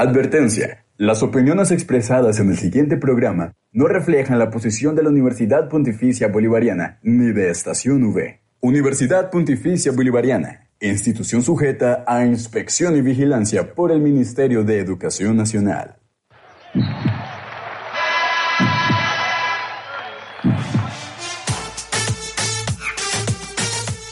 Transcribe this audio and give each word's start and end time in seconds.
Advertencia. 0.00 0.84
Las 0.96 1.24
opiniones 1.24 1.72
expresadas 1.72 2.38
en 2.38 2.50
el 2.50 2.56
siguiente 2.56 2.98
programa 2.98 3.54
no 3.72 3.88
reflejan 3.88 4.38
la 4.38 4.48
posición 4.48 4.94
de 4.94 5.02
la 5.02 5.08
Universidad 5.08 5.68
Pontificia 5.68 6.28
Bolivariana 6.28 7.00
ni 7.02 7.32
de 7.32 7.50
Estación 7.50 8.04
V. 8.04 8.40
Universidad 8.60 9.28
Pontificia 9.28 9.90
Bolivariana, 9.90 10.68
institución 10.78 11.42
sujeta 11.42 12.04
a 12.06 12.24
inspección 12.24 12.96
y 12.96 13.00
vigilancia 13.00 13.74
por 13.74 13.90
el 13.90 14.00
Ministerio 14.00 14.62
de 14.62 14.78
Educación 14.78 15.36
Nacional. 15.36 15.96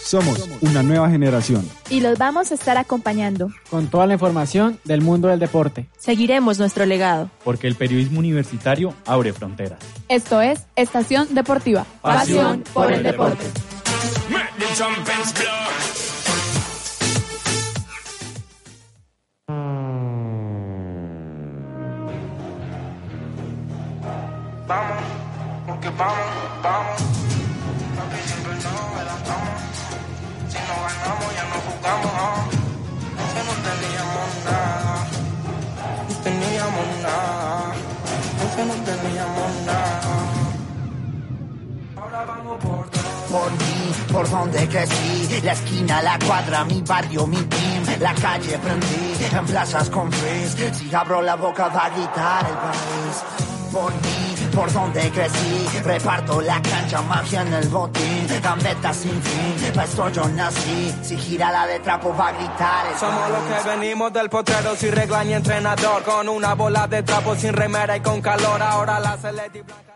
Somos 0.06 0.48
una 0.60 0.84
nueva 0.84 1.10
generación. 1.10 1.68
Y 1.90 1.98
los 1.98 2.16
vamos 2.16 2.52
a 2.52 2.54
estar 2.54 2.78
acompañando. 2.78 3.50
Con 3.68 3.88
toda 3.88 4.06
la 4.06 4.12
información 4.12 4.78
del 4.84 5.00
mundo 5.00 5.26
del 5.26 5.40
deporte. 5.40 5.88
Seguiremos 5.98 6.60
nuestro 6.60 6.86
legado. 6.86 7.28
Porque 7.42 7.66
el 7.66 7.74
periodismo 7.74 8.20
universitario 8.20 8.94
abre 9.04 9.32
fronteras. 9.32 9.80
Esto 10.08 10.40
es 10.40 10.64
Estación 10.76 11.34
Deportiva. 11.34 11.84
Pasión, 12.02 12.62
por 12.72 12.92
el 12.92 13.02
deporte. 13.02 13.46
Vamos, 24.68 25.02
porque 25.66 25.88
vamos, 25.98 26.16
vamos. 26.62 27.16
Si 30.56 30.62
no 30.68 30.76
ganamos, 30.86 31.34
ya 31.36 31.44
no 31.52 31.58
jugamos. 31.66 32.12
¿ah? 32.16 32.44
Que 33.34 33.42
no 33.48 33.54
teníamos 33.68 34.30
nada. 34.44 35.06
No 36.08 36.14
teníamos 36.24 36.88
nada. 37.02 37.74
Que 38.56 38.64
no 38.64 38.74
teníamos 38.74 39.52
nada. 39.66 40.00
Ahora 41.96 42.24
vamos 42.24 42.56
por. 42.64 42.86
Por 43.30 43.50
mí, 43.50 43.92
por 44.12 44.30
donde 44.30 44.68
crecí, 44.68 45.40
la 45.42 45.52
esquina, 45.52 46.00
la 46.00 46.18
cuadra, 46.18 46.64
mi 46.64 46.80
barrio, 46.80 47.26
mi 47.26 47.36
team, 47.36 47.84
la 48.00 48.14
calle 48.14 48.56
prendí, 48.58 49.16
en 49.30 49.46
plazas 49.46 49.90
con 49.90 50.10
frizz, 50.10 50.54
si 50.78 50.94
abro 50.94 51.20
la 51.20 51.34
boca 51.34 51.68
va 51.68 51.86
a 51.86 51.90
gritar 51.90 52.46
el 52.46 52.56
país. 52.56 53.24
Por 53.72 53.92
mí, 53.92 54.35
por 54.56 54.72
donde 54.72 55.10
crecí, 55.10 55.68
reparto 55.84 56.40
la 56.40 56.62
cancha, 56.62 57.02
magia 57.02 57.42
en 57.42 57.52
el 57.52 57.68
botín, 57.68 58.26
gambetas 58.42 58.96
sin 58.96 59.22
fin, 59.22 59.72
pa' 59.74 59.84
esto 59.84 60.08
yo 60.08 60.26
nací, 60.28 60.94
si 61.02 61.16
gira 61.18 61.52
la 61.52 61.66
de 61.66 61.78
trapo 61.80 62.16
va 62.16 62.28
a 62.28 62.32
gritar 62.32 62.98
Somos 62.98 63.30
los 63.30 63.42
que 63.42 63.68
venimos 63.68 64.12
del 64.14 64.30
potrero 64.30 64.74
sin 64.74 64.92
regla 64.92 65.24
ni 65.24 65.34
entrenador, 65.34 66.02
con 66.04 66.28
una 66.30 66.54
bola 66.54 66.86
de 66.86 67.02
trapo 67.02 67.36
sin 67.36 67.52
remera 67.52 67.98
y 67.98 68.00
con 68.00 68.22
calor. 68.22 68.62
Ahora 68.62 68.98
la 68.98 69.18
celeste 69.18 69.60
blanca 69.60 69.95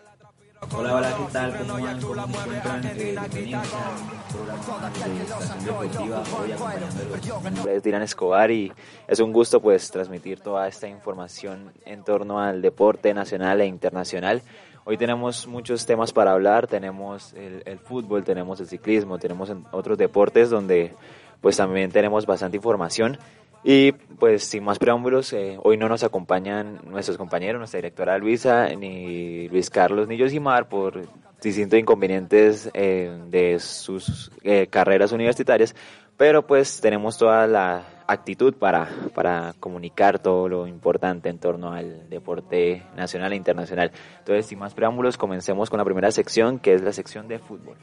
Hola, 0.76 0.94
hola. 0.94 1.16
¿qué 1.16 1.32
tal? 1.32 1.56
¿Cómo 1.58 1.72
van? 1.82 2.00
¿Cómo 2.00 2.26
se 2.26 2.30
encuentran? 2.30 2.84
Eh, 2.86 2.92
Bienvenidos 3.32 3.74
al 3.74 4.28
programa 4.30 4.90
de 4.90 5.22
Estación 5.22 5.64
Deportiva. 5.64 6.22
Hoy 6.38 6.52
acompañándolos. 6.52 7.66
Es 7.66 7.82
Dylan 7.82 8.02
Escobar 8.02 8.50
y 8.50 8.72
es 9.08 9.20
un 9.20 9.32
gusto 9.32 9.60
pues 9.60 9.90
transmitir 9.90 10.40
toda 10.40 10.68
esta 10.68 10.86
información 10.86 11.72
en 11.86 12.04
torno 12.04 12.40
al 12.40 12.60
deporte 12.62 13.14
nacional 13.14 13.60
e 13.62 13.66
internacional. 13.66 14.42
Hoy 14.84 14.96
tenemos 14.98 15.46
muchos 15.46 15.86
temas 15.86 16.12
para 16.12 16.32
hablar, 16.32 16.66
tenemos 16.66 17.32
el, 17.34 17.62
el 17.64 17.78
fútbol, 17.78 18.22
tenemos 18.24 18.60
el 18.60 18.66
ciclismo, 18.66 19.18
tenemos 19.18 19.50
en- 19.50 19.64
otros 19.72 19.96
deportes 19.98 20.50
donde 20.50 20.94
pues 21.40 21.56
también 21.56 21.90
tenemos 21.90 22.26
bastante 22.26 22.58
información. 22.58 23.18
Y 23.62 23.92
pues 23.92 24.44
sin 24.44 24.64
más 24.64 24.78
preámbulos, 24.78 25.32
eh, 25.32 25.58
hoy 25.62 25.76
no 25.76 25.88
nos 25.88 26.02
acompañan 26.02 26.80
nuestros 26.84 27.18
compañeros, 27.18 27.58
nuestra 27.58 27.78
directora 27.78 28.16
Luisa, 28.16 28.68
ni 28.68 29.48
Luis 29.48 29.68
Carlos, 29.68 30.08
ni 30.08 30.16
Yosimar 30.16 30.68
por 30.68 31.02
distintos 31.42 31.78
inconvenientes 31.78 32.70
eh, 32.72 33.18
de 33.28 33.58
sus 33.58 34.30
eh, 34.42 34.66
carreras 34.68 35.12
universitarias, 35.12 35.74
pero 36.16 36.46
pues 36.46 36.80
tenemos 36.80 37.18
toda 37.18 37.46
la 37.46 37.84
actitud 38.06 38.54
para, 38.54 38.88
para 39.14 39.54
comunicar 39.60 40.18
todo 40.18 40.48
lo 40.48 40.66
importante 40.66 41.28
en 41.28 41.38
torno 41.38 41.72
al 41.72 42.08
deporte 42.08 42.82
nacional 42.96 43.32
e 43.32 43.36
internacional. 43.36 43.92
Entonces, 44.18 44.46
sin 44.46 44.58
más 44.58 44.74
preámbulos, 44.74 45.16
comencemos 45.16 45.70
con 45.70 45.78
la 45.78 45.84
primera 45.84 46.10
sección, 46.10 46.58
que 46.58 46.74
es 46.74 46.82
la 46.82 46.92
sección 46.92 47.28
de 47.28 47.38
fútbol. 47.38 47.76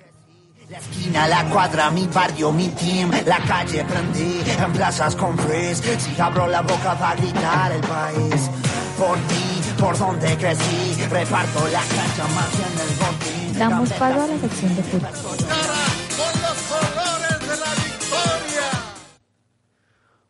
La 0.69 0.79
esquina, 0.79 1.27
la 1.29 1.49
cuadra, 1.49 1.89
mi 1.91 2.05
barrio, 2.07 2.51
mi 2.51 2.67
team, 2.67 3.09
la 3.25 3.37
calle 3.47 3.85
prendí, 3.85 4.41
en 4.61 4.73
plazas 4.73 5.15
con 5.15 5.37
frizz, 5.37 5.79
si 5.97 6.19
abro 6.19 6.45
la 6.45 6.61
boca 6.61 6.93
va 6.95 7.11
a 7.11 7.15
gritar 7.15 7.71
el 7.71 7.79
país. 7.79 8.51
Por 8.97 9.15
ti, 9.29 9.61
por 9.79 9.97
donde 9.97 10.35
crecí, 10.35 11.01
reparto 11.09 11.59
la 11.71 11.79
cancha, 11.79 12.27
magia 12.35 12.67
en 12.67 12.79
el 12.81 12.95
botín. 12.99 13.57
Damos 13.57 13.93
paso 13.93 14.21
a 14.21 14.27
la 14.27 14.37
sección 14.39 14.75
de 14.75 14.83
fútbol. 14.83 15.11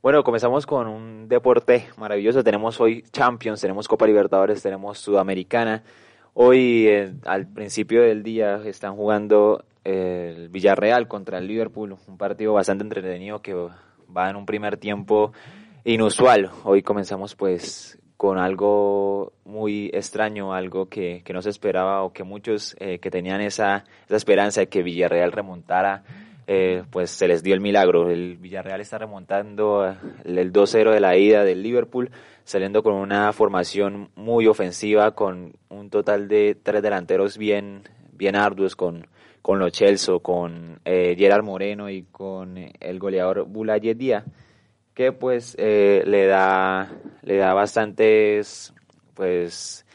Bueno, 0.03 0.23
comenzamos 0.23 0.67
con 0.67 0.87
un 0.87 1.27
deporte 1.27 1.87
maravilloso. 1.97 2.43
Tenemos 2.43 2.79
hoy 2.79 3.03
Champions, 3.11 3.59
tenemos 3.59 3.87
Copa 3.87 4.05
Libertadores, 4.05 4.61
tenemos 4.61 4.99
Sudamericana. 4.99 5.81
Hoy, 6.35 6.87
eh, 6.87 7.13
al 7.25 7.47
principio 7.47 8.03
del 8.03 8.21
día, 8.21 8.61
están 8.63 8.95
jugando 8.95 9.65
el 9.87 10.49
Villarreal 10.49 11.07
contra 11.07 11.37
el 11.37 11.47
Liverpool. 11.47 11.95
Un 12.07 12.17
partido 12.17 12.53
bastante 12.53 12.83
entretenido 12.83 13.41
que 13.41 13.53
va 13.53 14.29
en 14.29 14.35
un 14.35 14.45
primer 14.45 14.75
tiempo 14.75 15.31
inusual. 15.85 16.51
Hoy 16.65 16.83
comenzamos 16.83 17.35
pues 17.35 17.97
con 18.17 18.37
algo 18.37 19.31
muy 19.45 19.89
extraño, 19.93 20.53
algo 20.53 20.89
que, 20.89 21.21
que 21.23 21.31
no 21.31 21.41
se 21.41 21.51
esperaba 21.51 22.03
o 22.03 22.11
que 22.11 22.23
muchos 22.23 22.75
eh, 22.79 22.99
que 22.99 23.09
tenían 23.09 23.39
esa, 23.39 23.85
esa 24.05 24.15
esperanza 24.17 24.59
de 24.61 24.67
que 24.67 24.83
Villarreal 24.83 25.31
remontara 25.31 26.03
eh, 26.47 26.83
pues 26.89 27.11
se 27.11 27.29
les 27.29 27.41
dio 27.41 27.53
el 27.53 27.61
milagro. 27.61 28.09
El 28.09 28.35
Villarreal 28.37 28.81
está 28.81 28.97
remontando 28.97 29.87
eh, 29.87 29.95
el, 30.25 30.37
el 30.37 30.51
2-0 30.51 30.91
de 30.91 30.99
la 30.99 31.15
ida 31.15 31.45
del 31.45 31.63
Liverpool, 31.63 32.11
saliendo 32.43 32.83
con 32.83 32.93
una 32.93 33.31
formación 33.31 34.09
muy 34.15 34.47
ofensiva, 34.47 35.11
con 35.11 35.53
un 35.69 35.89
total 35.89 36.27
de 36.27 36.57
tres 36.61 36.81
delanteros 36.81 37.37
bien, 37.37 37.83
bien 38.11 38.35
arduos, 38.35 38.75
con, 38.75 39.07
con 39.47 39.59
Lo 39.59 39.69
Celso, 39.69 40.19
con 40.19 40.81
eh, 40.83 41.15
Gerard 41.17 41.41
Moreno 41.41 41.89
y 41.89 42.03
con 42.03 42.57
eh, 42.57 42.73
el 42.81 42.99
goleador 42.99 43.45
Boulaye 43.47 43.95
Díaz, 43.95 44.25
que 44.93 45.13
pues 45.13 45.55
eh, 45.57 46.03
le 46.05 46.25
da, 46.25 46.91
le 47.21 47.37
da 47.37 47.53
bastantes 47.53 48.73
pues 49.13 49.85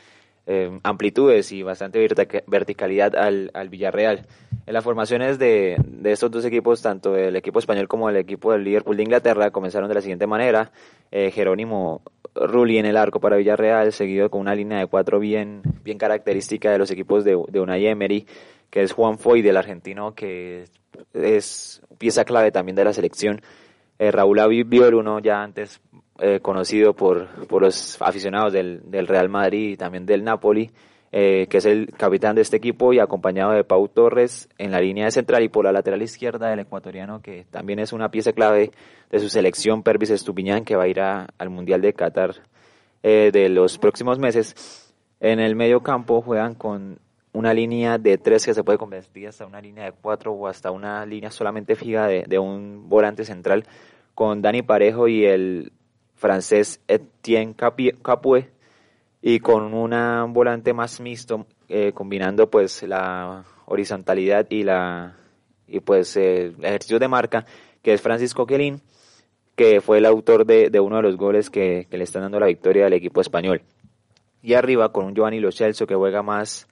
amplitudes 0.83 1.53
y 1.53 1.63
bastante 1.63 1.99
vertica- 2.01 2.43
verticalidad 2.47 3.15
al, 3.15 3.51
al 3.53 3.69
Villarreal. 3.69 4.27
En 4.65 4.73
las 4.73 4.83
formaciones 4.83 5.39
de, 5.39 5.77
de 5.87 6.13
estos 6.13 6.31
dos 6.31 6.47
equipos, 6.47 6.81
tanto 6.81 7.15
el 7.15 7.37
equipo 7.37 7.59
español 7.59 7.89
como 7.89 8.09
el 8.09 8.17
equipo 8.17 8.53
del 8.53 8.65
Liverpool 8.65 8.97
de 8.97 9.03
Inglaterra, 9.03 9.51
comenzaron 9.51 9.89
de 9.89 9.97
la 9.97 10.01
siguiente 10.01 10.27
manera. 10.27 10.73
Jerónimo 11.11 12.01
Rulli 12.35 12.79
en 12.79 12.87
el 12.87 12.97
arco 12.97 13.21
para 13.21 13.37
Villarreal, 13.37 13.93
seguido 13.93 14.31
con 14.31 14.41
una 14.41 14.55
línea 14.55 14.79
de 14.79 14.87
cuatro 14.87 15.21
bien, 15.21 15.61
bien 15.85 15.99
característica 15.99 16.73
de 16.73 16.79
los 16.79 16.91
equipos 16.91 17.23
de, 17.23 17.39
de 17.49 17.61
Unai 17.61 17.87
Emery, 17.87 18.27
que 18.73 18.83
es 18.83 18.93
Juan 18.93 19.19
Foy 19.19 19.43
del 19.43 19.59
argentino, 19.59 20.15
que 20.15 20.65
es 21.13 21.83
pieza 21.99 22.25
clave 22.25 22.51
también 22.51 22.75
de 22.75 22.85
la 22.85 22.95
selección. 22.95 23.43
Eh, 23.99 24.11
Raúl 24.11 24.39
Aviviol, 24.39 24.95
uno 24.95 25.19
ya 25.21 25.43
antes 25.43 25.79
eh, 26.19 26.41
conocido 26.41 26.95
por, 26.95 27.29
por 27.49 27.61
los 27.61 28.01
aficionados 28.01 28.51
del, 28.55 28.81
del 28.91 29.07
Real 29.07 29.29
Madrid 29.29 29.73
y 29.73 29.77
también 29.77 30.07
del 30.07 30.25
Napoli, 30.25 30.71
eh, 31.13 31.47
que 31.51 31.59
es 31.59 31.67
el 31.67 31.89
capitán 31.99 32.35
de 32.35 32.41
este 32.41 32.57
equipo 32.57 32.95
y 32.95 32.99
acompañado 32.99 33.53
de 33.53 33.63
Pau 33.63 33.87
Torres 33.89 34.49
en 34.57 34.71
la 34.71 34.81
línea 34.81 35.05
de 35.05 35.11
central 35.11 35.43
y 35.43 35.51
por 35.51 35.67
la 35.67 35.73
lateral 35.73 36.01
izquierda 36.01 36.49
del 36.49 36.61
ecuatoriano, 36.61 37.21
que 37.21 37.45
también 37.51 37.79
es 37.79 37.93
una 37.93 38.11
pieza 38.11 38.33
clave 38.33 38.71
de 39.11 39.21
su 39.21 39.29
selección, 39.29 39.83
Pervis 39.83 40.09
Estupiñán, 40.09 40.65
que 40.65 40.77
va 40.77 40.85
a 40.85 40.89
ir 40.89 41.01
a- 41.01 41.29
al 41.37 41.51
Mundial 41.51 41.83
de 41.83 41.93
Qatar 41.93 42.37
de 43.03 43.49
los 43.51 43.77
próximos 43.79 44.19
meses. 44.19 44.95
En 45.21 45.41
el 45.41 45.57
medio 45.57 45.83
campo 45.83 46.23
juegan 46.23 46.55
con 46.55 46.99
una 47.33 47.55
línea 47.55 47.99
de 47.99 48.19
tres 48.19 48.45
que 48.45 48.55
se 48.55 48.63
puede 48.63 48.79
convertir 48.79 49.29
hasta 49.29 49.47
una 49.47 49.61
línea 49.61 49.85
de 49.85 49.93
cuatro 49.93 50.33
o 50.33 50.47
hasta 50.47 50.71
una 50.71 51.05
línea 51.07 51.31
solamente 51.31 51.77
fija 51.77 52.07
de, 52.07 52.39
un 52.39 52.89
volante 52.89 53.25
central 53.25 53.65
con 54.15 54.43
Dani 54.43 54.63
Parejo 54.63 55.09
y 55.09 55.25
el 55.25 55.73
francés 56.15 56.81
Etienne 56.89 57.55
Capoue 57.55 58.51
y 59.23 59.41
con 59.41 59.73
un 59.73 60.33
volante 60.33 60.75
más 60.75 61.01
mixto 61.01 61.47
eh, 61.69 61.93
combinando 61.93 62.51
pues 62.51 62.83
la 62.83 63.45
horizontalidad 63.67 64.47
y 64.51 64.63
la 64.65 65.17
y 65.67 65.81
pues 65.81 66.17
eh, 66.17 66.53
el 66.59 66.65
ejercicio 66.65 66.99
de 66.99 67.09
marca 67.09 67.47
que 67.83 67.95
es 67.95 68.03
Francisco 68.03 68.47
Quelín 68.47 68.83
que 69.57 69.81
fue 69.81 69.99
el 69.99 70.07
autor 70.07 70.45
de, 70.45 70.69
uno 70.81 70.97
de 70.97 71.03
los 71.03 71.17
goles 71.17 71.49
que, 71.49 71.87
que 71.91 71.97
le 71.97 72.05
están 72.05 72.23
dando 72.23 72.41
la 72.41 72.47
victoria 72.47 72.87
al 72.87 72.95
equipo 72.95 73.21
español. 73.21 73.61
Y 74.43 74.55
arriba 74.55 74.91
con 74.93 75.05
un 75.05 75.15
Giovanni 75.15 75.41
Lo 75.41 75.53
Celso 75.53 75.87
que 75.87 75.95
juega 75.95 76.23
más 76.23 76.67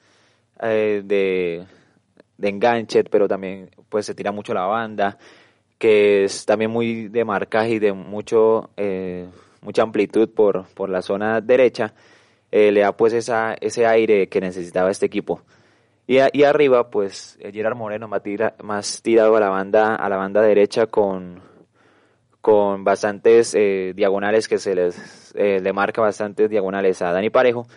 eh, 0.63 1.03
de, 1.05 1.65
de 2.37 2.49
enganche, 2.49 3.05
pero 3.05 3.27
también 3.27 3.71
pues 3.89 4.07
se 4.07 4.15
tira 4.15 4.33
mucho 4.33 4.53
la 4.53 4.67
banda, 4.67 5.17
que 5.79 6.25
es 6.25 6.45
también 6.45 6.71
muy 6.71 7.09
de 7.09 7.25
marcaje 7.25 7.71
y 7.71 7.79
de 7.79 7.93
mucho 7.93 8.71
eh, 8.77 9.27
mucha 9.63 9.83
amplitud 9.83 10.29
por, 10.31 10.67
por 10.75 10.91
la 10.91 11.03
zona 11.03 11.41
derecha, 11.41 11.95
eh, 12.51 12.73
le 12.73 12.81
da 12.81 12.93
pues 12.93 13.13
esa, 13.13 13.55
ese 13.61 13.87
aire 13.87 14.29
que 14.29 14.41
necesitaba 14.41 14.91
este 14.91 15.07
equipo. 15.07 15.43
Y, 16.07 16.19
arriba, 16.43 16.91
pues 16.91 17.39
Gerard 17.53 17.77
Moreno 17.77 18.09
más, 18.09 18.23
tira, 18.23 18.57
tirado 19.01 19.37
a 19.37 19.41
la 19.41 19.49
banda, 19.49 19.95
a 19.95 20.09
la 20.09 20.17
banda 20.17 20.43
derecha 20.43 20.87
con, 20.87 21.41
con 22.41 22.83
bastantes 22.83 23.53
diagonales 23.95 24.49
que 24.49 24.59
se 24.59 24.75
le 24.75 25.73
marca 25.73 26.03
bastantes 26.03 26.51
diagonales 26.51 27.01
a 27.01 27.13
Dani 27.13 27.31
Parejo. 27.31 27.69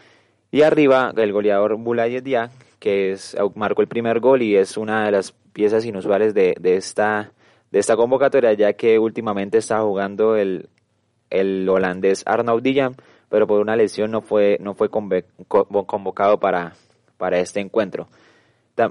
Y 0.53 0.61
arriba 0.61 1.11
el 1.17 1.31
goleador 1.31 1.77
Bulay 1.77 2.21
Dia, 2.21 2.51
que 2.83 3.13
es, 3.13 3.33
marcó 3.55 3.81
el 3.81 3.87
primer 3.87 4.19
gol 4.19 4.41
y 4.41 4.57
es 4.57 4.75
una 4.75 5.05
de 5.05 5.11
las 5.11 5.31
piezas 5.31 5.85
inusuales 5.85 6.33
de, 6.33 6.53
esta, 6.65 7.31
convocatoria, 7.95 8.51
ya 8.51 8.73
que 8.73 8.99
últimamente 8.99 9.59
está 9.59 9.79
jugando 9.79 10.35
el, 10.35 10.67
holandés 11.69 12.23
Arnaud 12.25 12.61
Dillam, 12.61 12.95
pero 13.29 13.47
por 13.47 13.61
una 13.61 13.77
lesión 13.77 14.11
no 14.11 14.19
fue, 14.19 14.57
no 14.59 14.73
fue 14.73 14.89
convocado 14.89 16.41
para, 16.41 16.73
este 17.31 17.61
encuentro. 17.61 18.09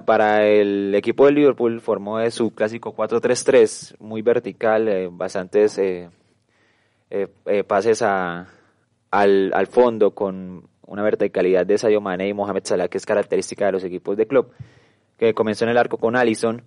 Para 0.06 0.46
el 0.46 0.94
equipo 0.94 1.26
de 1.26 1.32
Liverpool 1.32 1.82
formó 1.82 2.30
su 2.30 2.54
clásico 2.54 2.96
4-3-3, 2.96 3.96
muy 3.98 4.22
vertical, 4.22 4.88
eh, 4.88 5.08
bastantes 5.12 5.76
eh, 5.76 6.08
eh, 7.10 7.64
pases 7.64 8.00
a, 8.00 8.48
al, 9.10 9.52
al, 9.52 9.66
fondo 9.66 10.14
con 10.14 10.71
una 10.92 11.02
verticalidad 11.02 11.64
de 11.64 11.78
Sadio 11.78 12.00
Mane 12.00 12.28
y 12.28 12.34
Mohamed 12.34 12.64
Salah, 12.64 12.88
que 12.88 12.98
es 12.98 13.06
característica 13.06 13.66
de 13.66 13.72
los 13.72 13.84
equipos 13.84 14.16
de 14.16 14.26
club, 14.26 14.52
que 15.16 15.32
comenzó 15.32 15.64
en 15.64 15.70
el 15.70 15.78
arco 15.78 15.96
con 15.96 16.16
Allison, 16.16 16.62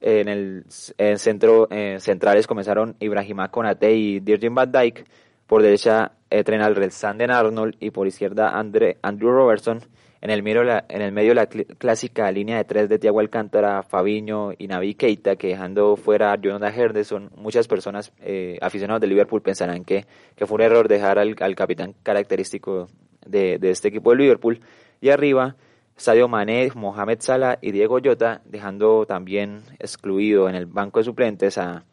en 0.00 0.28
el 0.28 0.64
en 0.96 1.18
centro 1.18 1.68
centrales 1.98 2.46
comenzaron 2.46 2.96
Ibrahima 3.00 3.50
Konate 3.50 3.94
y 3.94 4.20
Virgin 4.20 4.54
van 4.54 4.70
Dijk, 4.70 5.04
por 5.46 5.62
derecha 5.62 6.12
eh, 6.30 6.44
Trenal 6.44 6.90
Sanden 6.92 7.30
Arnold 7.30 7.76
y 7.80 7.90
por 7.90 8.06
izquierda 8.06 8.50
Andre, 8.50 8.98
Andrew 9.02 9.30
Robertson, 9.30 9.80
en 10.20 10.30
el, 10.30 10.42
medio, 10.42 10.64
la, 10.64 10.84
en 10.88 11.00
el 11.00 11.12
medio 11.12 11.32
la 11.32 11.46
cl 11.46 11.64
clásica 11.78 12.30
línea 12.30 12.58
de 12.58 12.64
tres 12.64 12.88
de 12.88 12.98
Tiago 12.98 13.20
Alcántara, 13.20 13.82
Fabiño 13.82 14.50
y 14.58 14.66
Navi 14.66 14.94
Keita, 14.94 15.36
que 15.36 15.48
dejando 15.48 15.96
fuera 15.96 16.32
a 16.32 16.36
Jonathan 16.36 16.74
Henderson, 16.74 17.30
muchas 17.36 17.68
personas 17.68 18.12
eh, 18.20 18.58
aficionados 18.60 19.00
de 19.00 19.06
Liverpool 19.06 19.42
pensarán 19.42 19.84
que, 19.84 20.06
que 20.36 20.46
fue 20.46 20.56
un 20.56 20.62
error 20.62 20.88
dejar 20.88 21.18
al, 21.18 21.34
al 21.38 21.54
capitán 21.54 21.94
característico 22.02 22.88
de, 23.28 23.58
de, 23.58 23.70
este 23.70 23.88
equipo 23.88 24.10
de 24.10 24.16
Liverpool. 24.16 24.60
Y 25.00 25.10
arriba, 25.10 25.56
Sadio 25.96 26.28
Mané, 26.28 26.70
Mohamed 26.74 27.18
Salah 27.20 27.58
y 27.60 27.72
Diego 27.72 27.98
Jota, 28.02 28.42
dejando 28.44 29.06
también 29.06 29.62
excluido 29.78 30.48
en 30.48 30.54
el 30.54 30.66
banco 30.66 31.00
de 31.00 31.04
suplentes 31.04 31.58
a, 31.58 31.84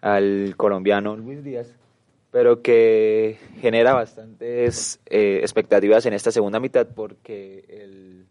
al 0.00 0.54
colombiano 0.56 1.16
Luis 1.16 1.42
Díaz 1.42 1.74
pero 2.34 2.62
que 2.62 3.38
genera 3.60 3.94
bastantes 3.94 5.00
eh, 5.06 5.38
expectativas 5.42 6.04
en 6.04 6.14
esta 6.14 6.32
segunda 6.32 6.58
mitad 6.58 6.88
porque 6.92 7.64
el, 7.68 8.26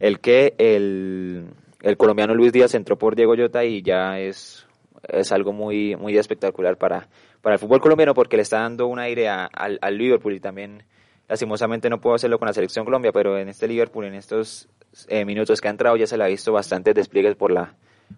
el 0.00 0.18
que 0.18 0.54
el, 0.58 1.44
el, 1.82 1.96
colombiano 1.96 2.34
Luis 2.34 2.52
Díaz 2.52 2.74
entró 2.74 2.98
por 2.98 3.14
Diego 3.14 3.36
Llota 3.36 3.64
y 3.64 3.82
ya 3.82 4.18
es, 4.18 4.66
es 5.06 5.30
algo 5.30 5.52
muy, 5.52 5.94
muy 5.94 6.18
espectacular 6.18 6.76
para, 6.76 7.08
para 7.40 7.54
el 7.54 7.60
fútbol 7.60 7.80
colombiano 7.80 8.14
porque 8.14 8.34
le 8.34 8.42
está 8.42 8.62
dando 8.62 8.88
un 8.88 8.98
aire 8.98 9.28
al, 9.28 9.78
al 9.80 9.96
Liverpool 9.96 10.34
y 10.34 10.40
también 10.40 10.82
lastimosamente 11.28 11.88
no 11.90 12.00
puedo 12.00 12.16
hacerlo 12.16 12.38
con 12.38 12.46
la 12.46 12.52
selección 12.52 12.84
Colombia, 12.84 13.12
pero 13.12 13.38
en 13.38 13.48
este 13.48 13.68
Liverpool, 13.68 14.04
en 14.04 14.14
estos 14.14 14.68
eh, 15.08 15.24
minutos 15.24 15.60
que 15.60 15.68
ha 15.68 15.70
entrado, 15.70 15.96
ya 15.96 16.06
se 16.06 16.16
le 16.16 16.24
ha 16.24 16.28
visto 16.28 16.52
bastantes 16.52 16.94
despliegues 16.94 17.36
por 17.36 17.50
la, 17.50 17.74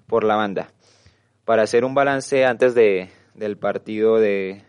por 0.06 0.24
la 0.24 0.36
banda. 0.36 0.68
Para 1.44 1.62
hacer 1.62 1.84
un 1.84 1.94
balance 1.94 2.44
antes 2.44 2.74
de, 2.74 3.10
del 3.34 3.56
partido 3.56 4.18
de, 4.18 4.62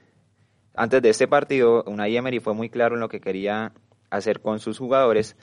antes 0.75 1.01
de 1.01 1.09
este 1.09 1.27
partido, 1.27 1.83
Unai 1.87 2.15
Emery 2.15 2.39
fue 2.39 2.53
muy 2.53 2.69
claro 2.69 2.95
en 2.95 3.01
lo 3.01 3.09
que 3.09 3.19
quería 3.19 3.73
hacer 4.09 4.41
con 4.41 4.59
sus 4.59 4.77
jugadores, 4.77 5.35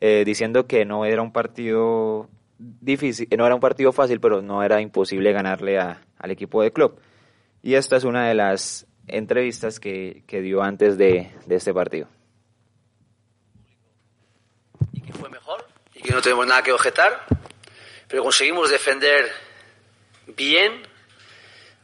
eh, 0.00 0.24
diciendo 0.26 0.66
que 0.66 0.84
no 0.84 1.04
era 1.04 1.22
un 1.22 1.32
partido 1.32 2.28
difícil, 2.58 3.28
no 3.38 3.46
era 3.46 3.54
un 3.54 3.60
partido 3.60 3.92
fácil, 3.92 4.20
pero 4.20 4.42
no 4.42 4.62
era 4.62 4.80
imposible 4.80 5.32
ganarle 5.32 5.78
a, 5.78 6.02
al 6.18 6.30
equipo 6.30 6.62
de 6.62 6.72
club. 6.72 6.98
Y 7.62 7.74
esta 7.74 7.96
es 7.96 8.04
una 8.04 8.26
de 8.26 8.34
las 8.34 8.86
entrevistas 9.06 9.78
que, 9.80 10.24
que 10.26 10.40
dio 10.40 10.62
antes 10.62 10.98
de, 10.98 11.30
de 11.46 11.54
este 11.54 11.72
partido. 11.72 12.08
Y 14.92 15.00
que 15.02 15.12
fue 15.12 15.28
mejor 15.30 15.64
y 16.02 16.10
no 16.10 16.22
tenemos 16.22 16.46
nada 16.46 16.62
que 16.62 16.72
objetar, 16.72 17.26
pero 18.08 18.22
conseguimos 18.22 18.70
defender 18.70 19.32
bien, 20.26 20.86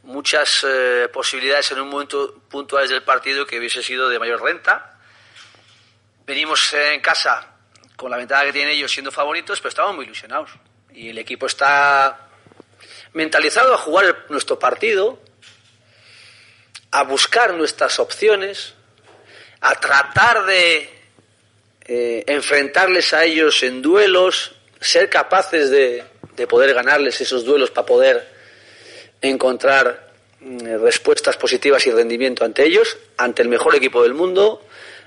muchas 0.03 0.65
eh, 0.67 1.09
posibilidades 1.13 1.71
en 1.73 1.81
un 1.81 1.89
momento 1.89 2.43
puntuales 2.49 2.91
del 2.91 3.03
partido 3.03 3.47
que 3.47 3.59
hubiese 3.59 3.83
sido 3.83 4.09
de 4.09 4.19
mayor 4.19 4.43
renta. 4.43 4.99
Venimos 6.25 6.73
en 6.73 7.01
casa 7.01 7.55
con 7.97 8.11
la 8.11 8.17
ventaja 8.17 8.45
que 8.45 8.53
tienen 8.53 8.75
ellos 8.75 8.91
siendo 8.91 9.11
favoritos, 9.11 9.61
pero 9.61 9.69
estamos 9.71 9.97
muy 9.97 10.05
ilusionados. 10.05 10.51
Y 10.93 11.11
el 11.11 11.19
equipo 11.19 11.47
está 11.47 12.29
mentalizado 13.13 13.75
a 13.75 13.79
jugar 13.79 14.27
nuestro 14.29 14.59
partido, 14.59 15.21
a 16.91 17.03
buscar 17.03 17.55
nuestras 17.55 17.99
opciones, 17.99 18.75
a 19.61 19.75
tratar 19.75 20.47
de 20.47 20.96
eh, 21.87 22.25
enfrentarles 22.27 23.13
a 23.13 23.25
ellos 23.25 23.63
en 23.63 23.83
duelos, 23.83 24.55
ser 24.81 25.09
capaces 25.09 25.71
de, 25.71 26.05
de 26.37 26.47
poder 26.47 26.75
ganarles 26.75 27.21
esos 27.21 27.45
duelos 27.45 27.71
para 27.71 27.87
poder 27.87 28.29
encontrar 29.21 30.13
mm, 30.41 30.83
respuestas 30.83 31.37
positivas 31.37 31.87
y 31.87 31.91
rendimiento 31.91 32.45
ante 32.45 32.65
ellos, 32.65 32.97
ante 33.17 33.43
el 33.43 33.49
mejor 33.49 33.75
equipo 33.75 34.03
del 34.03 34.15
mundo, 34.15 34.67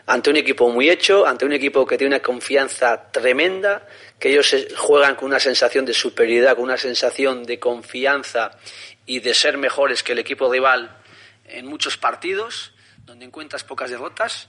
ante 0.10 0.32
un 0.32 0.38
equipo 0.38 0.70
muy 0.70 0.90
hecho, 0.90 1.28
ante 1.28 1.46
un 1.46 1.54
equipo 1.54 1.86
que 1.86 1.98
tiene 1.98 2.16
una 2.16 2.24
confianza 2.24 3.12
tremenda, 3.12 3.88
que 4.18 4.30
ellos 4.30 4.56
juegan 4.76 5.16
con 5.16 5.28
una 5.28 5.40
sensación 5.40 5.86
de 5.86 5.94
superioridad, 5.94 6.56
con 6.56 6.64
una 6.64 6.78
sensación 6.78 7.44
de 7.44 7.60
confianza 7.60 8.58
y 9.06 9.20
de 9.20 9.36
ser 9.36 9.58
mejores 9.58 10.02
que 10.02 10.14
el 10.14 10.20
equipo 10.20 10.52
rival 10.52 10.98
en 11.46 11.68
muchos 11.68 11.98
partidos, 11.98 12.74
donde 13.06 13.26
encuentras 13.26 13.64
pocas 13.64 13.92
derrotas. 13.92 14.48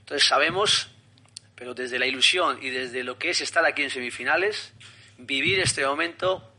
Entonces 0.00 0.28
sabemos, 0.28 0.88
pero 1.60 1.74
desde 1.74 1.98
la 1.98 2.06
ilusión 2.06 2.58
y 2.62 2.70
desde 2.70 3.04
lo 3.04 3.18
que 3.18 3.28
es 3.28 3.42
estar 3.42 3.66
aquí 3.66 3.82
en 3.82 3.90
semifinales, 3.90 4.72
vivir 5.18 5.60
este 5.60 5.84
momento 5.84 6.54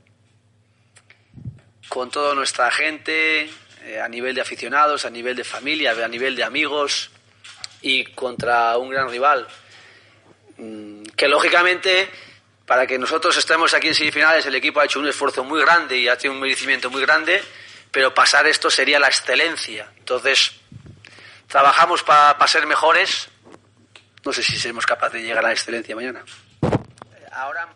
con 1.89 2.11
toda 2.11 2.35
nuestra 2.35 2.69
gente, 2.69 3.49
eh, 3.81 3.99
a 3.99 4.07
nivel 4.07 4.35
de 4.35 4.41
aficionados, 4.41 5.03
a 5.05 5.09
nivel 5.09 5.35
de 5.35 5.43
familia, 5.43 5.89
a 6.05 6.07
nivel 6.07 6.35
de 6.35 6.43
amigos 6.43 7.09
y 7.81 8.03
contra 8.13 8.77
un 8.77 8.91
gran 8.91 9.09
rival. 9.09 9.47
Mm, 10.57 11.01
que 11.17 11.27
lógicamente, 11.27 12.07
para 12.67 12.85
que 12.85 12.99
nosotros 12.99 13.35
estemos 13.35 13.73
aquí 13.73 13.87
en 13.87 13.95
semifinales, 13.95 14.45
el 14.45 14.53
equipo 14.53 14.81
ha 14.81 14.85
hecho 14.85 14.99
un 14.99 15.07
esfuerzo 15.07 15.43
muy 15.43 15.61
grande 15.61 15.97
y 15.97 16.09
ha 16.09 16.15
tenido 16.15 16.35
un 16.35 16.41
merecimiento 16.41 16.91
muy 16.91 17.01
grande, 17.01 17.41
pero 17.89 18.13
pasar 18.13 18.45
esto 18.45 18.69
sería 18.69 18.99
la 18.99 19.07
excelencia. 19.07 19.91
Entonces, 19.97 20.51
trabajamos 21.47 22.03
para 22.03 22.37
pa 22.37 22.47
ser 22.47 22.67
mejores. 22.67 23.30
No 24.25 24.31
sé 24.31 24.43
si 24.43 24.57
seremos 24.57 24.85
capaces 24.85 25.21
de 25.21 25.27
llegar 25.27 25.43
a 25.43 25.47
la 25.47 25.53
excelencia 25.53 25.95
mañana. 25.95 26.23
Ahora. 27.31 27.69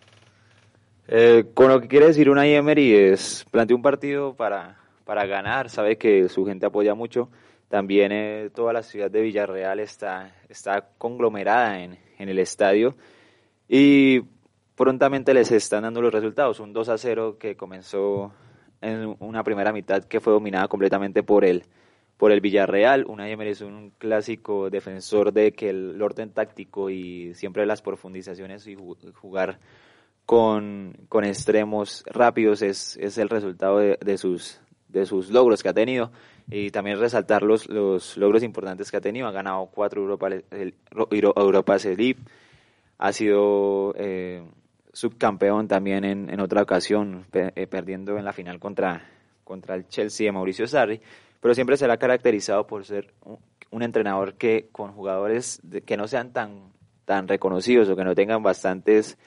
Eh, 1.07 1.45
con 1.53 1.69
lo 1.69 1.81
que 1.81 1.87
quiere 1.87 2.07
decir 2.07 2.29
una 2.29 2.47
Emery 2.47 2.93
es 2.93 3.45
plantea 3.51 3.75
un 3.75 3.83
partido 3.83 4.35
para, 4.35 4.77
para 5.05 5.25
ganar, 5.25 5.69
sabe 5.69 5.97
que 5.97 6.29
su 6.29 6.45
gente 6.45 6.65
apoya 6.65 6.95
mucho. 6.95 7.29
También 7.69 8.11
eh, 8.11 8.49
toda 8.53 8.73
la 8.73 8.83
ciudad 8.83 9.09
de 9.09 9.21
Villarreal 9.21 9.79
está, 9.79 10.35
está 10.49 10.89
conglomerada 10.97 11.79
en, 11.79 11.99
en 12.17 12.29
el 12.29 12.39
estadio 12.39 12.95
y 13.67 14.21
prontamente 14.75 15.33
les 15.33 15.51
están 15.51 15.83
dando 15.83 16.01
los 16.01 16.13
resultados. 16.13 16.59
Un 16.59 16.73
2 16.73 16.89
a 16.89 16.97
0 16.97 17.37
que 17.39 17.55
comenzó 17.55 18.33
en 18.81 19.15
una 19.19 19.43
primera 19.43 19.71
mitad 19.71 20.03
que 20.03 20.19
fue 20.19 20.33
dominada 20.33 20.67
completamente 20.67 21.23
por 21.23 21.45
el, 21.45 21.65
por 22.17 22.31
el 22.31 22.41
Villarreal. 22.41 23.05
Una 23.07 23.29
Emery 23.29 23.51
es 23.51 23.62
un 23.62 23.91
clásico 23.98 24.69
defensor 24.69 25.34
de 25.34 25.53
que 25.53 25.69
el 25.69 26.01
orden 26.01 26.31
táctico 26.31 26.89
y 26.89 27.34
siempre 27.34 27.65
las 27.65 27.81
profundizaciones 27.81 28.67
y 28.67 28.75
jugar 29.13 29.60
con, 30.25 30.98
con 31.07 31.24
extremos 31.24 32.03
rápidos 32.07 32.62
es, 32.62 32.98
es 32.98 33.17
el 33.17 33.29
resultado 33.29 33.79
de, 33.79 33.98
de, 34.03 34.17
sus, 34.17 34.60
de 34.89 35.05
sus 35.05 35.29
logros 35.29 35.62
que 35.62 35.69
ha 35.69 35.74
tenido 35.74 36.12
y 36.50 36.69
también 36.72 37.00
resaltar 37.00 37.43
los, 37.43 37.67
los 37.69 38.17
logros 38.17 38.43
importantes 38.43 38.91
que 38.91 38.98
ha 38.98 39.01
tenido. 39.01 39.27
Ha 39.27 39.31
ganado 39.31 39.67
cuatro 39.67 40.01
Europa, 40.01 40.27
el, 40.27 40.75
Europa 41.12 41.77
League, 41.84 42.17
ha 42.98 43.12
sido 43.12 43.93
eh, 43.98 44.43
subcampeón 44.93 45.67
también 45.67 46.05
en, 46.05 46.29
en 46.29 46.39
otra 46.39 46.62
ocasión, 46.62 47.25
eh, 47.34 47.67
perdiendo 47.67 48.17
en 48.17 48.25
la 48.25 48.34
final 48.34 48.60
contra, 48.60 49.10
contra 49.43 49.75
el 49.75 49.88
Chelsea 49.88 50.25
de 50.25 50.31
Mauricio 50.31 50.67
Sarri, 50.67 51.01
pero 51.41 51.53
siempre 51.53 51.77
será 51.77 51.97
caracterizado 51.97 52.67
por 52.67 52.85
ser 52.85 53.13
un, 53.23 53.83
entrenador 53.83 54.35
que 54.35 54.69
con 54.71 54.93
jugadores 54.93 55.61
que 55.85 55.97
no 55.97 56.07
sean 56.07 56.31
tan, 56.31 56.71
tan 57.03 57.27
reconocidos 57.27 57.89
o 57.89 57.95
que 57.95 58.05
no 58.05 58.15
tengan 58.15 58.41
bastantes 58.41 59.17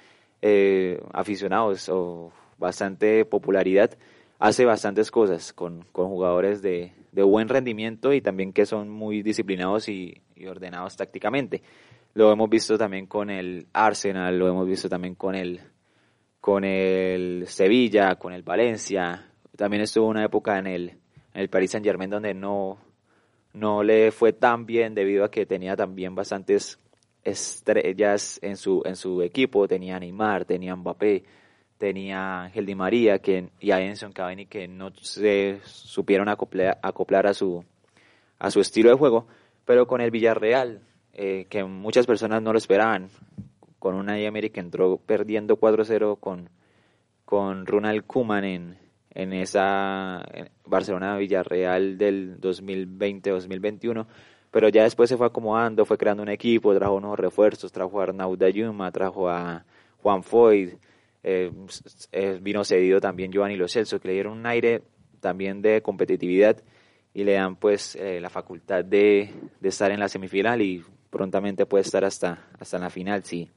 eh, 0.41 1.03
aficionados 1.13 1.89
o 1.91 2.33
bastante 2.57 3.25
popularidad, 3.27 3.99
hace 4.39 4.65
bastantes 4.65 5.11
cosas 5.11 5.53
con, 5.53 5.85
con 5.93 6.09
jugadores 6.09 6.63
de, 6.63 6.93
de 7.13 7.23
buen 7.23 7.49
rendimiento 7.49 8.13
y 8.13 8.21
también 8.21 8.53
que 8.53 8.65
son 8.65 8.89
muy 8.89 9.23
disciplinados 9.23 9.89
y, 9.89 10.23
y 10.35 10.47
ordenados 10.47 10.97
tácticamente. 10.97 11.63
Lo 12.15 12.33
hemos 12.33 12.49
visto 12.49 12.79
también 12.79 13.07
con 13.07 13.31
el 13.31 13.67
Arsenal, 13.73 14.39
lo 14.39 14.49
hemos 14.49 14.67
visto 14.67 14.89
también 14.89 15.15
con 15.15 15.35
el, 15.35 15.61
con 16.41 16.65
el 16.65 17.45
Sevilla, 17.47 18.17
con 18.17 18.33
el 18.33 18.43
Valencia. 18.43 19.31
También 19.57 19.83
estuvo 19.83 20.07
una 20.09 20.25
época 20.25 20.59
en 20.59 20.67
el, 20.67 20.99
el 21.39 21.49
Paris 21.49 21.71
Saint 21.71 21.87
Germain 21.87 22.11
donde 22.11 22.35
no, 22.35 22.79
no 23.53 23.83
le 23.83 24.11
fue 24.11 24.33
tan 24.33 24.67
bien 24.67 24.95
debido 24.95 25.25
a 25.25 25.31
que 25.31 25.47
tenía 25.47 25.77
también 25.77 26.15
bastantes 26.15 26.81
estrellas 27.23 28.41
en 28.43 28.57
su, 28.57 28.83
en 28.85 28.97
su 28.97 29.23
equipo. 29.23 29.69
Tenía 29.69 30.01
Neymar, 30.01 30.45
tenía 30.45 30.75
Mbappé, 30.75 31.25
tenía 31.79 32.43
Ángel 32.43 32.67
Di 32.67 32.75
María 32.75 33.21
que, 33.21 33.51
y 33.61 33.71
a 33.71 33.81
Enson 33.81 34.13
Cavani 34.13 34.47
que 34.47 34.67
no 34.67 34.91
se 35.01 35.61
supieron 35.65 36.29
acoplar, 36.29 36.79
acoplar 36.83 37.29
a, 37.29 37.35
su, 37.35 37.65
a 38.41 38.51
su 38.51 38.61
estilo 38.61 38.91
de 38.91 38.97
juego. 38.97 39.29
Pero 39.65 39.87
con 39.87 40.01
el 40.01 40.11
Villarreal, 40.11 40.81
eh, 41.13 41.47
que 41.49 41.63
muchas 41.63 42.07
personas 42.07 42.43
no 42.43 42.53
lo 42.53 42.59
esperaban, 42.59 43.11
con 43.79 43.95
una 43.95 44.19
Emery 44.19 44.51
que 44.51 44.61
entró 44.61 44.97
perdiendo 44.97 45.61
4-0 45.61 46.19
con, 46.19 46.51
con 47.25 47.65
Ronald 47.65 48.05
Koeman 48.07 48.45
en, 48.45 48.88
en 49.15 49.33
esa 49.33 50.25
Barcelona-Villarreal 50.65 51.99
del 51.99 52.41
2020-2021, 52.41 54.07
pero 54.51 54.69
ya 54.69 54.83
después 54.85 55.09
se 55.09 55.17
fue 55.17 55.27
acomodando, 55.27 55.85
fue 55.85 55.99
creando 55.99 56.23
un 56.23 56.29
equipo, 56.29 56.75
trajo 56.75 56.95
unos 56.95 57.19
refuerzos, 57.19 57.73
trajo 57.73 58.01
a 58.01 58.05
Arnaud 58.05 58.39
Dayuma, 58.39 58.91
trajo 58.91 59.29
a 59.29 59.65
Juan 60.03 60.23
Foyd, 60.23 60.75
eh, 61.23 61.51
eh, 62.13 62.39
vino 62.41 62.65
cedido 62.65 63.01
también 63.01 63.33
Giovanni 63.33 63.57
Lo 63.57 63.69
Celso, 63.69 64.01
que 64.01 64.09
le 64.09 64.15
dieron 64.15 64.39
un 64.39 64.47
aire 64.47 64.83
también 65.21 65.61
de 65.61 65.83
competitividad 65.83 66.63
y 67.13 67.25
le 67.25 67.33
dan 67.33 67.57
pues 67.57 67.97
eh, 67.97 68.21
la 68.21 68.31
facultad 68.31 68.85
de, 68.85 69.31
de, 69.61 69.69
estar 69.69 69.91
en 69.91 69.99
la 69.99 70.09
semifinal 70.09 70.63
y 70.63 70.85
prontamente 71.11 71.67
puede 71.67 71.83
estar 71.83 72.05
hasta, 72.05 72.47
hasta 72.59 72.79
la 72.79 72.91
final 72.91 73.25
si, 73.25 73.51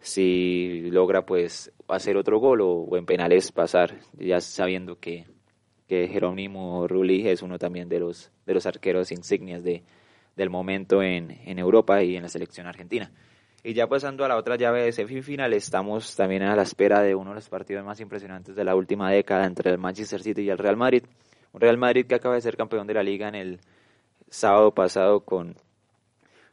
si 0.00 0.90
logra 0.90 1.26
pues 1.26 1.72
hacer 1.88 2.16
otro 2.16 2.38
gol 2.38 2.60
o, 2.62 2.96
en 2.96 3.06
penales 3.06 3.52
pasar, 3.52 3.96
ya 4.18 4.40
sabiendo 4.40 4.98
que, 4.98 5.26
que 5.86 6.08
Jerónimo 6.08 6.88
Rulli 6.88 7.28
es 7.28 7.42
uno 7.42 7.58
también 7.58 7.88
de 7.88 8.00
los, 8.00 8.30
de 8.46 8.54
los 8.54 8.66
arqueros 8.66 9.12
insignias 9.12 9.62
de, 9.62 9.82
del 10.36 10.50
momento 10.50 11.02
en, 11.02 11.30
en 11.44 11.58
Europa 11.58 12.02
y 12.02 12.16
en 12.16 12.22
la 12.22 12.28
selección 12.28 12.66
argentina. 12.66 13.10
Y 13.62 13.74
ya 13.74 13.86
pasando 13.86 14.24
a 14.24 14.28
la 14.28 14.38
otra 14.38 14.56
llave 14.56 14.84
de 14.84 14.92
semifinal, 14.92 15.52
estamos 15.52 16.16
también 16.16 16.42
a 16.44 16.56
la 16.56 16.62
espera 16.62 17.02
de 17.02 17.14
uno 17.14 17.30
de 17.30 17.36
los 17.36 17.48
partidos 17.50 17.84
más 17.84 18.00
impresionantes 18.00 18.56
de 18.56 18.64
la 18.64 18.74
última 18.74 19.10
década 19.10 19.44
entre 19.44 19.70
el 19.70 19.76
Manchester 19.76 20.22
City 20.22 20.42
y 20.42 20.50
el 20.50 20.56
Real 20.56 20.78
Madrid. 20.78 21.04
Un 21.52 21.60
Real 21.60 21.76
Madrid 21.76 22.06
que 22.06 22.14
acaba 22.14 22.36
de 22.36 22.40
ser 22.40 22.56
campeón 22.56 22.86
de 22.86 22.94
la 22.94 23.02
liga 23.02 23.28
en 23.28 23.34
el 23.34 23.60
sábado 24.30 24.72
pasado 24.72 25.20
con, 25.20 25.56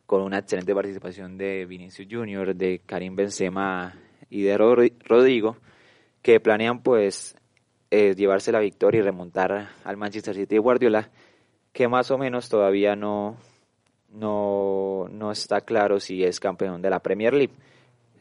con 0.07 0.21
una 0.21 0.39
excelente 0.39 0.73
participación 0.73 1.37
de 1.37 1.65
Vinicius 1.65 2.07
Junior, 2.09 2.55
de 2.55 2.79
Karim 2.85 3.15
Benzema 3.15 3.93
y 4.29 4.41
de 4.41 4.57
Rodrigo, 4.57 5.57
que 6.21 6.39
planean 6.39 6.81
pues 6.81 7.35
eh, 7.91 8.15
llevarse 8.15 8.53
la 8.53 8.61
victoria 8.61 8.99
y 8.99 9.03
remontar 9.03 9.69
al 9.83 9.97
Manchester 9.97 10.33
City 10.33 10.55
de 10.55 10.59
Guardiola, 10.59 11.09
que 11.73 11.89
más 11.89 12.09
o 12.09 12.17
menos 12.17 12.47
todavía 12.47 12.95
no, 12.95 13.35
no, 14.09 15.07
no 15.11 15.31
está 15.31 15.59
claro 15.59 15.99
si 15.99 16.23
es 16.23 16.39
campeón 16.39 16.81
de 16.81 16.89
la 16.89 16.99
Premier 16.99 17.33
League, 17.33 17.53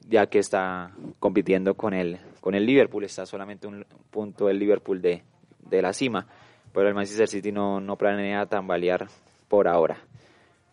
ya 0.09 0.26
que 0.26 0.40
está 0.40 0.90
compitiendo 1.21 1.75
con 1.75 1.95
el, 1.95 2.19
con 2.40 2.57
el 2.57 2.66
Liverpool, 2.66 3.05
está 3.05 3.26
solamente 3.26 3.69
un 3.69 3.87
punto 4.11 4.49
el 4.49 4.59
Liverpool 4.59 5.00
de, 5.00 5.23
de 5.61 5.83
la 5.83 5.93
cima, 5.93 6.26
pero 6.73 6.88
el 6.88 6.95
Manchester 6.95 7.28
City 7.28 7.52
no, 7.52 7.81
no 7.81 7.97
planea 7.97 8.47
tambalear 8.47 9.07
por 9.49 9.69
ahora. 9.69 9.99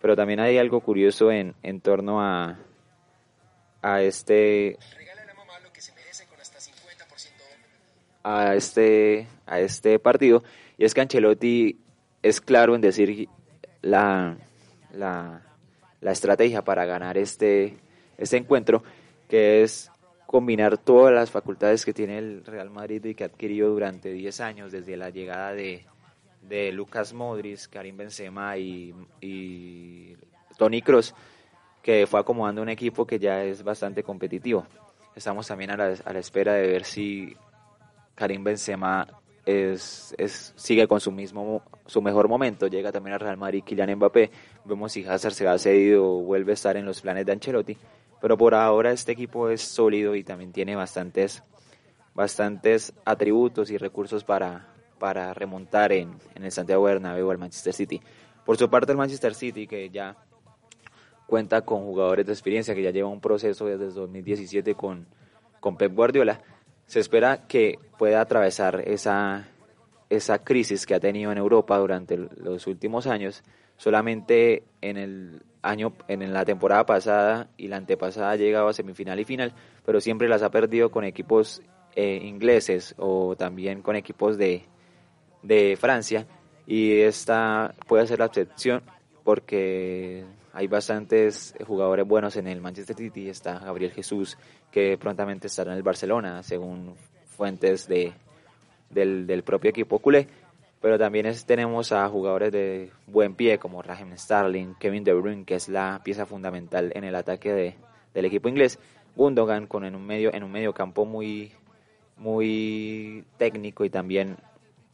Pero 0.03 0.17
también 0.17 0.41
hay 0.41 0.57
algo 0.57 0.81
curioso 0.81 1.31
en, 1.31 1.55
en 1.63 1.79
torno 1.79 2.21
a, 2.21 2.59
a 3.81 4.01
este 4.01 4.77
a 8.21 8.53
este 8.53 9.29
a 9.45 9.61
este 9.61 9.99
partido. 9.99 10.43
Y 10.77 10.83
es 10.83 10.93
que 10.93 10.99
Ancelotti 10.99 11.79
es 12.21 12.41
claro 12.41 12.75
en 12.75 12.81
decir 12.81 13.29
la 13.81 14.35
la, 14.91 15.41
la 16.01 16.11
estrategia 16.11 16.65
para 16.65 16.83
ganar 16.83 17.17
este, 17.17 17.77
este 18.17 18.35
encuentro, 18.35 18.83
que 19.29 19.63
es 19.63 19.89
combinar 20.27 20.77
todas 20.77 21.13
las 21.13 21.31
facultades 21.31 21.85
que 21.85 21.93
tiene 21.93 22.17
el 22.17 22.43
Real 22.43 22.69
Madrid 22.69 23.05
y 23.05 23.15
que 23.15 23.23
ha 23.23 23.27
adquirido 23.27 23.69
durante 23.69 24.11
10 24.11 24.41
años, 24.41 24.73
desde 24.73 24.97
la 24.97 25.11
llegada 25.11 25.53
de, 25.53 25.85
de 26.47 26.71
Lucas 26.71 27.13
Modric, 27.13 27.67
Karim 27.69 27.97
Benzema 27.97 28.57
y, 28.57 28.93
y 29.21 30.15
Tony 30.57 30.81
Kroos, 30.81 31.13
que 31.81 32.07
fue 32.07 32.19
acomodando 32.19 32.61
un 32.61 32.69
equipo 32.69 33.05
que 33.05 33.19
ya 33.19 33.43
es 33.43 33.63
bastante 33.63 34.03
competitivo. 34.03 34.65
Estamos 35.15 35.47
también 35.47 35.71
a 35.71 35.77
la, 35.77 35.95
a 36.05 36.13
la 36.13 36.19
espera 36.19 36.53
de 36.53 36.67
ver 36.67 36.85
si 36.85 37.35
Karim 38.15 38.43
Benzema 38.43 39.07
es, 39.45 40.15
es, 40.17 40.53
sigue 40.55 40.87
con 40.87 40.99
su 40.99 41.11
mismo 41.11 41.63
su 41.85 42.01
mejor 42.01 42.29
momento, 42.29 42.67
llega 42.67 42.91
también 42.91 43.15
al 43.15 43.19
Real 43.19 43.37
Madrid 43.37 43.63
Kylian 43.63 43.95
Mbappé, 43.95 44.31
vemos 44.63 44.93
si 44.93 45.05
Hazard 45.05 45.33
se 45.33 45.47
ha 45.47 45.57
cedido 45.57 46.05
o 46.05 46.23
vuelve 46.23 46.51
a 46.51 46.55
estar 46.55 46.77
en 46.77 46.85
los 46.85 47.01
planes 47.01 47.25
de 47.25 47.33
Ancelotti, 47.33 47.77
pero 48.21 48.37
por 48.37 48.55
ahora 48.55 48.91
este 48.91 49.11
equipo 49.11 49.49
es 49.49 49.61
sólido 49.61 50.15
y 50.15 50.23
también 50.23 50.53
tiene 50.53 50.75
bastantes 50.75 51.43
bastantes 52.13 52.93
atributos 53.05 53.69
y 53.71 53.77
recursos 53.77 54.23
para, 54.23 54.72
para 55.03 55.33
remontar 55.33 55.91
en, 55.91 56.13
en 56.33 56.45
el 56.45 56.51
Santiago 56.53 56.83
Bernabéu 56.83 57.29
al 57.29 57.37
Manchester 57.37 57.73
City. 57.73 57.99
Por 58.45 58.55
su 58.55 58.69
parte 58.69 58.93
el 58.93 58.97
Manchester 58.97 59.35
City 59.35 59.67
que 59.67 59.89
ya 59.89 60.15
cuenta 61.27 61.63
con 61.63 61.83
jugadores 61.83 62.25
de 62.25 62.31
experiencia, 62.31 62.73
que 62.73 62.83
ya 62.83 62.91
lleva 62.91 63.09
un 63.09 63.19
proceso 63.19 63.65
desde 63.65 63.91
2017 63.91 64.75
con, 64.75 65.05
con 65.59 65.75
Pep 65.75 65.93
Guardiola, 65.93 66.39
se 66.85 67.01
espera 67.01 67.45
que 67.49 67.79
pueda 67.97 68.21
atravesar 68.21 68.81
esa, 68.87 69.45
esa 70.09 70.41
crisis 70.41 70.85
que 70.85 70.95
ha 70.95 71.01
tenido 71.01 71.33
en 71.33 71.37
Europa 71.37 71.77
durante 71.77 72.15
los 72.15 72.65
últimos 72.67 73.05
años. 73.05 73.43
Solamente 73.75 74.63
en 74.79 74.95
el 74.95 75.41
año, 75.63 75.91
en 76.07 76.31
la 76.31 76.45
temporada 76.45 76.85
pasada 76.85 77.49
y 77.57 77.67
la 77.67 77.75
antepasada 77.75 78.31
ha 78.31 78.35
llegado 78.37 78.69
a 78.69 78.73
semifinal 78.73 79.19
y 79.19 79.25
final, 79.25 79.53
pero 79.85 79.99
siempre 79.99 80.29
las 80.29 80.43
ha 80.43 80.49
perdido 80.49 80.91
con 80.91 81.03
equipos 81.03 81.61
eh, 81.93 82.21
ingleses 82.23 82.95
o 82.97 83.35
también 83.35 83.81
con 83.81 83.97
equipos 83.97 84.37
de, 84.37 84.65
de 85.43 85.77
Francia. 85.79 86.25
Y 86.65 87.01
esta 87.01 87.75
puede 87.87 88.07
ser 88.07 88.19
la 88.19 88.25
excepción 88.25 88.81
porque 89.23 90.23
hay 90.53 90.67
bastantes 90.67 91.55
jugadores 91.65 92.07
buenos 92.07 92.35
en 92.37 92.47
el 92.47 92.61
Manchester 92.61 92.95
City. 92.95 93.29
Está 93.29 93.59
Gabriel 93.59 93.91
Jesús, 93.91 94.37
que 94.71 94.97
prontamente 94.97 95.47
estará 95.47 95.71
en 95.71 95.77
el 95.77 95.83
Barcelona, 95.83 96.41
según 96.43 96.95
fuentes 97.25 97.87
de, 97.87 98.13
del, 98.89 99.27
del 99.27 99.43
propio 99.43 99.69
equipo 99.69 99.99
culé. 99.99 100.27
Pero 100.81 100.99
también 100.99 101.33
tenemos 101.45 101.93
a 101.93 102.07
jugadores 102.09 102.51
de 102.51 102.91
buen 103.07 103.35
pie 103.35 103.57
como 103.57 103.81
Raheem 103.81 104.17
Starling, 104.17 104.75
Kevin 104.75 105.03
De 105.05 105.13
Bruyne, 105.13 105.45
que 105.45 105.55
es 105.55 105.69
la 105.69 106.01
pieza 106.03 106.25
fundamental 106.25 106.91
en 106.93 107.05
el 107.05 107.15
ataque 107.15 107.53
de, 107.53 107.75
del 108.13 108.25
equipo 108.25 108.49
inglés. 108.49 108.79
Gundogan 109.15 109.67
con 109.67 109.85
en 109.85 109.95
un 109.95 110.05
medio 110.05 110.33
en 110.33 110.43
un 110.43 110.51
medio 110.51 110.73
campo 110.73 111.05
muy 111.05 111.51
muy 112.17 113.23
técnico 113.37 113.85
y 113.85 113.89
también 113.89 114.37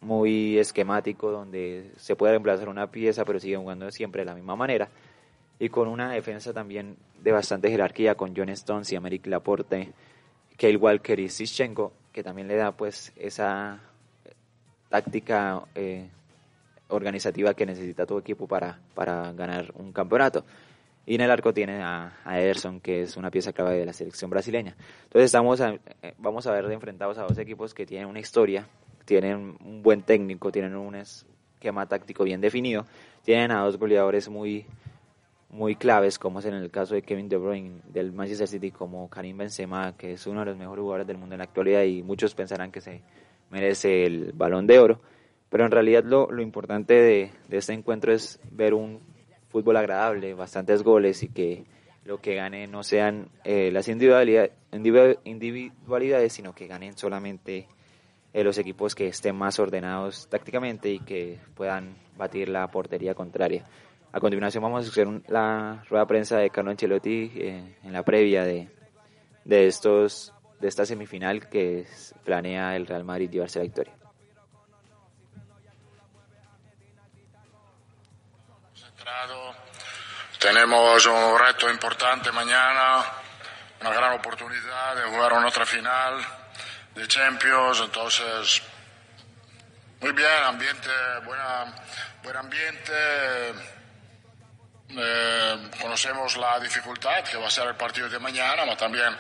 muy 0.02 0.58
esquemático 0.58 1.32
donde 1.32 1.92
se 1.98 2.16
puede 2.16 2.34
reemplazar 2.34 2.70
una 2.70 2.90
pieza 2.90 3.26
pero 3.26 3.40
sigue 3.40 3.58
jugando 3.58 3.92
siempre 3.92 4.22
de 4.22 4.26
la 4.26 4.36
misma 4.36 4.56
manera 4.56 4.90
y 5.60 5.70
con 5.70 5.90
una 5.90 6.12
defensa 6.12 6.54
también 6.54 6.96
de 7.22 7.32
bastante 7.32 7.70
jerarquía 7.70 8.16
con 8.16 8.34
John 8.36 8.50
Stones 8.50 8.92
y 8.94 8.96
Americ 8.96 9.28
Laporte, 9.28 9.92
Kyle 10.56 10.78
Walker 10.78 11.20
y 11.20 11.28
Sischenko, 11.28 11.92
que 12.14 12.24
también 12.24 12.48
le 12.48 12.56
da 12.56 12.72
pues 12.72 13.12
esa 13.18 13.82
táctica 14.88 15.64
eh, 15.76 16.10
organizativa 16.88 17.54
que 17.54 17.66
necesita 17.66 18.06
todo 18.06 18.20
equipo 18.20 18.48
para, 18.48 18.80
para 18.96 19.34
ganar 19.34 19.74
un 19.76 19.92
campeonato. 19.92 20.46
Y 21.06 21.16
en 21.16 21.22
el 21.22 21.32
arco 21.32 21.54
tiene 21.54 21.82
a, 21.82 22.14
Ederson, 22.26 22.80
que 22.80 23.02
es 23.02 23.18
una 23.18 23.32
pieza 23.32 23.52
clave 23.52 23.78
de 23.78 23.86
la 23.86 23.94
selección 23.94 24.30
brasileña. 24.30 24.76
Entonces 25.04 25.26
estamos 25.26 25.60
eh, 25.60 25.80
vamos 26.20 26.48
a 26.48 26.52
ver 26.52 26.72
enfrentados 26.72 27.18
a 27.18 27.24
dos 27.24 27.38
equipos 27.38 27.74
que 27.74 27.86
tienen 27.86 28.08
una 28.08 28.20
historia, 28.20 28.68
tienen 29.10 29.58
un 29.66 29.82
buen 29.82 30.04
técnico, 30.04 30.52
tienen 30.52 30.76
un 30.76 30.94
esquema 30.94 31.88
táctico 31.88 32.24
bien 32.24 32.42
definido, 32.42 32.86
tienen 33.24 33.52
a 33.52 33.64
dos 33.64 33.80
goleadores 33.80 34.30
muy, 34.30 34.68
muy 35.50 35.76
claves, 35.76 36.20
como 36.20 36.38
es 36.40 36.46
en 36.46 36.54
el 36.54 36.70
caso 36.70 36.94
de 36.94 37.02
Kevin 37.02 37.28
De 37.28 37.38
Bruyne 37.38 37.82
del 37.88 38.12
Manchester 38.12 38.48
City, 38.48 38.70
como 38.70 39.10
Karim 39.10 39.36
Benzema, 39.40 39.98
que 39.98 40.14
es 40.14 40.28
uno 40.28 40.42
de 40.42 40.46
los 40.46 40.58
mejores 40.58 40.84
jugadores 40.84 41.08
del 41.08 41.18
mundo 41.18 41.34
en 41.34 41.40
la 41.40 41.46
actualidad 41.46 41.82
y 41.84 42.04
muchos 42.04 42.36
pensarán 42.36 42.72
que 42.72 42.82
se 42.82 43.02
merece 43.50 44.06
el 44.06 44.32
balón 44.34 44.68
de 44.68 44.78
oro. 44.78 45.02
Pero 45.50 45.66
en 45.66 45.72
realidad 45.72 46.04
lo, 46.04 46.32
lo 46.32 46.44
importante 46.44 46.94
de, 46.94 47.32
de, 47.48 47.58
este 47.58 47.74
encuentro 47.74 48.14
es 48.14 48.40
ver 48.52 48.76
un 48.76 49.00
fútbol 49.48 49.78
agradable, 49.78 50.36
bastantes 50.36 50.84
goles 50.84 51.24
y 51.24 51.30
que 51.30 51.66
lo 52.06 52.22
que 52.22 52.36
gane 52.36 52.68
no 52.68 52.84
sean 52.84 53.30
eh, 53.44 53.72
las 53.72 53.88
individualidades, 53.88 54.52
individualidades, 55.24 56.32
sino 56.32 56.54
que 56.54 56.68
ganen 56.68 56.96
solamente 56.96 57.68
eh, 58.32 58.44
los 58.44 58.58
equipos 58.58 58.94
que 58.94 59.08
estén 59.08 59.36
más 59.36 59.60
ordenados 59.60 60.28
tácticamente 60.30 60.90
y 60.90 61.00
que 61.00 61.40
puedan 61.56 61.98
batir 62.16 62.50
la 62.50 62.68
portería 62.68 63.16
contraria. 63.16 63.66
A 64.12 64.20
continuación 64.20 64.64
vamos 64.64 64.84
a 64.84 64.88
escuchar 64.88 65.22
la 65.28 65.84
rueda 65.90 66.04
de 66.04 66.08
prensa 66.08 66.38
de 66.38 66.50
Carlo 66.50 66.72
Ancelotti 66.72 67.32
eh, 67.36 67.78
en 67.84 67.94
la 67.94 68.04
previa 68.04 68.44
de, 68.44 68.70
de, 69.46 69.68
estos, 69.68 70.34
de 70.60 70.68
esta 70.68 70.86
semifinal 70.86 71.50
que 71.50 71.86
planea 72.24 72.76
el 72.76 72.86
Real 72.86 73.04
Madrid 73.04 73.30
llevarse 73.30 73.60
la 73.60 73.64
victoria. 73.64 73.94
Tenemos 80.40 81.06
un 81.06 81.38
reto 81.38 81.70
importante 81.70 82.32
mañana, 82.32 83.04
una 83.82 83.90
gran 83.90 84.14
oportunidad 84.14 84.96
de 84.96 85.02
jugar 85.12 85.34
una 85.34 85.48
otra 85.48 85.66
final 85.66 86.39
de 87.00 87.08
Champions, 87.08 87.80
entonces 87.80 88.62
muy 90.02 90.12
bien, 90.12 90.44
ambiente, 90.46 90.90
buena, 91.24 91.74
buen 92.24 92.36
ambiente. 92.36 92.94
Eh, 94.90 95.70
conocemos 95.82 96.36
la 96.36 96.60
dificultad 96.60 97.24
que 97.24 97.38
va 97.38 97.48
a 97.48 97.52
ser 97.52 97.68
el 97.68 97.76
partido 97.76 98.10
de 98.10 98.20
mañana, 98.20 98.64
pero 98.64 98.76
también 98.76 99.16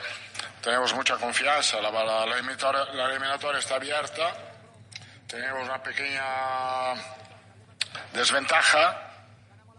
tenemos 0.61 0.93
mucha 0.93 1.15
confianza. 1.15 1.79
La, 1.81 2.23
eliminatoria, 2.23 2.85
la 2.93 3.05
eliminatoria 3.09 3.59
está 3.59 3.75
abierta. 3.75 4.33
Tenemos 5.27 5.63
una 5.63 5.81
pequeña 5.81 6.95
desventaja 8.13 9.11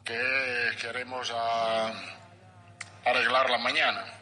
que 0.04 0.76
queremos 0.80 1.30
a, 1.34 1.92
arreglarla 3.04 3.58
mañana. 3.58 4.19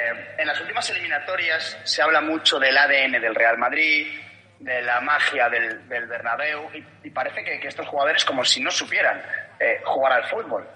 Eh, 0.00 0.34
en 0.38 0.46
las 0.46 0.58
últimas 0.60 0.88
eliminatorias 0.90 1.76
se 1.84 2.00
habla 2.00 2.22
mucho 2.22 2.58
del 2.58 2.76
ADN 2.76 3.20
del 3.20 3.34
Real 3.34 3.58
Madrid, 3.58 4.06
de 4.58 4.82
la 4.82 5.00
magia 5.00 5.48
del, 5.50 5.86
del 5.88 6.06
Bernabéu 6.06 6.70
y, 6.74 6.84
y 7.06 7.10
parece 7.10 7.44
que, 7.44 7.60
que, 7.60 7.68
estos 7.68 7.86
jugadores 7.86 8.24
como 8.24 8.44
si 8.44 8.60
no 8.62 8.70
supieran 8.70 9.22
eh, 9.58 9.82
jugar 9.84 10.12
al 10.12 10.24
fútbol. 10.24 10.66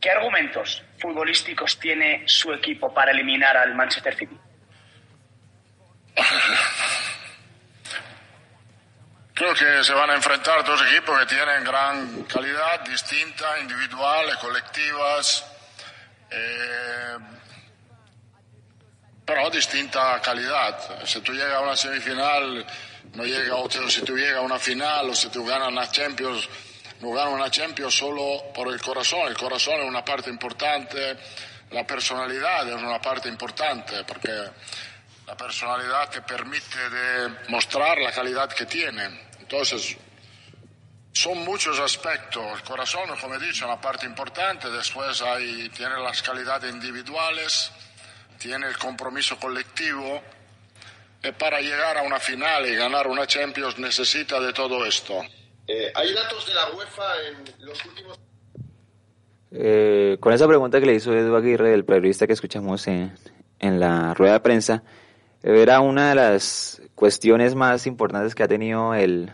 ¿Qué 0.00 0.10
argumentos 0.10 0.82
futbolísticos 0.98 1.78
tiene 1.78 2.24
su 2.26 2.52
equipo 2.52 2.92
para 2.92 3.10
eliminar 3.10 3.56
al 3.56 3.74
Manchester 3.74 4.14
City? 4.14 4.38
Creo 9.32 9.54
que 9.54 9.82
se 9.82 9.94
van 9.94 10.10
a 10.10 10.14
enfrentar 10.14 10.62
dos 10.62 10.82
equipos 10.90 11.18
que 11.20 11.26
tienen 11.26 11.64
gran 11.64 12.24
calidad, 12.24 12.80
distinta, 12.86 13.58
individuales, 13.60 14.36
colectivas, 14.36 15.50
eh, 16.30 17.16
pero 19.24 19.50
distinta 19.50 20.20
calidad. 20.20 21.04
Si 21.06 21.20
tú 21.20 21.32
llegas 21.32 21.54
a 21.54 21.60
una 21.60 21.76
semifinal, 21.76 22.66
no 23.14 23.24
llega, 23.24 23.56
o 23.56 23.70
si 23.70 24.02
tú 24.02 24.16
llegas 24.16 24.38
a 24.38 24.40
una 24.42 24.58
final, 24.58 25.10
o 25.10 25.14
si 25.14 25.28
tú 25.28 25.44
ganas 25.44 25.68
una 25.68 25.90
Champions, 25.90 26.48
no 27.00 27.10
ganas 27.12 27.32
una 27.32 27.50
Champions 27.50 27.94
solo 27.94 28.52
por 28.52 28.68
el 28.68 28.80
corazón. 28.80 29.28
El 29.28 29.36
corazón 29.36 29.80
es 29.80 29.86
una 29.86 30.04
parte 30.04 30.30
importante, 30.30 31.16
la 31.70 31.86
personalidad 31.86 32.68
es 32.68 32.74
una 32.74 33.00
parte 33.00 33.28
importante, 33.28 34.04
porque 34.04 34.30
la 35.26 35.36
personalidad 35.36 36.10
te 36.10 36.22
permite 36.22 36.90
de 36.90 37.28
mostrar 37.48 37.98
la 37.98 38.12
calidad 38.12 38.52
que 38.52 38.66
tiene. 38.66 39.04
Entonces, 39.40 39.96
son 41.12 41.38
muchos 41.44 41.78
aspectos. 41.78 42.44
El 42.54 42.62
corazón, 42.62 43.08
como 43.20 43.36
he 43.36 43.38
dicho, 43.38 43.64
es 43.64 43.70
una 43.70 43.80
parte 43.80 44.04
importante. 44.04 44.68
Después 44.70 45.22
hay, 45.22 45.68
tiene 45.70 45.98
las 46.00 46.22
calidades 46.22 46.72
individuales, 46.72 47.70
tiene 48.44 48.66
el 48.66 48.76
compromiso 48.76 49.36
colectivo. 49.38 50.20
Y 51.22 51.32
para 51.32 51.60
llegar 51.60 51.96
a 51.96 52.02
una 52.02 52.20
final 52.20 52.66
y 52.66 52.76
ganar 52.76 53.06
una 53.06 53.26
Champions 53.26 53.78
necesita 53.78 54.38
de 54.38 54.52
todo 54.52 54.84
esto. 54.84 55.14
Eh, 55.66 55.90
¿Hay 55.94 56.12
datos 56.12 56.46
de 56.46 56.52
la 56.52 56.70
UEFA 56.72 57.04
en 57.28 57.66
los 57.66 57.82
últimos... 57.86 58.20
Eh, 59.50 60.18
con 60.20 60.34
esa 60.34 60.46
pregunta 60.46 60.78
que 60.78 60.86
le 60.86 60.94
hizo 60.94 61.14
Edu 61.14 61.34
Aguirre, 61.34 61.72
el 61.72 61.86
periodista 61.86 62.26
que 62.26 62.34
escuchamos 62.34 62.86
en, 62.86 63.14
en 63.60 63.80
la 63.80 64.12
rueda 64.12 64.34
de 64.34 64.40
prensa, 64.40 64.82
era 65.42 65.80
una 65.80 66.10
de 66.10 66.14
las 66.16 66.82
cuestiones 66.94 67.54
más 67.54 67.86
importantes 67.86 68.34
que 68.34 68.42
ha 68.42 68.48
tenido 68.48 68.92
el, 68.94 69.30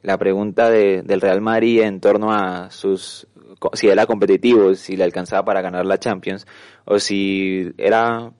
la 0.00 0.16
pregunta 0.16 0.70
de, 0.70 1.02
del 1.02 1.20
Real 1.20 1.42
Madrid 1.42 1.82
en 1.82 2.00
torno 2.00 2.32
a 2.32 2.70
sus 2.70 3.26
si 3.72 3.88
era 3.88 4.06
competitivo, 4.06 4.74
si 4.74 4.96
le 4.96 5.04
alcanzaba 5.04 5.44
para 5.44 5.60
ganar 5.60 5.84
la 5.84 5.98
Champions 5.98 6.46
o 6.84 6.98
si 6.98 7.72
era 7.76 8.32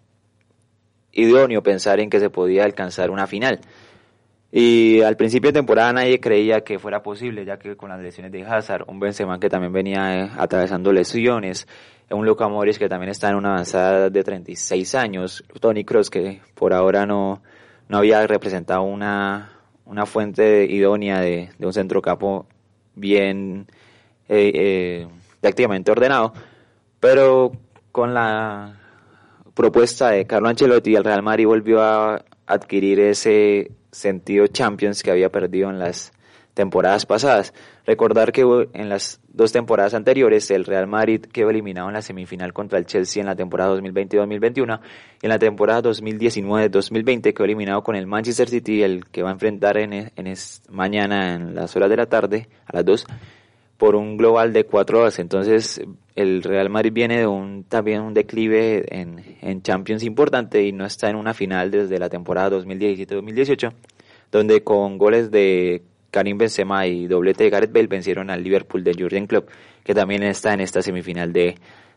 idóneo 1.19 1.63
pensar 1.63 2.01
en 2.01 2.11
que 2.11 2.21
se 2.21 2.31
podía 2.31 2.65
alcanzar 2.65 3.11
una 3.11 3.27
final. 3.27 3.61
Y 4.51 5.03
al 5.03 5.17
principio 5.17 5.51
de 5.51 5.59
temporada 5.59 5.93
nadie 5.93 6.21
creía 6.21 6.63
que 6.63 6.79
fuera 6.79 7.03
posible, 7.03 7.45
ya 7.45 7.59
que 7.59 7.77
con 7.77 7.91
las 7.91 8.01
lesiones 8.01 8.33
de 8.33 8.45
Hazard, 8.45 8.85
un 8.87 8.99
Benzema 8.99 9.39
que 9.39 9.51
también 9.51 9.73
venía 9.73 10.25
eh, 10.25 10.31
atravesando 10.39 10.91
lesiones, 10.91 11.67
un 12.11 12.25
Luka 12.25 12.49
Modric 12.49 12.79
que 12.79 12.89
también 12.89 13.11
está 13.11 13.29
en 13.29 13.37
una 13.37 13.51
avanzada 13.51 14.09
de 14.09 14.25
36 14.25 14.95
años, 14.95 15.45
Tony 15.61 15.85
Kroos 15.85 16.09
que 16.09 16.41
por 16.55 16.73
ahora 16.73 17.05
no, 17.05 17.43
no 17.89 17.99
había 17.99 18.27
representado 18.27 18.83
una, 18.83 19.53
una 19.85 20.07
fuente 20.07 20.65
idónea 20.65 21.21
de, 21.21 21.51
de 21.59 21.67
un 21.67 21.73
centrocapo 21.75 22.47
bien 22.95 23.67
eh, 24.29 24.53
eh, 24.55 25.09
prácticamente 25.43 25.91
ordenado, 25.91 26.33
pero 27.01 27.53
con 27.93 28.15
la 28.15 28.78
propuesta 29.59 30.11
de 30.11 30.25
Carlo 30.25 30.49
Ancelotti 30.49 30.95
el 30.95 31.03
Real 31.03 31.21
Madrid 31.21 31.45
volvió 31.45 31.83
a 31.83 32.25
adquirir 32.47 33.01
ese 33.01 33.73
sentido 33.91 34.47
Champions 34.47 35.03
que 35.03 35.11
había 35.11 35.33
perdido 35.33 35.69
en 35.69 35.81
las 35.81 36.13
temporadas 36.55 37.07
pasadas. 37.07 37.53
Recordar 37.85 38.31
que 38.31 38.43
en 38.73 38.89
las 38.89 39.21
dos 39.27 39.51
temporadas 39.51 39.95
anteriores 39.95 40.49
el 40.53 40.65
Real 40.65 40.87
Madrid 40.87 41.23
quedó 41.23 41.51
eliminado 41.51 41.89
en 41.89 41.95
la 41.95 42.03
semifinal 42.03 42.53
contra 42.53 42.79
el 42.79 42.87
Chelsea 42.87 43.21
en 43.21 43.27
la 43.27 43.35
temporada 43.35 43.75
2020-2021 43.75 44.79
y 45.23 45.27
en 45.27 45.29
la 45.29 45.41
temporada 45.41 45.83
2019-2020 45.91 47.35
quedó 47.35 47.45
eliminado 47.45 47.83
con 47.83 47.97
el 47.97 48.07
Manchester 48.07 48.49
City, 48.49 48.85
el 48.85 49.07
que 49.07 49.25
va 49.25 49.31
a 49.31 49.33
enfrentar 49.33 49.77
en, 49.77 49.93
en 49.93 50.35
mañana 50.71 51.35
en 51.35 51.57
las 51.57 51.75
horas 51.75 51.91
de 51.91 51.97
la 51.97 52.07
tarde, 52.07 52.49
a 52.65 52.77
las 52.77 52.85
2, 52.85 53.07
por 53.77 53.97
un 53.97 54.17
global 54.17 54.53
de 54.53 54.67
4 54.67 55.01
horas. 55.01 55.19
Entonces 55.19 55.81
el 56.19 56.43
Real 56.43 56.69
Madrid 56.69 56.93
viene 56.93 57.19
de 57.19 57.27
un 57.29 57.63
también 57.63 58.01
un 58.01 58.13
declive 58.13 58.85
en, 58.89 59.39
en 59.41 59.63
Champions 59.63 60.03
importante 60.03 60.65
y 60.65 60.73
no 60.73 60.85
está 60.85 61.09
en 61.09 61.15
una 61.15 61.33
final 61.33 61.71
desde 61.71 61.97
la 62.01 62.09
temporada 62.09 62.59
2017-2018, 62.59 63.73
donde 64.33 64.65
con 64.65 64.99
goles 64.99 65.31
de 65.31 65.83
Karim 66.11 66.37
Benzema 66.37 66.89
y 66.89 67.07
doblete 67.07 67.45
de 67.45 67.51
Gareth 67.51 67.73
Bale 67.73 67.87
vencieron 67.87 68.31
al 68.31 68.43
Liverpool 68.43 68.83
de 68.83 68.95
Jurgen 68.95 69.29
Klopp, 69.29 69.49
que 69.85 69.95
también 69.95 70.25
está 70.25 70.53
en 70.53 70.61
esta 70.61 70.83
semifinal 70.83 71.33
de, 71.33 71.55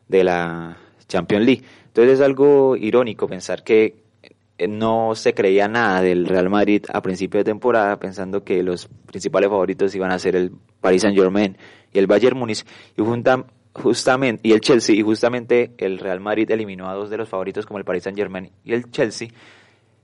de 0.08 0.24
la 0.24 0.78
Champions 1.08 1.44
League. 1.44 1.64
Entonces 1.88 2.20
es 2.20 2.22
algo 2.22 2.76
irónico 2.76 3.28
pensar 3.28 3.64
que 3.64 3.96
no 4.70 5.16
se 5.16 5.34
creía 5.34 5.68
nada 5.68 6.04
del 6.04 6.28
Real 6.28 6.52
Madrid 6.52 6.86
a 6.94 7.02
principio 7.02 7.40
de 7.40 7.46
temporada, 7.46 7.98
pensando 7.98 8.44
que 8.44 8.62
los 8.62 8.88
principales 9.08 9.50
favoritos 9.50 9.96
iban 9.96 10.12
a 10.12 10.20
ser 10.20 10.36
el 10.36 10.52
Paris 10.80 11.02
Saint 11.02 11.18
Germain 11.18 11.58
y 11.92 11.98
el 11.98 12.06
Bayern 12.06 12.38
Múnich, 12.38 12.64
y 12.96 13.02
justamente, 13.74 14.48
y 14.48 14.52
el 14.52 14.62
Chelsea, 14.62 14.96
y 14.96 15.02
justamente 15.02 15.72
el 15.78 16.00
Real 16.00 16.20
Madrid 16.20 16.50
eliminó 16.52 16.90
a 16.90 16.94
dos 16.94 17.10
de 17.10 17.18
los 17.18 17.30
favoritos 17.30 17.66
como 17.66 17.80
el 17.80 17.86
Paris 17.86 18.04
Saint 18.04 18.18
Germain 18.18 18.52
y 18.64 18.74
el 18.74 18.92
Chelsea, 18.92 19.30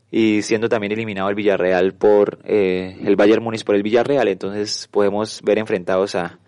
y 0.10 0.42
siendo 0.42 0.70
también 0.70 0.94
eliminado 0.94 1.30
el 1.30 1.36
Villarreal 1.36 1.94
por 1.94 2.40
eh, 2.46 2.98
el 3.04 3.16
Bayern 3.16 3.44
Múnich 3.44 3.66
por 3.66 3.76
el 3.76 3.84
Villarreal, 3.84 4.28
entonces 4.28 4.88
podemos 4.90 5.42
ver 5.44 5.58
enfrentados 5.58 6.16
a, 6.16 6.40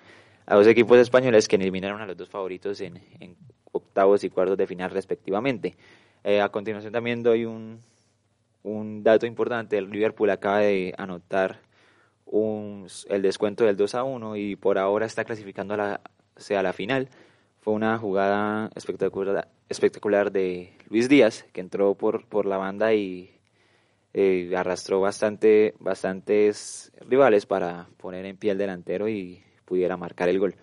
a 0.46 0.56
dos 0.56 0.68
equipos 0.68 0.98
españoles 0.98 1.48
que 1.48 1.58
eliminaron 1.58 2.02
a 2.02 2.06
los 2.06 2.16
dos 2.16 2.30
favoritos 2.30 2.80
en, 2.82 3.02
en 3.20 3.36
octavos 3.72 4.24
y 4.24 4.30
cuartos 4.30 4.58
de 4.58 4.68
final 4.68 4.92
respectivamente. 4.92 5.76
Eh, 6.24 6.42
a 6.42 6.50
continuación 6.50 6.94
también 6.94 7.22
doy 7.22 7.46
un, 7.46 7.82
un 8.64 9.04
dato 9.04 9.26
importante, 9.26 9.78
el 9.78 9.90
Liverpool 9.90 10.30
acaba 10.30 10.60
de 10.60 10.94
anotar 10.98 11.60
un, 12.26 12.88
el 13.10 13.22
descuento 13.22 13.66
del 13.66 13.76
2 13.76 13.96
a 13.96 14.04
1 14.04 14.36
y 14.38 14.56
por 14.56 14.78
ahora 14.78 15.06
está 15.06 15.26
clasificando 15.26 15.74
a 15.74 15.78
la, 15.78 16.02
sea, 16.40 16.64
la 16.64 16.74
final. 16.74 17.10
Fue 17.62 17.74
una 17.74 17.98
jugada 17.98 18.70
espectacular, 18.76 19.48
espectacular 19.68 20.32
de 20.32 20.74
Luis 20.90 21.10
Díaz, 21.10 21.46
que 21.52 21.62
entró 21.62 21.96
por, 21.96 22.26
por 22.28 22.46
la 22.46 22.58
banda 22.58 22.94
y 22.94 23.40
eh, 24.14 24.52
arrastró 24.56 25.02
bastante, 25.02 25.76
bastantes 25.80 26.92
rivales 27.08 27.46
para 27.46 27.88
poner 27.98 28.26
en 28.26 28.38
pie 28.38 28.52
el 28.52 28.58
delantero 28.58 29.08
y 29.08 29.44
pudiera 29.66 29.98
marcar 29.98 30.30
el 30.30 30.40
gol. 30.40 30.56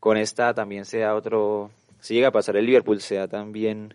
Con 0.00 0.16
esta 0.16 0.52
también 0.54 0.84
se 0.84 0.98
da 0.98 1.14
otro, 1.14 1.70
si 2.00 2.14
llega 2.14 2.28
a 2.28 2.32
pasar 2.32 2.56
el 2.56 2.66
Liverpool, 2.66 3.00
se 3.00 3.16
da 3.16 3.28
también 3.28 3.94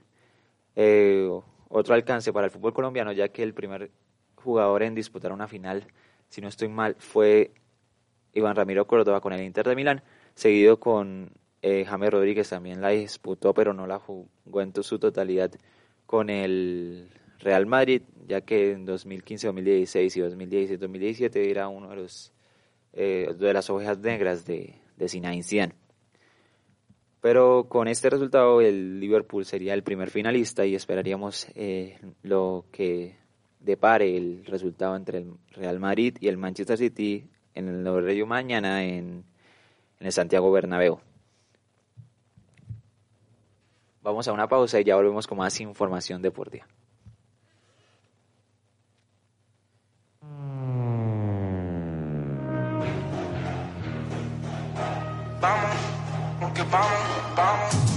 eh, 0.75 1.29
otro 1.69 1.93
alcance 1.95 2.31
para 2.31 2.45
el 2.45 2.51
fútbol 2.51 2.73
colombiano, 2.73 3.11
ya 3.11 3.29
que 3.29 3.43
el 3.43 3.53
primer 3.53 3.91
jugador 4.35 4.83
en 4.83 4.95
disputar 4.95 5.31
una 5.31 5.47
final, 5.47 5.85
si 6.29 6.41
no 6.41 6.47
estoy 6.47 6.69
mal, 6.69 6.95
fue 6.97 7.51
Iván 8.33 8.55
Ramiro 8.55 8.87
Córdoba 8.87 9.21
con 9.21 9.33
el 9.33 9.41
Inter 9.41 9.67
de 9.67 9.75
Milán, 9.75 10.03
seguido 10.35 10.79
con 10.79 11.31
eh, 11.61 11.85
James 11.85 12.09
Rodríguez, 12.11 12.49
también 12.49 12.81
la 12.81 12.89
disputó, 12.89 13.53
pero 13.53 13.73
no 13.73 13.87
la 13.87 13.99
jugó 13.99 14.61
en 14.61 14.73
su 14.83 14.99
totalidad 14.99 15.51
con 16.05 16.29
el 16.29 17.09
Real 17.39 17.65
Madrid, 17.65 18.03
ya 18.27 18.41
que 18.41 18.71
en 18.71 18.85
2015, 18.85 19.47
2016 19.47 20.17
y 20.17 20.19
2016, 20.19 20.79
2017 20.79 21.49
era 21.49 21.67
uno 21.67 21.89
de 21.89 21.95
los 21.95 22.33
eh, 22.93 23.33
de 23.37 23.53
las 23.53 23.69
ovejas 23.69 23.99
negras 23.99 24.45
de, 24.45 24.75
de 24.97 25.07
Zinedine 25.07 25.43
Zidane. 25.43 25.73
Pero 27.21 27.67
con 27.69 27.87
este 27.87 28.09
resultado 28.09 28.59
el 28.61 28.99
Liverpool 28.99 29.45
sería 29.45 29.73
el 29.73 29.83
primer 29.83 30.09
finalista 30.09 30.65
y 30.65 30.75
esperaríamos 30.75 31.47
eh, 31.55 31.99
lo 32.23 32.65
que 32.71 33.15
depare 33.59 34.17
el 34.17 34.43
resultado 34.45 34.95
entre 34.95 35.19
el 35.19 35.33
Real 35.51 35.79
Madrid 35.79 36.17
y 36.19 36.27
el 36.27 36.37
Manchester 36.37 36.77
City 36.77 37.29
en 37.53 37.67
el 37.67 37.87
horario 37.87 38.25
mañana 38.25 38.83
en, 38.83 39.23
en 40.01 40.11
Santiago 40.11 40.51
Bernabéu. 40.51 40.99
Vamos 44.01 44.27
a 44.27 44.33
una 44.33 44.47
pausa 44.47 44.79
y 44.79 44.83
ya 44.83 44.95
volvemos 44.95 45.27
con 45.27 45.37
más 45.37 45.59
información 45.61 46.21
deportiva. 46.21 46.65
Vamos, 55.39 55.75
porque 56.39 56.63
vamos, 56.63 57.35
vamos. 57.35 57.90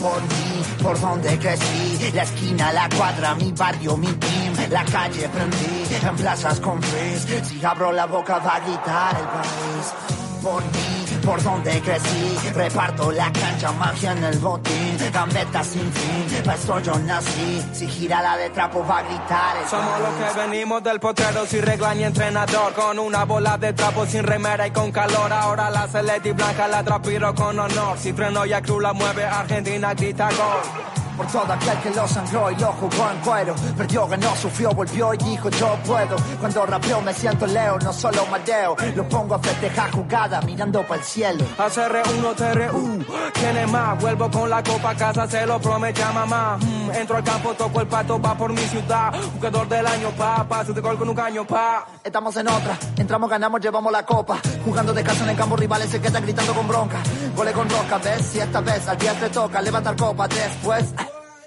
Por 0.00 0.22
mí, 0.22 0.62
por 0.82 1.00
donde 1.00 1.38
crecí, 1.38 2.10
la 2.12 2.22
esquina, 2.22 2.72
la 2.72 2.88
cuadra, 2.88 3.34
mi 3.34 3.52
barrio, 3.52 3.96
mi 3.96 4.06
team, 4.06 4.54
la 4.70 4.84
calle 4.84 5.28
prendí, 5.28 6.06
en 6.06 6.16
plazas 6.16 6.60
con 6.60 6.82
frizz, 6.82 7.48
si 7.48 7.64
abro 7.64 7.92
la 7.92 8.06
boca 8.06 8.38
va 8.38 8.56
a 8.56 8.60
gritar 8.60 9.16
el 9.16 9.26
país. 9.26 9.94
Por 10.42 10.62
mí, 10.62 10.97
por 11.18 11.42
donde 11.42 11.80
crecí, 11.80 12.38
reparto 12.54 13.10
la 13.12 13.32
cancha, 13.32 13.72
magia 13.72 14.12
en 14.12 14.24
el 14.24 14.38
botín, 14.38 14.96
gambeta 15.12 15.62
sin 15.64 15.92
fin, 15.92 16.42
pa' 16.44 16.54
esto 16.54 16.78
yo 16.80 16.98
nací, 17.00 17.62
si 17.72 17.86
gira 17.86 18.22
la 18.22 18.36
de 18.36 18.50
trapo 18.50 18.84
va 18.86 18.98
a 18.98 19.02
gritar 19.02 19.56
el 19.62 19.68
Somos 19.68 20.00
los 20.00 20.14
que 20.14 20.40
venimos 20.40 20.82
del 20.82 21.00
potrero 21.00 21.46
sin 21.46 21.62
regla 21.62 21.94
ni 21.94 22.04
entrenador. 22.04 22.72
Con 22.74 22.98
una 22.98 23.24
bola 23.24 23.58
de 23.58 23.72
trapo 23.72 24.06
sin 24.06 24.22
remera 24.22 24.66
y 24.66 24.70
con 24.70 24.90
calor. 24.92 25.32
Ahora 25.32 25.70
la 25.70 25.86
celeste 25.88 26.30
y 26.30 26.32
blanca 26.32 26.68
la 26.68 26.82
trapiro 26.82 27.34
con 27.34 27.58
honor. 27.58 27.98
Si 27.98 28.12
freno 28.12 28.46
y 28.46 28.52
cruz 28.62 28.82
la 28.82 28.92
mueve 28.92 29.24
Argentina 29.24 29.94
grita 29.94 30.28
gol 30.28 30.97
Por 31.18 31.26
todo 31.26 31.52
aquel 31.52 31.76
que 31.80 31.90
lo 31.90 32.06
sangró 32.06 32.48
y 32.48 32.54
lo 32.54 32.72
jugó 32.74 33.10
en 33.10 33.18
cuero. 33.24 33.54
Perdió, 33.76 34.06
ganó, 34.06 34.36
sufrió, 34.36 34.70
volvió 34.70 35.12
y 35.14 35.16
dijo 35.16 35.50
yo 35.50 35.76
puedo. 35.84 36.14
Cuando 36.38 36.64
rapeo 36.64 37.00
me 37.00 37.12
siento 37.12 37.44
leo, 37.44 37.76
no 37.80 37.92
solo 37.92 38.24
madeo. 38.26 38.76
Lo 38.94 39.08
pongo 39.08 39.34
a 39.34 39.40
festejar 39.40 39.90
jugada 39.90 40.40
mirando 40.42 40.80
para 40.84 41.00
el 41.00 41.04
cielo. 41.04 41.44
ACR1 41.58 42.36
TRU, 42.36 43.04
tiene 43.32 43.66
más, 43.66 44.00
vuelvo 44.00 44.30
con 44.30 44.48
la 44.48 44.62
copa 44.62 44.90
a 44.90 44.94
casa, 44.94 45.26
se 45.26 45.44
lo 45.44 45.60
promete 45.60 46.04
a 46.04 46.12
mamá. 46.12 46.56
Mm, 46.56 46.90
entro 46.92 47.16
al 47.16 47.24
campo, 47.24 47.52
toco 47.54 47.80
el 47.80 47.88
pato, 47.88 48.20
va 48.20 48.36
por 48.36 48.52
mi 48.52 48.62
ciudad. 48.62 49.12
Jugador 49.34 49.68
del 49.68 49.86
año, 49.88 50.10
pa, 50.10 50.46
pa, 50.48 50.62
de 50.62 50.80
gol 50.80 50.96
con 50.96 51.08
un 51.08 51.16
caño, 51.16 51.44
pa. 51.44 51.84
Estamos 52.04 52.36
en 52.36 52.46
otra, 52.46 52.78
entramos, 52.96 53.28
ganamos, 53.28 53.60
llevamos 53.60 53.90
la 53.90 54.06
copa. 54.06 54.38
Jugando 54.64 54.94
de 54.94 55.02
casa 55.02 55.24
en 55.24 55.30
el 55.30 55.36
campo, 55.36 55.56
rivales 55.56 55.90
se 55.90 56.00
quedan 56.00 56.22
gritando 56.22 56.54
con 56.54 56.68
bronca. 56.68 56.98
Gole 57.34 57.52
con 57.52 57.68
roca, 57.68 57.98
ves, 57.98 58.24
si 58.24 58.38
esta 58.38 58.60
vez 58.60 58.86
al 58.86 58.96
día 58.96 59.18
te 59.18 59.28
toca 59.30 59.60
levantar 59.60 59.96
copa, 59.96 60.28
después 60.28 60.94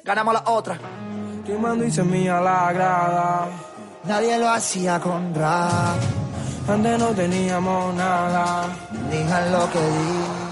ganamos 0.04 0.34
la 0.34 0.44
otra. 0.48 0.78
Quemando 1.46 1.86
y 1.86 1.92
semilla 1.92 2.40
la 2.42 2.72
grada. 2.74 3.48
Nadie 4.04 4.38
lo 4.38 4.50
hacía 4.50 5.00
con 5.00 5.34
rap. 5.34 5.98
Antes 6.68 7.00
no 7.00 7.08
teníamos 7.08 7.96
nada. 7.96 8.68
Digan 9.12 9.52
lo 9.52 9.70
que 9.72 9.80
digan. 9.80 10.52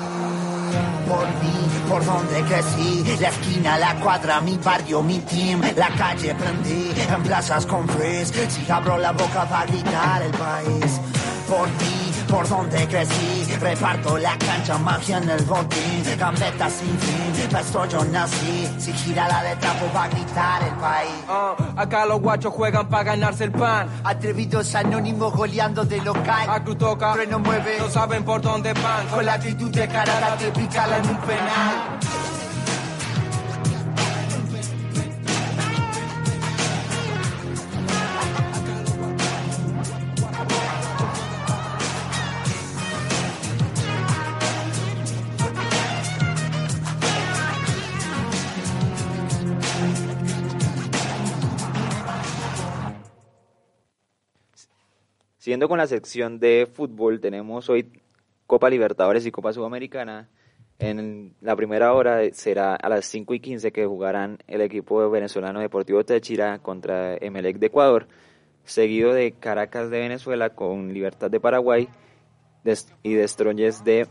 Por 1.08 1.26
mí, 1.26 1.60
por 1.90 2.06
donde 2.06 2.42
crecí, 2.44 3.04
la 3.20 3.30
esquina, 3.30 3.78
la 3.80 3.96
cuadra, 3.96 4.40
mi 4.42 4.58
barrio, 4.58 5.02
mi 5.02 5.18
team, 5.20 5.62
la 5.76 5.90
calle 5.90 6.36
prendí, 6.36 6.92
en 7.10 7.24
plazas 7.24 7.66
con 7.66 7.88
frizz, 7.90 8.32
si 8.48 8.72
abro 8.72 8.96
la 8.96 9.12
boca 9.12 9.46
va 9.46 9.62
a 9.62 9.66
gritar 9.66 10.22
el 10.22 10.32
país. 10.32 11.02
Por 11.48 11.68
mí, 11.68 12.09
por 12.30 12.48
donde 12.48 12.88
crecí, 12.88 13.56
reparto 13.60 14.18
la 14.18 14.38
cancha, 14.38 14.78
magia 14.78 15.18
en 15.18 15.30
el 15.30 15.44
botín, 15.46 16.04
gambeta 16.18 16.70
sin 16.70 16.98
fin, 17.00 17.50
pa' 17.52 17.62
esto 17.62 17.86
yo 17.88 18.06
nací, 18.06 18.70
si 18.78 18.94
gira 18.94 19.28
la 19.28 19.44
de 19.44 19.56
trapo 19.56 19.86
va 19.96 20.04
a 20.04 20.08
gritar 20.10 20.64
el 20.64 20.74
país. 20.76 21.12
Ah, 21.28 21.56
acá 21.76 22.06
los 22.06 22.22
guachos 22.22 22.54
juegan 22.54 22.88
para 22.88 23.04
ganarse 23.04 23.46
el 23.46 23.52
pan. 23.52 23.90
Atrevidos 24.04 24.76
anónimos 24.76 25.34
goleando 25.34 25.84
de 25.84 25.98
local. 26.02 26.50
A 26.50 26.64
toca, 26.64 27.14
Freno 27.14 27.40
mueve, 27.40 27.78
no 27.80 27.90
saben 27.90 28.24
por 28.24 28.42
dónde 28.42 28.74
van. 28.74 29.08
con 29.08 29.26
la 29.26 29.34
actitud 29.34 29.72
de 29.72 29.88
carada 29.88 30.38
te 30.38 30.52
picala 30.52 30.98
en 30.98 31.10
un 31.10 31.18
penal. 31.18 32.39
Siguiendo 55.50 55.68
con 55.68 55.80
la 55.80 55.88
sección 55.88 56.40
de 56.40 56.70
fútbol, 56.72 57.20
tenemos 57.20 57.72
hoy 57.72 57.92
Copa 58.46 58.70
Libertadores 58.70 59.26
y 59.26 59.32
Copa 59.32 59.52
Sudamericana. 59.52 60.30
En 60.78 61.34
la 61.42 61.56
primera 61.56 61.92
hora 61.96 62.20
será 62.34 62.76
a 62.76 62.88
las 62.88 63.06
5 63.06 63.34
y 63.34 63.40
15 63.40 63.72
que 63.72 63.88
jugarán 63.88 64.38
el 64.46 64.62
equipo 64.62 65.10
venezolano 65.10 65.60
Deportivo 65.60 66.06
Táchira 66.06 66.60
contra 66.60 67.16
Emelec 67.16 67.58
de 67.58 67.66
Ecuador, 67.66 68.08
seguido 68.64 69.12
de 69.12 69.32
Caracas 69.32 69.90
de 69.90 69.98
Venezuela 69.98 70.52
con 70.52 70.94
Libertad 70.94 71.32
de 71.32 71.40
Paraguay 71.40 71.90
y 73.02 73.14
Destroyes 73.16 73.84
de 73.84 74.06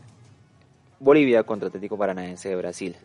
Bolivia 0.98 1.44
contra 1.44 1.68
Atlético 1.68 1.96
Paranaense 1.96 2.48
de 2.48 2.57
Brasil. 2.57 2.96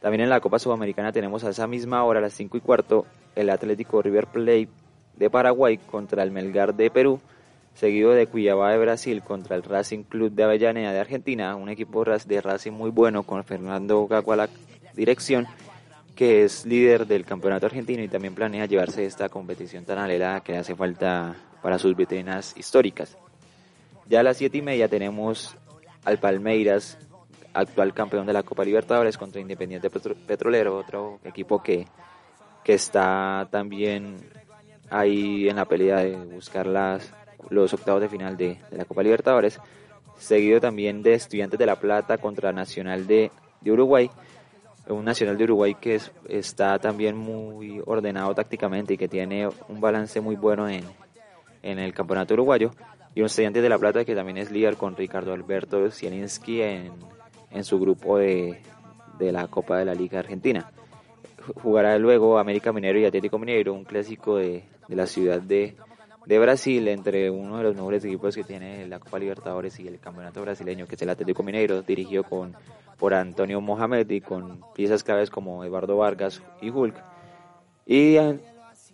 También 0.00 0.20
en 0.20 0.30
la 0.30 0.38
Copa 0.38 0.60
Sudamericana 0.60 1.10
tenemos 1.10 1.42
a 1.42 1.50
esa 1.50 1.66
misma 1.66 2.04
hora, 2.04 2.20
a 2.20 2.22
las 2.22 2.34
5 2.34 2.58
y 2.58 2.60
cuarto, 2.60 3.06
el 3.34 3.50
Atlético 3.50 4.00
River 4.00 4.28
Plate 4.28 4.68
de 5.16 5.30
Paraguay 5.30 5.78
contra 5.78 6.22
el 6.22 6.30
Melgar 6.30 6.76
de 6.76 6.88
Perú, 6.88 7.20
seguido 7.74 8.10
de 8.12 8.26
Cuiabá 8.26 8.72
de 8.72 8.78
Brasil 8.78 9.22
contra 9.22 9.56
el 9.56 9.62
Racing 9.62 10.04
Club 10.04 10.32
de 10.32 10.44
Avellaneda 10.44 10.92
de 10.92 11.00
Argentina, 11.00 11.56
un 11.56 11.68
equipo 11.68 12.04
de 12.04 12.40
Racing 12.40 12.72
muy 12.72 12.90
bueno 12.90 13.22
con 13.22 13.42
Fernando 13.44 14.06
Gago 14.06 14.32
a 14.32 14.36
la 14.36 14.48
dirección, 14.94 15.46
que 16.14 16.44
es 16.44 16.66
líder 16.66 17.06
del 17.06 17.24
campeonato 17.24 17.66
argentino 17.66 18.02
y 18.02 18.08
también 18.08 18.34
planea 18.34 18.66
llevarse 18.66 19.06
esta 19.06 19.28
competición 19.28 19.84
tan 19.84 19.98
alelada 19.98 20.40
que 20.40 20.56
hace 20.56 20.74
falta 20.76 21.34
para 21.62 21.78
sus 21.78 21.96
vitrinas 21.96 22.54
históricas. 22.56 23.16
Ya 24.08 24.20
a 24.20 24.22
las 24.22 24.36
siete 24.36 24.58
y 24.58 24.62
media 24.62 24.88
tenemos 24.88 25.56
al 26.04 26.18
Palmeiras, 26.18 26.98
actual 27.54 27.94
campeón 27.94 28.26
de 28.26 28.32
la 28.32 28.42
Copa 28.42 28.64
Libertadores, 28.64 29.16
contra 29.16 29.40
Independiente 29.40 29.88
Petro- 29.88 30.16
Petrolero, 30.26 30.76
otro 30.76 31.20
equipo 31.24 31.62
que, 31.62 31.86
que 32.62 32.74
está 32.74 33.48
también 33.50 34.16
ahí 34.90 35.48
en 35.48 35.56
la 35.56 35.64
pelea 35.64 35.98
de 36.00 36.16
buscar 36.16 36.66
las, 36.66 37.12
los 37.50 37.72
octavos 37.74 38.00
de 38.00 38.08
final 38.08 38.36
de, 38.36 38.58
la 38.70 38.84
Copa 38.84 39.02
Libertadores, 39.02 39.58
seguido 40.18 40.60
también 40.60 41.02
de 41.02 41.14
Estudiantes 41.14 41.58
de 41.58 41.66
La 41.66 41.76
Plata 41.76 42.18
contra 42.18 42.52
Nacional 42.52 43.06
de, 43.06 43.30
Uruguay, 43.66 44.10
un 44.88 45.04
Nacional 45.04 45.36
de 45.38 45.44
Uruguay 45.44 45.74
que 45.74 45.96
es- 45.96 46.12
está 46.28 46.78
también 46.78 47.16
muy 47.16 47.80
ordenado 47.86 48.34
tácticamente 48.34 48.94
y 48.94 48.98
que 48.98 49.08
tiene 49.08 49.48
un 49.68 49.80
balance 49.80 50.20
muy 50.20 50.36
bueno 50.36 50.68
en, 50.68 50.84
en 51.62 51.78
el 51.78 51.92
campeonato 51.94 52.34
uruguayo, 52.34 52.70
y 53.14 53.20
un 53.20 53.26
Estudiantes 53.26 53.62
de 53.62 53.68
La 53.68 53.78
Plata 53.78 54.04
que 54.04 54.14
también 54.14 54.38
es 54.38 54.50
líder 54.50 54.76
con 54.76 54.96
Ricardo 54.96 55.32
Alberto 55.32 55.90
Zielinski 55.90 56.62
en, 56.62 56.92
en 57.50 57.64
su 57.64 57.78
grupo 57.78 58.18
de, 58.18 58.60
de 59.18 59.32
la 59.32 59.46
Copa 59.48 59.78
de 59.78 59.84
la 59.84 59.94
Liga 59.94 60.18
Argentina. 60.20 60.70
Jugará 61.62 61.98
luego 61.98 62.38
América 62.38 62.72
Minero 62.72 62.98
y 63.00 63.04
Atlético 63.04 63.38
Mineiro, 63.38 63.74
un 63.74 63.84
clásico 63.84 64.36
de, 64.36 64.64
de 64.88 64.96
la 64.96 65.06
ciudad 65.06 65.40
de, 65.40 65.74
de 66.26 66.38
Brasil, 66.38 66.86
entre 66.88 67.30
uno 67.30 67.58
de 67.58 67.64
los 67.64 67.74
mejores 67.74 68.04
equipos 68.04 68.34
que 68.34 68.44
tiene 68.44 68.86
la 68.86 68.98
Copa 68.98 69.18
Libertadores 69.18 69.78
y 69.80 69.88
el 69.88 69.98
campeonato 69.98 70.40
brasileño, 70.40 70.86
que 70.86 70.94
es 70.94 71.02
el 71.02 71.10
Atlético 71.10 71.42
Mineiro, 71.42 71.82
dirigido 71.82 72.22
con, 72.24 72.54
por 72.98 73.14
Antonio 73.14 73.60
Mohamed 73.60 74.08
y 74.10 74.20
con 74.20 74.60
piezas 74.74 75.02
claves 75.02 75.30
como 75.30 75.64
Eduardo 75.64 75.96
Vargas 75.96 76.42
y 76.60 76.70
Hulk. 76.70 76.94
Y 77.86 78.16
eh, 78.16 78.38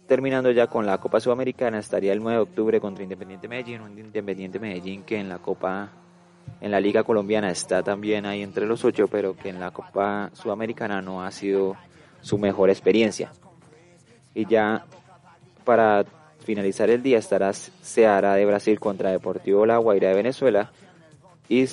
terminando 0.06 0.50
ya 0.50 0.66
con 0.66 0.86
la 0.86 0.98
Copa 0.98 1.20
Sudamericana, 1.20 1.78
estaría 1.78 2.12
el 2.12 2.20
9 2.22 2.36
de 2.36 2.42
octubre 2.42 2.80
contra 2.80 3.02
Independiente 3.02 3.48
Medellín, 3.48 3.82
un 3.82 3.98
Independiente 3.98 4.58
Medellín 4.58 5.02
que 5.02 5.18
en 5.18 5.28
la 5.28 5.38
Copa, 5.38 5.90
en 6.60 6.70
la 6.70 6.80
Liga 6.80 7.04
Colombiana 7.04 7.50
está 7.50 7.82
también 7.82 8.24
ahí 8.24 8.42
entre 8.42 8.66
los 8.66 8.84
ocho, 8.84 9.06
pero 9.08 9.36
que 9.36 9.50
en 9.50 9.60
la 9.60 9.70
Copa 9.70 10.30
Sudamericana 10.32 11.02
no 11.02 11.22
ha 11.22 11.30
sido 11.30 11.76
su 12.22 12.38
mejor 12.38 12.70
experiencia. 12.70 13.32
Y 14.34 14.46
ya 14.46 14.86
para 15.64 16.04
finalizar 16.48 16.88
el 16.88 17.02
día 17.02 17.18
estará 17.18 17.52
Seara 17.52 18.34
de 18.34 18.46
Brasil 18.46 18.80
contra 18.80 19.10
Deportivo 19.10 19.66
La 19.66 19.76
Guaira 19.76 20.08
de 20.08 20.14
Venezuela. 20.14 20.72
Y 21.46 21.66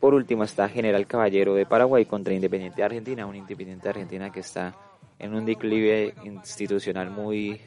por 0.00 0.12
último 0.12 0.42
está 0.42 0.68
General 0.68 1.06
Caballero 1.06 1.54
de 1.54 1.66
Paraguay 1.66 2.04
contra 2.04 2.34
Independiente 2.34 2.78
de 2.78 2.82
Argentina, 2.82 3.26
un 3.26 3.36
Independiente 3.36 3.84
de 3.84 3.90
Argentina 3.90 4.32
que 4.32 4.40
está 4.40 4.74
en 5.20 5.34
un 5.34 5.46
declive 5.46 6.14
institucional 6.24 7.10
muy, 7.10 7.60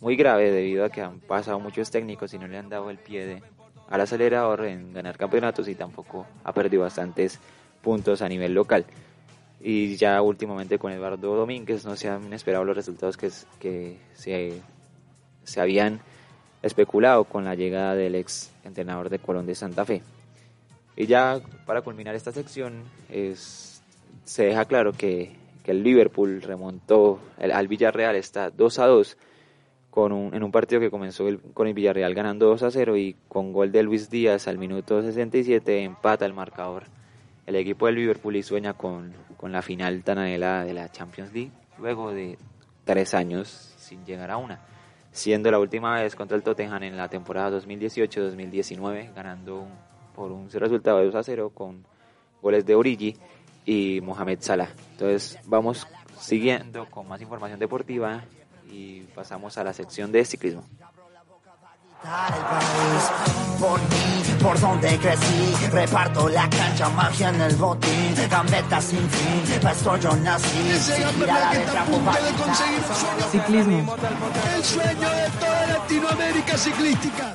muy 0.00 0.14
grave 0.14 0.52
debido 0.52 0.84
a 0.84 0.90
que 0.90 1.00
han 1.00 1.18
pasado 1.18 1.58
muchos 1.58 1.90
técnicos 1.90 2.32
y 2.34 2.38
no 2.38 2.46
le 2.46 2.56
han 2.56 2.68
dado 2.68 2.88
el 2.88 2.98
pie 2.98 3.26
de, 3.26 3.42
al 3.88 4.00
acelerador 4.00 4.64
en 4.64 4.92
ganar 4.92 5.18
campeonatos 5.18 5.66
y 5.66 5.74
tampoco 5.74 6.24
ha 6.44 6.52
perdido 6.52 6.84
bastantes 6.84 7.40
puntos 7.82 8.22
a 8.22 8.28
nivel 8.28 8.54
local. 8.54 8.86
Y 9.60 9.96
ya 9.96 10.22
últimamente 10.22 10.78
con 10.78 10.92
Eduardo 10.92 11.34
Domínguez 11.34 11.84
no 11.84 11.96
se 11.96 12.08
han 12.08 12.32
esperado 12.32 12.64
los 12.64 12.76
resultados 12.76 13.16
que, 13.16 13.28
que 13.58 13.98
se, 14.14 14.62
se 15.46 15.60
habían 15.60 16.00
especulado 16.62 17.24
con 17.24 17.44
la 17.44 17.54
llegada 17.54 17.94
del 17.94 18.16
ex 18.16 18.52
entrenador 18.64 19.08
de 19.08 19.18
Colón 19.18 19.46
de 19.46 19.54
Santa 19.54 19.84
Fe. 19.84 20.02
Y 20.96 21.06
ya 21.06 21.40
para 21.64 21.82
culminar 21.82 22.14
esta 22.14 22.32
sección 22.32 22.84
se 24.24 24.44
deja 24.44 24.64
claro 24.64 24.92
que, 24.92 25.44
el 25.66 25.82
Liverpool 25.82 26.42
remontó 26.42 27.18
al 27.40 27.66
Villarreal, 27.66 28.14
está 28.14 28.50
2 28.50 28.78
a 28.78 28.86
2 28.86 29.16
con 29.90 30.12
en 30.32 30.44
un 30.44 30.52
partido 30.52 30.80
que 30.80 30.92
comenzó 30.92 31.26
con 31.54 31.66
el 31.66 31.74
Villarreal 31.74 32.14
ganando 32.14 32.46
2 32.46 32.62
a 32.62 32.70
0 32.70 32.96
y 32.96 33.16
con 33.26 33.52
gol 33.52 33.72
de 33.72 33.82
Luis 33.82 34.08
Díaz 34.08 34.46
al 34.46 34.58
minuto 34.58 35.02
67 35.02 35.82
empata 35.82 36.24
el 36.24 36.34
marcador. 36.34 36.84
El 37.46 37.56
equipo 37.56 37.86
del 37.86 37.96
Liverpool 37.96 38.36
y 38.36 38.44
sueña 38.44 38.74
con, 38.74 39.12
con 39.36 39.50
la 39.50 39.60
final 39.60 40.04
tan 40.04 40.18
anhelada 40.18 40.64
de 40.64 40.72
la 40.72 40.88
Champions 40.92 41.32
League 41.32 41.50
luego 41.78 42.12
de 42.12 42.38
tres 42.84 43.12
años 43.14 43.74
sin 43.76 44.04
llegar 44.04 44.30
a 44.30 44.36
una, 44.36 44.60
siendo 45.16 45.50
la 45.50 45.58
última 45.58 45.94
vez 46.00 46.14
contra 46.14 46.36
el 46.36 46.42
Tottenham 46.42 46.82
en 46.82 46.96
la 46.96 47.08
temporada 47.08 47.58
2018-2019 47.58 49.14
ganando 49.14 49.60
un 49.60 49.86
por 50.16 50.32
un 50.32 50.50
resultado 50.50 50.98
de 50.98 51.04
2 51.04 51.14
a 51.14 51.22
0 51.22 51.52
con 51.54 51.84
goles 52.40 52.64
de 52.64 52.74
Origi 52.74 53.16
y 53.66 54.00
Mohamed 54.00 54.38
Salah. 54.40 54.70
Entonces 54.92 55.38
vamos 55.44 55.86
siguiendo 56.18 56.86
con 56.86 57.06
más 57.06 57.20
información 57.20 57.60
deportiva 57.60 58.24
y 58.72 59.02
pasamos 59.14 59.58
a 59.58 59.64
la 59.64 59.74
sección 59.74 60.10
de 60.10 60.24
ciclismo. 60.24 60.64
Por 63.58 63.80
mí, 63.80 64.42
por 64.42 64.60
donde 64.60 64.98
crecí, 64.98 65.66
reparto 65.72 66.28
la 66.28 66.48
cancha, 66.50 66.88
magia 66.90 67.30
en 67.30 67.40
el 67.40 67.56
botín, 67.56 68.14
gambeta 68.30 68.80
sin 68.80 69.08
fin, 69.08 69.68
esto 69.68 69.96
yo 69.96 70.14
nací, 70.16 70.72
Ciclismo. 73.30 73.96
El 74.54 74.62
sueño 74.62 75.10
de 75.10 75.30
toda 75.40 75.66
Latinoamérica 75.66 76.58
ciclística. 76.58 77.34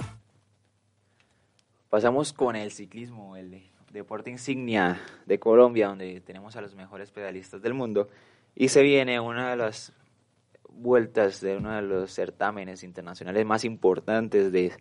Pasamos 1.89 2.32
con 2.32 2.56
el 2.56 2.71
ciclismo, 2.71 3.36
el 3.36 3.63
deporte 3.89 4.30
insignia 4.30 5.02
de 5.26 5.39
Colombia, 5.39 5.88
donde 5.88 6.21
tenemos 6.21 6.56
a 6.56 6.62
los 6.62 6.76
mejores 6.76 7.12
pedalistas 7.12 7.62
del 7.62 7.74
mundo. 7.74 8.10
Y 8.56 8.69
se 8.69 8.82
viene 8.84 9.19
una 9.19 9.50
de 9.50 9.58
las 9.58 9.91
vueltas 10.82 11.41
de 11.41 11.58
uno 11.58 11.76
de 11.76 11.82
los 11.82 12.12
certámenes 12.12 12.84
internacionales 12.84 13.46
más 13.46 13.65
importantes 13.65 14.52
de, 14.52 14.74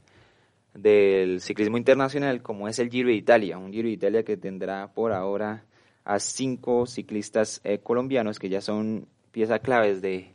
del 0.74 1.40
ciclismo 1.40 1.76
internacional, 1.76 2.42
como 2.42 2.68
es 2.68 2.78
el 2.78 2.90
Giro 2.90 3.08
de 3.08 3.14
Italia. 3.14 3.58
Un 3.58 3.72
Giro 3.72 3.88
de 3.88 3.94
Italia 3.94 4.22
que 4.22 4.36
tendrá 4.36 4.92
por 4.92 5.12
ahora 5.12 5.64
a 6.04 6.18
cinco 6.18 6.86
ciclistas 6.86 7.60
eh, 7.64 7.78
colombianos 7.78 8.38
que 8.38 8.48
ya 8.48 8.60
son 8.60 9.06
piezas 9.30 9.60
claves 9.60 10.00
de, 10.00 10.32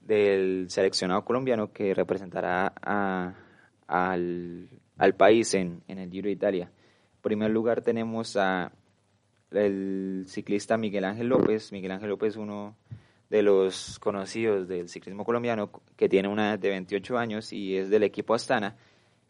del 0.00 0.70
seleccionado 0.70 1.24
colombiano 1.24 1.72
que 1.72 1.94
representará 1.94 2.72
a, 2.82 3.34
al 3.86 4.68
al 5.00 5.14
país 5.14 5.54
en, 5.54 5.82
en 5.88 5.98
el 5.98 6.10
Giro 6.10 6.26
de 6.26 6.32
Italia. 6.32 6.64
En 6.64 7.22
primer 7.22 7.50
lugar 7.50 7.80
tenemos 7.80 8.36
a 8.36 8.70
el 9.50 10.24
ciclista 10.28 10.76
Miguel 10.76 11.06
Ángel 11.06 11.28
López. 11.28 11.72
Miguel 11.72 11.92
Ángel 11.92 12.10
López 12.10 12.36
uno 12.36 12.76
de 13.30 13.42
los 13.42 13.98
conocidos 13.98 14.68
del 14.68 14.88
ciclismo 14.88 15.24
colombiano 15.24 15.70
que 15.96 16.08
tiene 16.08 16.28
una 16.28 16.56
de 16.56 16.68
28 16.68 17.16
años 17.16 17.52
y 17.52 17.76
es 17.76 17.88
del 17.88 18.02
equipo 18.02 18.34
Astana 18.34 18.76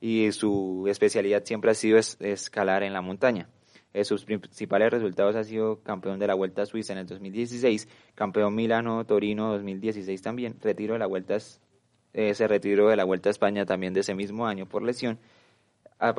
y 0.01 0.33
su 0.33 0.87
especialidad 0.89 1.45
siempre 1.45 1.71
ha 1.71 1.75
sido 1.75 1.99
escalar 1.99 2.83
en 2.83 2.93
la 2.93 3.03
montaña. 3.03 3.49
Eh, 3.93 4.05
sus 4.05 4.25
principales 4.25 4.91
resultados 4.91 5.37
ha 5.37 5.45
sido 5.45 5.83
campeón 5.83 6.19
de 6.19 6.27
la 6.27 6.35
Vuelta 6.35 6.63
a 6.63 6.67
Suiza 6.67 6.93
en 6.93 7.01
el 7.01 7.07
2016, 7.07 7.89
campeón 8.15 8.55
Milano 8.55 9.05
Torino 9.05 9.53
2016 9.53 10.23
también, 10.23 10.57
retiro 10.61 10.95
de 10.95 11.01
la 11.01 11.07
Vuelta 11.07 11.37
eh, 12.13 12.35
se 12.35 12.49
retiró 12.49 12.89
de 12.89 12.97
la 12.97 13.05
Vuelta 13.05 13.29
a 13.29 13.33
España 13.33 13.67
también 13.67 13.93
de 13.93 14.01
ese 14.01 14.15
mismo 14.15 14.47
año 14.47 14.67
por 14.67 14.83
lesión 14.83 15.19
ha, 16.01 16.15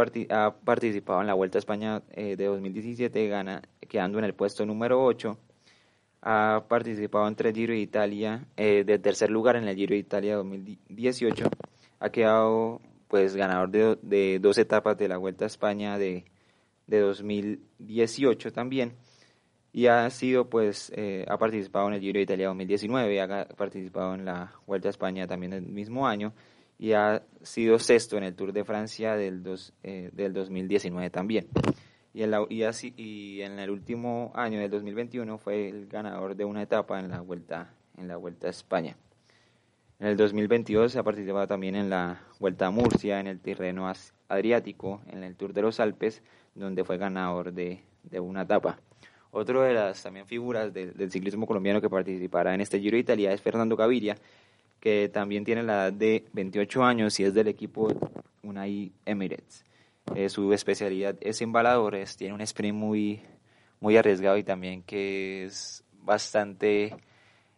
participado 0.64 1.22
en 1.22 1.28
la 1.28 1.34
Vuelta 1.34 1.58
a 1.58 1.60
España 1.60 2.04
eh, 2.12 2.36
de 2.36 2.46
2017, 2.46 3.28
gana, 3.28 3.62
quedando 3.90 4.20
en 4.20 4.26
el 4.26 4.34
puesto 4.34 4.66
número 4.66 5.04
8. 5.04 5.38
Ha 6.22 6.66
participado 6.68 7.28
en 7.28 7.36
tres 7.36 7.54
Giro 7.54 7.74
de 7.74 7.80
Italia, 7.80 8.46
eh, 8.56 8.84
de 8.84 9.00
tercer 9.00 9.30
lugar 9.30 9.56
en 9.56 9.68
el 9.68 9.76
Giro 9.76 9.94
de 9.94 10.00
Italia 10.00 10.36
2018. 10.36 11.46
Ha 12.00 12.10
quedado 12.10 12.82
pues 13.08 13.36
ganador 13.36 13.70
de, 14.02 14.40
dos 14.40 14.58
etapas 14.58 14.98
de 14.98 15.08
la 15.08 15.18
Vuelta 15.18 15.46
a 15.46 15.48
España 15.48 15.98
de, 15.98 16.26
de 16.88 17.00
2018 17.00 18.52
también 18.54 18.94
y 19.74 19.88
ha 19.88 20.10
sido 20.10 20.50
pues 20.50 20.92
eh, 20.96 21.26
ha 21.28 21.38
participado 21.38 21.88
en 21.88 21.96
el 21.96 22.02
Giro 22.02 22.18
de 22.18 22.24
Italia 22.24 22.48
2019 22.48 23.22
ha 23.22 23.46
participado 23.50 24.16
en 24.16 24.26
la 24.26 24.54
Vuelta 24.66 24.90
a 24.90 24.92
España 24.92 25.28
también 25.28 25.54
el 25.54 25.62
mismo 25.64 26.08
año 26.08 26.34
y 26.82 26.94
ha 26.94 27.24
sido 27.44 27.78
sexto 27.78 28.18
en 28.18 28.24
el 28.24 28.36
Tour 28.36 28.54
de 28.54 28.66
Francia 28.66 29.16
del, 29.16 29.44
dos, 29.44 29.72
eh, 29.84 30.10
del 30.14 30.34
2019 30.34 31.12
también. 31.12 31.48
Y 32.14 32.24
en, 32.24 33.60
el 33.60 33.70
último 33.70 34.32
año 34.36 34.60
del 34.60 34.70
2021 34.70 35.38
fue 35.38 35.70
el 35.70 35.88
ganador 35.88 36.36
de 36.36 36.44
una 36.44 36.62
etapa 36.62 37.00
en 37.00 37.10
la 37.10 37.22
Vuelta, 37.22 37.74
en 37.98 38.08
la 38.08 38.18
Vuelta 38.18 38.48
a 38.48 38.50
España. 38.50 38.98
En 40.00 40.08
el 40.08 40.18
2022 40.18 40.96
ha 40.98 41.04
participado 41.04 41.48
también 41.48 41.76
en 41.76 41.90
la 41.90 42.22
Vuelta 42.40 42.68
a 42.68 42.72
Murcia, 42.72 43.20
en 43.20 43.28
el 43.28 43.40
Tirreno 43.40 43.92
Adriático, 44.28 45.02
en 45.08 45.24
el 45.24 45.36
Tour 45.36 45.54
de 45.54 45.62
los 45.62 45.80
Alpes, 45.80 46.22
donde 46.54 46.84
fue 46.84 46.98
ganador 46.98 47.54
de, 47.54 47.82
de 48.04 48.20
una 48.20 48.42
etapa. 48.42 48.78
Otro 49.32 49.62
de 49.62 49.74
las 49.74 50.04
también 50.04 50.26
figuras 50.26 50.74
del 50.74 51.12
ciclismo 51.12 51.48
colombiano 51.48 51.80
que 51.80 51.90
participará 51.90 52.54
en 52.54 52.60
este 52.60 52.80
Giro 52.82 52.96
de 52.96 53.02
Italia 53.02 53.32
es 53.32 53.42
Fernando 53.42 53.78
Gaviria, 53.78 54.18
que 54.82 55.10
también 55.14 55.46
tiene 55.46 55.64
la 55.64 55.88
edad 55.88 55.94
de 55.94 56.26
28 56.34 56.84
años 56.84 57.18
y 57.22 57.24
es 57.24 57.34
del 57.34 57.48
equipo 57.48 57.88
Unai 58.44 58.92
Emirates. 59.06 59.64
Eh, 60.16 60.30
su 60.30 60.52
especialidad 60.54 61.16
es 61.22 61.42
embaladores, 61.42 62.18
tiene 62.18 62.34
un 62.34 62.42
sprint 62.42 62.78
muy, 62.78 63.22
muy 63.80 63.96
arriesgado 63.98 64.38
y 64.38 64.44
también 64.44 64.84
que 64.84 65.46
es 65.46 65.84
bastante 66.02 66.96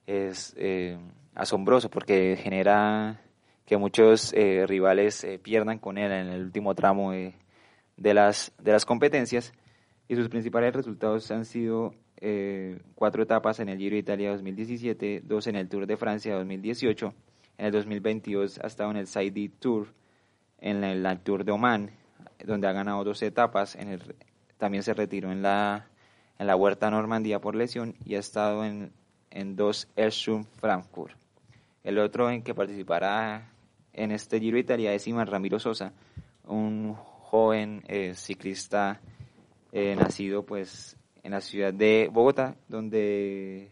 eh, 0.05 0.97
asombroso 1.33 1.89
porque 1.89 2.37
genera 2.37 3.21
que 3.65 3.77
muchos 3.77 4.33
eh, 4.33 4.65
rivales 4.67 5.25
pierdan 5.41 5.79
con 5.79 5.97
él 5.97 6.11
en 6.11 6.27
el 6.27 6.43
último 6.43 6.75
tramo 6.75 7.11
de, 7.11 7.33
las, 8.13 8.51
de 8.61 8.71
las 8.71 8.85
competencias. 8.85 9.53
Y 10.07 10.15
sus 10.15 10.29
principales 10.29 10.73
resultados 10.75 11.31
han 11.31 11.45
sido 11.45 11.95
cuatro 12.95 13.23
etapas 13.23 13.59
en 13.59 13.69
el 13.69 13.77
Giro 13.77 13.95
de 13.95 13.99
Italia 13.99 14.31
2017, 14.31 15.21
dos 15.25 15.47
en 15.47 15.55
el 15.55 15.67
Tour 15.67 15.87
de 15.87 15.97
Francia 15.97 16.35
2018, 16.35 17.13
en 17.57 17.65
el 17.65 17.71
2022 17.71 18.59
ha 18.59 18.67
estado 18.67 18.91
en 18.91 18.97
el 18.97 19.07
Saidi 19.07 19.49
Tour, 19.49 19.87
en 20.59 20.83
el, 20.83 21.19
Tour 21.19 21.43
de 21.43 21.51
Oman, 21.51 21.91
donde 22.43 22.67
ha 22.67 22.71
ganado 22.71 23.03
dos 23.03 23.21
etapas, 23.21 23.75
en 23.75 23.89
el, 23.89 24.15
también 24.57 24.83
se 24.83 24.93
retiró 24.93 25.31
en 25.31 25.41
la, 25.41 25.87
en 26.39 26.47
la 26.47 26.55
Huerta 26.55 26.89
Normandía 26.89 27.39
por 27.39 27.55
lesión 27.55 27.95
y 28.05 28.15
ha 28.15 28.19
estado 28.19 28.65
en, 28.65 28.91
en 29.31 29.55
dos 29.55 29.87
Ersum 29.95 30.45
Frankfurt. 30.59 31.17
El 31.83 31.99
otro 31.99 32.29
en 32.29 32.43
que 32.43 32.53
participará 32.53 33.49
en 33.91 34.11
este 34.11 34.39
Giro 34.39 34.57
Italia 34.57 34.93
es 34.93 35.07
Iman 35.07 35.27
Ramiro 35.27 35.59
Sosa, 35.59 35.93
un 36.45 36.95
joven 36.95 37.83
eh, 37.87 38.13
ciclista 38.15 39.01
eh, 39.71 39.95
nacido 39.95 40.45
pues 40.45 40.97
en 41.23 41.31
la 41.31 41.41
ciudad 41.41 41.73
de 41.73 42.09
Bogotá, 42.11 42.55
donde 42.67 43.69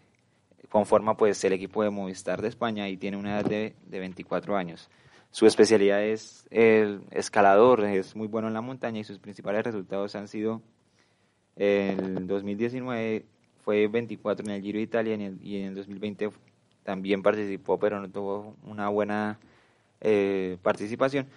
conforma 0.70 1.16
pues 1.16 1.44
el 1.44 1.54
equipo 1.54 1.84
de 1.84 1.90
Movistar 1.90 2.42
de 2.42 2.48
España 2.48 2.90
y 2.90 2.98
tiene 2.98 3.18
una 3.18 3.40
edad 3.40 3.46
de, 3.46 3.76
de 3.86 4.00
24 4.00 4.56
años. 4.56 4.90
Su 5.32 5.46
especialidad 5.46 6.04
es 6.04 6.46
el 6.52 7.02
escalador, 7.12 7.86
es 7.86 8.16
muy 8.16 8.28
bueno 8.28 8.50
en 8.50 8.54
la 8.54 8.62
montaña 8.62 9.00
y 9.00 9.04
sus 9.04 9.18
principales 9.18 9.64
resultados 9.64 10.16
han 10.16 10.28
sido 10.28 10.62
el 11.56 12.28
2019 12.28 13.26
fue 13.64 13.88
24 13.88 14.46
en 14.46 14.52
el 14.52 14.62
Giro 14.62 14.78
de 14.78 14.84
Italia 14.84 15.16
y 15.42 15.58
en 15.58 15.68
el 15.68 15.76
2020 15.76 16.32
también 16.84 17.22
participó, 17.22 17.78
pero 17.80 18.00
no 18.00 18.10
tuvo 18.10 18.56
una 18.64 18.90
buena 18.90 19.40
eh, 20.00 20.58
participación 20.64 21.28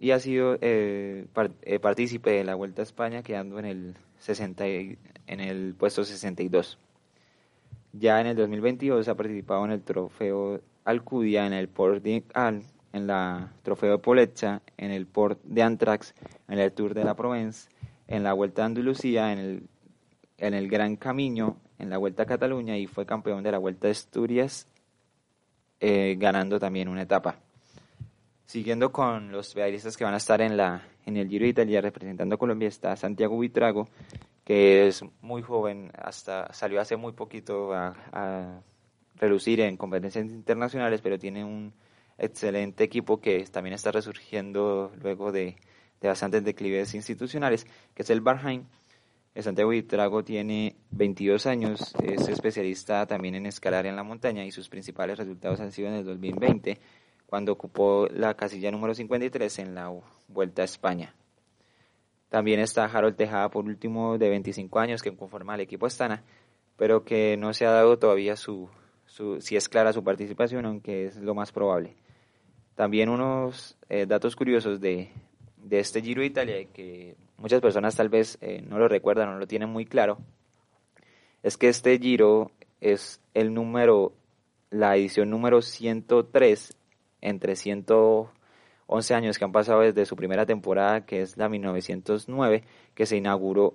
y 0.00 0.10
ha 0.10 0.18
sido 0.18 0.56
eh, 0.60 1.26
eh, 1.62 1.78
partícipe 1.78 2.30
de 2.30 2.44
la 2.44 2.54
Vuelta 2.54 2.82
a 2.82 2.84
España 2.84 3.22
quedando 3.22 3.58
en 3.58 3.66
el 3.66 3.94
60 4.18 4.66
en 4.66 5.40
el 5.40 5.74
puesto 5.78 6.04
62. 6.04 6.78
Ya 7.92 8.20
en 8.20 8.28
el 8.28 8.36
2022 8.36 9.06
ha 9.08 9.14
participado 9.14 9.64
en 9.66 9.72
el 9.72 9.82
trofeo 9.82 10.60
Alcudia, 10.84 11.46
en 11.46 11.52
el 11.52 11.68
Port 11.68 12.02
de 12.02 12.24
Al, 12.32 12.62
en 12.92 13.06
la 13.06 13.52
Trofeo 13.62 13.92
de 13.92 13.98
Polecha, 13.98 14.62
en 14.76 14.90
el 14.90 15.06
Port 15.06 15.40
de 15.44 15.62
Antrax, 15.62 16.14
en 16.48 16.58
el 16.58 16.72
Tour 16.72 16.94
de 16.94 17.04
la 17.04 17.14
Provence, 17.14 17.68
en 18.06 18.22
la 18.22 18.32
Vuelta 18.32 18.62
a 18.62 18.66
Andalucía, 18.66 19.32
en 19.32 19.38
el, 19.38 19.62
en 20.38 20.54
el 20.54 20.68
Gran 20.68 20.96
Camino, 20.96 21.56
en 21.78 21.90
la 21.90 21.98
Vuelta 21.98 22.24
a 22.24 22.26
Cataluña 22.26 22.76
y 22.76 22.86
fue 22.86 23.06
campeón 23.06 23.42
de 23.42 23.52
la 23.52 23.58
Vuelta 23.58 23.86
de 23.86 23.92
Asturias, 23.92 24.66
eh, 25.80 26.16
ganando 26.18 26.60
también 26.60 26.88
una 26.88 27.02
etapa. 27.02 27.36
Siguiendo 28.46 28.92
con 28.92 29.32
los 29.32 29.54
pedalistas 29.54 29.96
que 29.96 30.04
van 30.04 30.14
a 30.14 30.18
estar 30.18 30.42
en, 30.42 30.56
la, 30.56 30.82
en 31.06 31.16
el 31.16 31.28
Giro 31.28 31.44
de 31.44 31.50
Italia 31.50 31.80
representando 31.80 32.34
a 32.34 32.38
Colombia 32.38 32.68
está 32.68 32.94
Santiago 32.96 33.36
Buitrago, 33.36 33.88
que 34.44 34.86
es 34.88 35.02
muy 35.22 35.40
joven, 35.40 35.90
hasta 35.96 36.52
salió 36.52 36.80
hace 36.80 36.96
muy 36.96 37.12
poquito 37.12 37.72
a, 37.72 37.94
a 38.12 38.60
relucir 39.16 39.60
en 39.60 39.76
competencias 39.76 40.26
internacionales, 40.26 41.00
pero 41.00 41.18
tiene 41.18 41.44
un 41.44 41.72
excelente 42.22 42.84
equipo 42.84 43.20
que 43.20 43.44
también 43.44 43.74
está 43.74 43.92
resurgiendo 43.92 44.92
luego 45.02 45.32
de, 45.32 45.56
de 46.00 46.08
bastantes 46.08 46.44
declives 46.44 46.94
institucionales, 46.94 47.66
que 47.94 48.02
es 48.02 48.10
el 48.10 48.20
Barheim. 48.20 48.64
Santiago 49.34 49.70
Buitrago 49.70 50.22
tiene 50.22 50.76
22 50.90 51.46
años, 51.46 51.94
es 52.02 52.28
especialista 52.28 53.06
también 53.06 53.34
en 53.34 53.46
escalar 53.46 53.86
en 53.86 53.96
la 53.96 54.02
montaña 54.02 54.44
y 54.44 54.50
sus 54.50 54.68
principales 54.68 55.16
resultados 55.16 55.58
han 55.60 55.72
sido 55.72 55.88
en 55.88 55.94
el 55.94 56.04
2020 56.04 56.78
cuando 57.24 57.52
ocupó 57.52 58.08
la 58.10 58.34
casilla 58.34 58.70
número 58.70 58.94
53 58.94 59.58
en 59.60 59.74
la 59.74 59.90
Vuelta 60.28 60.60
a 60.60 60.64
España. 60.66 61.14
También 62.28 62.60
está 62.60 62.84
Harold 62.84 63.16
Tejada, 63.16 63.48
por 63.48 63.64
último, 63.64 64.18
de 64.18 64.28
25 64.28 64.78
años, 64.78 65.02
que 65.02 65.16
conforma 65.16 65.54
el 65.54 65.62
equipo 65.62 65.86
Astana, 65.86 66.24
pero 66.76 67.04
que 67.04 67.38
no 67.38 67.54
se 67.54 67.64
ha 67.64 67.70
dado 67.70 67.98
todavía 67.98 68.36
su 68.36 68.68
si 69.40 69.56
es 69.56 69.68
clara 69.68 69.92
su 69.92 70.02
participación, 70.02 70.64
aunque 70.64 71.06
es 71.06 71.16
lo 71.16 71.34
más 71.34 71.52
probable. 71.52 71.96
También 72.74 73.08
unos 73.08 73.76
eh, 73.88 74.06
datos 74.06 74.34
curiosos 74.36 74.80
de, 74.80 75.10
de, 75.58 75.78
este 75.78 76.00
Giro 76.00 76.22
de 76.22 76.26
Italia, 76.26 76.64
que 76.72 77.16
muchas 77.36 77.60
personas 77.60 77.96
tal 77.96 78.08
vez 78.08 78.38
eh, 78.40 78.62
no 78.66 78.78
lo 78.78 78.88
recuerdan 78.88 79.28
o 79.28 79.32
no 79.32 79.38
lo 79.38 79.46
tienen 79.46 79.68
muy 79.68 79.84
claro, 79.84 80.18
es 81.42 81.56
que 81.56 81.68
este 81.68 81.98
Giro 81.98 82.50
es 82.80 83.20
el 83.34 83.52
número, 83.52 84.12
la 84.70 84.96
edición 84.96 85.30
número 85.30 85.60
103 85.60 86.76
entre 87.20 87.56
111 87.56 89.14
años 89.14 89.38
que 89.38 89.44
han 89.44 89.52
pasado 89.52 89.80
desde 89.80 90.06
su 90.06 90.16
primera 90.16 90.46
temporada, 90.46 91.04
que 91.04 91.22
es 91.22 91.36
la 91.36 91.48
1909, 91.48 92.64
que 92.94 93.06
se 93.06 93.16
inauguró 93.16 93.74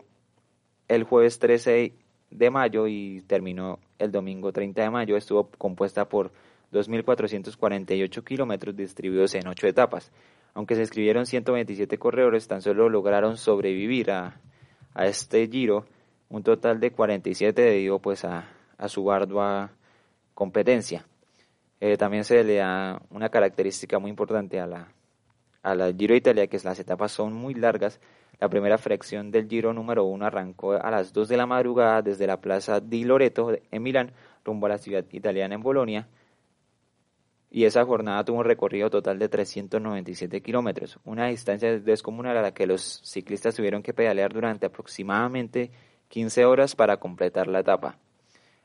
el 0.87 1.03
jueves 1.03 1.39
13 1.39 1.93
de 2.29 2.49
mayo 2.49 2.87
y 2.87 3.21
terminó 3.27 3.79
el 3.99 4.11
domingo 4.11 4.51
30 4.51 4.81
de 4.81 4.89
mayo. 4.89 5.17
Estuvo 5.17 5.49
compuesta 5.57 6.07
por 6.09 6.31
2.448 6.71 8.23
kilómetros 8.23 8.75
distribuidos 8.75 9.35
en 9.35 9.47
ocho 9.47 9.67
etapas. 9.67 10.11
Aunque 10.53 10.75
se 10.75 10.81
escribieron 10.81 11.25
127 11.25 11.97
corredores, 11.97 12.47
tan 12.47 12.61
solo 12.61 12.89
lograron 12.89 13.37
sobrevivir 13.37 14.11
a, 14.11 14.41
a 14.93 15.05
este 15.05 15.47
giro 15.47 15.85
un 16.29 16.43
total 16.43 16.79
de 16.79 16.91
47 16.91 17.61
debido 17.61 17.99
pues 17.99 18.25
a, 18.25 18.49
a 18.77 18.87
su 18.89 19.11
ardua 19.11 19.71
competencia. 20.33 21.05
Eh, 21.79 21.95
también 21.97 22.23
se 22.23 22.43
le 22.43 22.55
da 22.55 23.01
una 23.11 23.29
característica 23.29 23.99
muy 23.99 24.09
importante 24.09 24.59
a 24.59 24.65
la, 24.65 24.87
a 25.61 25.75
la 25.75 25.93
Giro 25.93 26.15
Italia, 26.15 26.47
que 26.47 26.57
es 26.57 26.65
las 26.65 26.79
etapas 26.79 27.11
son 27.11 27.33
muy 27.33 27.53
largas. 27.53 27.99
La 28.39 28.49
primera 28.49 28.77
fracción 28.77 29.31
del 29.31 29.47
Giro 29.47 29.73
número 29.73 30.05
uno 30.05 30.25
arrancó 30.25 30.73
a 30.73 30.91
las 30.91 31.13
2 31.13 31.27
de 31.27 31.37
la 31.37 31.45
madrugada 31.45 32.01
desde 32.01 32.27
la 32.27 32.39
plaza 32.39 32.79
di 32.79 33.03
Loreto 33.03 33.51
en 33.71 33.83
Milán 33.83 34.11
rumbo 34.43 34.67
a 34.67 34.69
la 34.69 34.77
ciudad 34.77 35.05
italiana 35.11 35.55
en 35.55 35.61
Bolonia. 35.61 36.07
Y 37.57 37.65
esa 37.65 37.83
jornada 37.83 38.23
tuvo 38.23 38.37
un 38.37 38.45
recorrido 38.45 38.91
total 38.91 39.17
de 39.17 39.29
397 39.29 40.41
kilómetros, 40.41 40.99
una 41.05 41.25
distancia 41.25 41.79
descomunal 41.79 42.37
a 42.37 42.43
la 42.43 42.53
que 42.53 42.67
los 42.67 43.01
ciclistas 43.03 43.55
tuvieron 43.55 43.81
que 43.81 43.95
pedalear 43.95 44.31
durante 44.31 44.67
aproximadamente 44.67 45.71
15 46.09 46.45
horas 46.45 46.75
para 46.75 46.97
completar 46.97 47.47
la 47.47 47.61
etapa. 47.61 47.97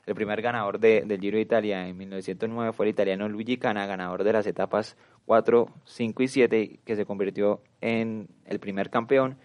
El 0.05 0.13
primer 0.13 0.43
ganador 0.43 0.79
de, 0.79 1.01
del 1.07 1.19
Giro 1.19 1.37
de 1.37 1.41
Italia 1.41 1.87
en 1.87 1.97
1909 1.97 2.71
fue 2.71 2.85
el 2.85 2.91
italiano 2.91 3.27
Luigi 3.27 3.57
Cana, 3.57 3.87
ganador 3.87 4.23
de 4.23 4.33
las 4.33 4.45
etapas 4.45 4.95
4, 5.25 5.69
5 5.85 6.21
y 6.21 6.27
7, 6.27 6.79
que 6.85 6.95
se 6.95 7.05
convirtió 7.07 7.61
en 7.81 8.27
el 8.45 8.59
primer 8.59 8.91
campeón 8.91 9.39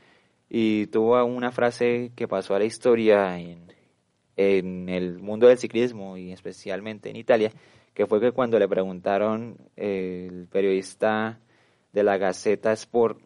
y 0.51 0.89
tuvo 0.89 1.25
una 1.25 1.53
frase 1.53 2.13
que 2.15 2.29
pasó 2.29 2.55
a 2.55 2.59
la 2.59 2.67
historia 2.67 3.39
en 3.39 4.89
el 4.91 5.21
mundo 5.21 5.49
del 5.49 5.57
ciclismo 5.57 6.19
y 6.19 6.33
especialmente 6.33 7.09
en 7.09 7.17
Italia, 7.17 7.51
que 7.99 8.07
fue 8.07 8.21
que 8.21 8.31
cuando 8.31 8.61
le 8.61 8.69
preguntaron 8.69 9.57
eh, 9.77 10.29
el 10.31 10.47
periodista 10.47 11.41
de 11.93 12.05
la 12.05 12.17
Gaceta 12.17 12.71
Sport 12.71 13.19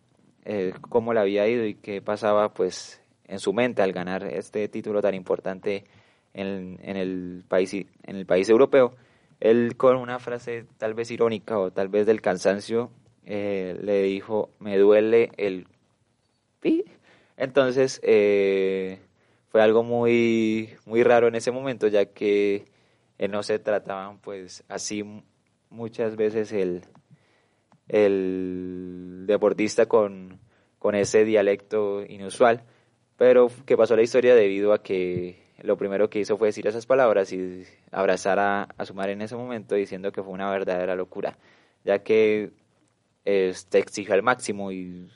eh, 0.47 0.73
cómo 0.89 1.13
le 1.13 1.21
había 1.21 1.47
ido 1.47 1.67
y 1.67 1.75
qué 1.75 2.01
pasaba 2.01 2.55
pues 2.55 3.03
en 3.27 3.39
su 3.39 3.53
mente 3.53 3.83
al 3.83 3.93
ganar 3.93 4.25
este 4.25 4.67
título 4.69 5.03
tan 5.03 5.15
importante 5.15 5.85
en, 6.33 6.79
en, 6.83 6.97
el 6.97 7.45
país, 7.47 7.75
en 7.75 8.17
el 8.17 8.25
país 8.25 8.49
europeo, 8.49 8.95
él 9.41 9.77
con 9.77 9.97
una 9.97 10.19
frase 10.19 10.65
tal 10.79 10.95
vez 10.95 11.11
irónica 11.11 11.59
o 11.59 11.71
tal 11.71 11.89
vez 11.89 12.07
del 12.07 12.23
cansancio 12.23 12.91
eh, 13.27 13.79
le 13.79 14.03
dijo, 14.03 14.49
me 14.59 14.79
duele 14.79 15.33
el 15.37 15.67
pi. 16.61 16.87
Entonces 17.37 18.01
fue 18.01 19.61
algo 19.61 19.83
muy, 19.83 20.71
muy 20.87 21.03
raro 21.03 21.29
en 21.29 21.35
ese 21.35 21.51
momento, 21.51 21.89
ya 21.89 22.07
que 22.07 22.72
no 23.19 23.43
se 23.43 23.59
trataban 23.59 24.19
pues 24.19 24.65
así 24.69 25.05
muchas 25.71 26.17
veces 26.17 26.53
el, 26.53 26.83
el 27.89 29.25
deportista 29.27 29.87
con, 29.87 30.41
con 30.79 30.95
ese 30.95 31.25
dialecto 31.25 32.05
inusual, 32.05 32.65
pero 33.17 33.49
que 33.67 33.77
pasó 33.77 33.97
la 33.97 34.03
historia 34.03 34.35
debido 34.35 34.73
a 34.73 34.83
que 34.83 35.43
lo 35.63 35.77
primero 35.77 36.11
que 36.11 36.21
hizo 36.21 36.37
fue 36.37 36.49
decir 36.49 36.67
esas 36.67 36.87
palabras 36.87 37.33
y 37.33 37.65
abrazar 37.91 38.39
a, 38.39 38.69
a 38.77 38.85
su 38.85 38.95
madre 38.95 39.13
en 39.13 39.23
ese 39.23 39.37
momento 39.37 39.75
diciendo 39.75 40.11
que 40.13 40.23
fue 40.23 40.33
una 40.33 40.51
verdadera 40.51 40.97
locura, 40.97 41.39
ya 41.85 42.01
que 42.01 42.51
este, 43.25 43.79
exigió 43.79 44.15
al 44.15 44.23
máximo 44.23 44.73
y, 44.73 45.09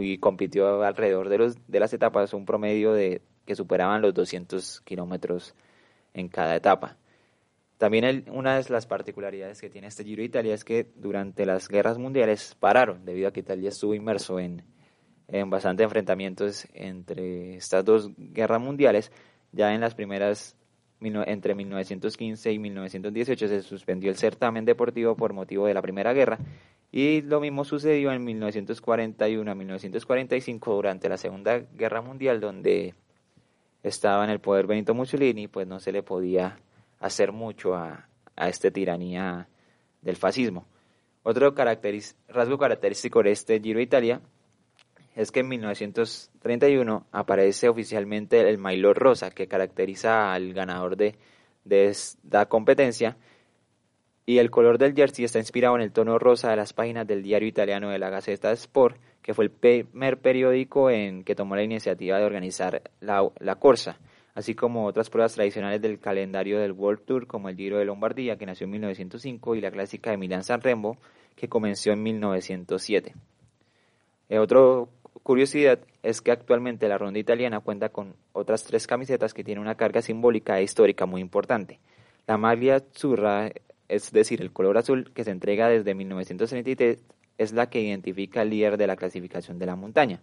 y, 0.00 0.18
compitió 0.18 0.82
alrededor 0.82 1.28
de, 1.28 1.38
los, 1.38 1.56
de 1.66 1.80
las 1.80 1.92
etapas 1.92 2.32
un 2.32 2.46
promedio 2.46 2.92
de 2.92 3.22
que 3.44 3.56
superaban 3.56 4.02
los 4.02 4.14
200 4.14 4.80
kilómetros 4.82 5.54
en 6.14 6.28
cada 6.28 6.56
etapa. 6.56 6.96
También 7.78 8.04
el, 8.04 8.24
una 8.30 8.58
de 8.58 8.70
las 8.70 8.86
particularidades 8.86 9.60
que 9.60 9.68
tiene 9.68 9.88
este 9.88 10.04
Giro 10.04 10.20
de 10.20 10.26
Italia 10.26 10.54
es 10.54 10.64
que 10.64 10.90
durante 10.96 11.44
las 11.44 11.68
guerras 11.68 11.98
mundiales 11.98 12.56
pararon 12.58 13.04
debido 13.04 13.28
a 13.28 13.32
que 13.32 13.40
Italia 13.40 13.68
estuvo 13.68 13.94
inmerso 13.94 14.40
en, 14.40 14.62
en 15.28 15.50
bastantes 15.50 15.84
enfrentamientos 15.84 16.66
entre 16.72 17.56
estas 17.56 17.84
dos 17.84 18.10
guerras 18.16 18.60
mundiales. 18.60 19.12
Ya 19.52 19.74
en 19.74 19.82
las 19.82 19.94
primeras, 19.94 20.56
entre 21.00 21.54
1915 21.54 22.52
y 22.52 22.58
1918 22.58 23.48
se 23.48 23.62
suspendió 23.62 24.10
el 24.10 24.16
certamen 24.16 24.64
deportivo 24.64 25.14
por 25.14 25.34
motivo 25.34 25.66
de 25.66 25.74
la 25.74 25.82
Primera 25.82 26.14
Guerra 26.14 26.38
y 26.90 27.20
lo 27.20 27.40
mismo 27.40 27.64
sucedió 27.64 28.10
en 28.12 28.24
1941 28.24 29.50
a 29.50 29.54
1945 29.54 30.74
durante 30.74 31.08
la 31.10 31.18
Segunda 31.18 31.58
Guerra 31.58 32.00
Mundial 32.00 32.40
donde 32.40 32.94
estaba 33.82 34.24
en 34.24 34.30
el 34.30 34.40
poder 34.40 34.66
Benito 34.66 34.94
Mussolini, 34.94 35.46
pues 35.46 35.66
no 35.66 35.78
se 35.78 35.92
le 35.92 36.02
podía 36.02 36.58
hacer 37.00 37.32
mucho 37.32 37.74
a, 37.74 38.08
a 38.36 38.48
esta 38.48 38.70
tiranía 38.70 39.48
del 40.02 40.16
fascismo. 40.16 40.66
Otro 41.22 41.54
rasgo 41.56 42.58
característico 42.58 43.22
de 43.22 43.32
este 43.32 43.60
Giro 43.60 43.80
Italia 43.80 44.20
es 45.16 45.32
que 45.32 45.40
en 45.40 45.48
1931 45.48 47.06
aparece 47.10 47.68
oficialmente 47.68 48.48
el 48.48 48.58
maillot 48.58 48.96
rosa 48.96 49.30
que 49.30 49.48
caracteriza 49.48 50.32
al 50.32 50.52
ganador 50.52 50.96
de, 50.96 51.16
de 51.64 51.86
esta 51.86 52.46
competencia 52.46 53.16
y 54.26 54.38
el 54.38 54.50
color 54.50 54.76
del 54.76 54.94
jersey 54.94 55.24
está 55.24 55.38
inspirado 55.38 55.76
en 55.76 55.82
el 55.82 55.92
tono 55.92 56.18
rosa 56.18 56.50
de 56.50 56.56
las 56.56 56.72
páginas 56.72 57.06
del 57.06 57.22
diario 57.22 57.48
italiano 57.48 57.90
de 57.90 57.98
la 57.98 58.10
Gaceta 58.10 58.50
Sport, 58.52 58.96
que 59.22 59.34
fue 59.34 59.44
el 59.44 59.50
primer 59.50 60.18
periódico 60.18 60.90
en 60.90 61.22
que 61.22 61.36
tomó 61.36 61.54
la 61.54 61.62
iniciativa 61.62 62.18
de 62.18 62.24
organizar 62.24 62.82
la, 63.00 63.28
la 63.38 63.54
Corsa, 63.54 63.98
así 64.36 64.54
como 64.54 64.84
otras 64.84 65.08
pruebas 65.08 65.34
tradicionales 65.34 65.80
del 65.80 65.98
calendario 65.98 66.60
del 66.60 66.72
World 66.72 67.06
Tour, 67.06 67.26
como 67.26 67.48
el 67.48 67.56
Giro 67.56 67.78
de 67.78 67.86
Lombardía, 67.86 68.36
que 68.36 68.44
nació 68.44 68.66
en 68.66 68.72
1905, 68.72 69.54
y 69.54 69.62
la 69.62 69.70
clásica 69.70 70.10
de 70.10 70.18
Milán-San 70.18 70.60
Remo, 70.60 70.98
que 71.34 71.48
comenzó 71.48 71.90
en 71.90 72.02
1907. 72.02 73.14
Eh, 74.28 74.38
otro 74.38 74.90
curiosidad 75.22 75.78
es 76.02 76.20
que 76.20 76.32
actualmente 76.32 76.86
la 76.86 76.98
ronda 76.98 77.18
italiana 77.18 77.60
cuenta 77.60 77.88
con 77.88 78.14
otras 78.34 78.64
tres 78.64 78.86
camisetas 78.86 79.32
que 79.32 79.42
tienen 79.42 79.62
una 79.62 79.74
carga 79.74 80.02
simbólica 80.02 80.58
e 80.58 80.64
histórica 80.64 81.06
muy 81.06 81.22
importante. 81.22 81.80
La 82.26 82.36
maglia 82.36 82.76
azzurra, 82.76 83.50
es 83.88 84.12
decir, 84.12 84.42
el 84.42 84.52
color 84.52 84.76
azul 84.76 85.12
que 85.14 85.24
se 85.24 85.30
entrega 85.30 85.70
desde 85.70 85.94
1933, 85.94 87.02
es 87.38 87.52
la 87.54 87.70
que 87.70 87.80
identifica 87.80 88.42
al 88.42 88.50
líder 88.50 88.76
de 88.76 88.86
la 88.86 88.96
clasificación 88.96 89.58
de 89.58 89.64
la 89.64 89.76
montaña. 89.76 90.20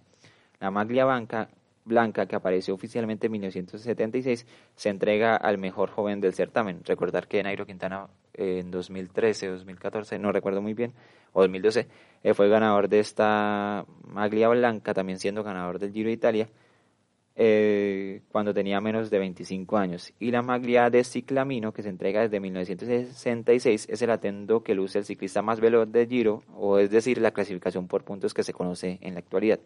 La 0.59 0.69
maglia 0.69 1.05
blanca 1.05 1.49
blanca 1.85 2.25
que 2.25 2.35
apareció 2.35 2.73
oficialmente 2.73 3.27
en 3.27 3.33
1976 3.33 4.45
se 4.75 4.89
entrega 4.89 5.35
al 5.35 5.57
mejor 5.57 5.89
joven 5.89 6.21
del 6.21 6.33
certamen. 6.33 6.81
Recordar 6.83 7.27
que 7.27 7.43
Nairo 7.43 7.65
Quintana 7.65 8.07
eh, 8.33 8.59
en 8.59 8.71
2013, 8.71 9.47
2014, 9.47 10.19
no 10.19 10.31
recuerdo 10.31 10.61
muy 10.61 10.73
bien, 10.73 10.93
o 11.33 11.41
2012, 11.41 11.87
eh, 12.23 12.33
fue 12.33 12.49
ganador 12.49 12.89
de 12.89 12.99
esta 12.99 13.85
maglia 14.07 14.49
blanca, 14.49 14.93
también 14.93 15.19
siendo 15.19 15.43
ganador 15.43 15.79
del 15.79 15.91
Giro 15.91 16.07
de 16.07 16.13
Italia, 16.13 16.49
eh, 17.35 18.21
cuando 18.31 18.53
tenía 18.53 18.79
menos 18.79 19.09
de 19.09 19.19
25 19.19 19.77
años. 19.77 20.13
Y 20.19 20.31
la 20.31 20.41
maglia 20.41 20.89
de 20.89 21.03
ciclamino, 21.03 21.73
que 21.73 21.81
se 21.83 21.89
entrega 21.89 22.21
desde 22.21 22.39
1966, 22.39 23.87
es 23.89 24.01
el 24.01 24.11
atendo 24.11 24.63
que 24.63 24.75
luce 24.75 24.99
el 24.99 25.05
ciclista 25.05 25.41
más 25.41 25.59
veloz 25.59 25.91
del 25.91 26.07
Giro, 26.07 26.43
o 26.55 26.77
es 26.77 26.91
decir, 26.91 27.19
la 27.19 27.31
clasificación 27.31 27.87
por 27.87 28.03
puntos 28.03 28.33
que 28.33 28.43
se 28.43 28.53
conoce 28.53 28.99
en 29.01 29.15
la 29.15 29.19
actualidad. 29.19 29.59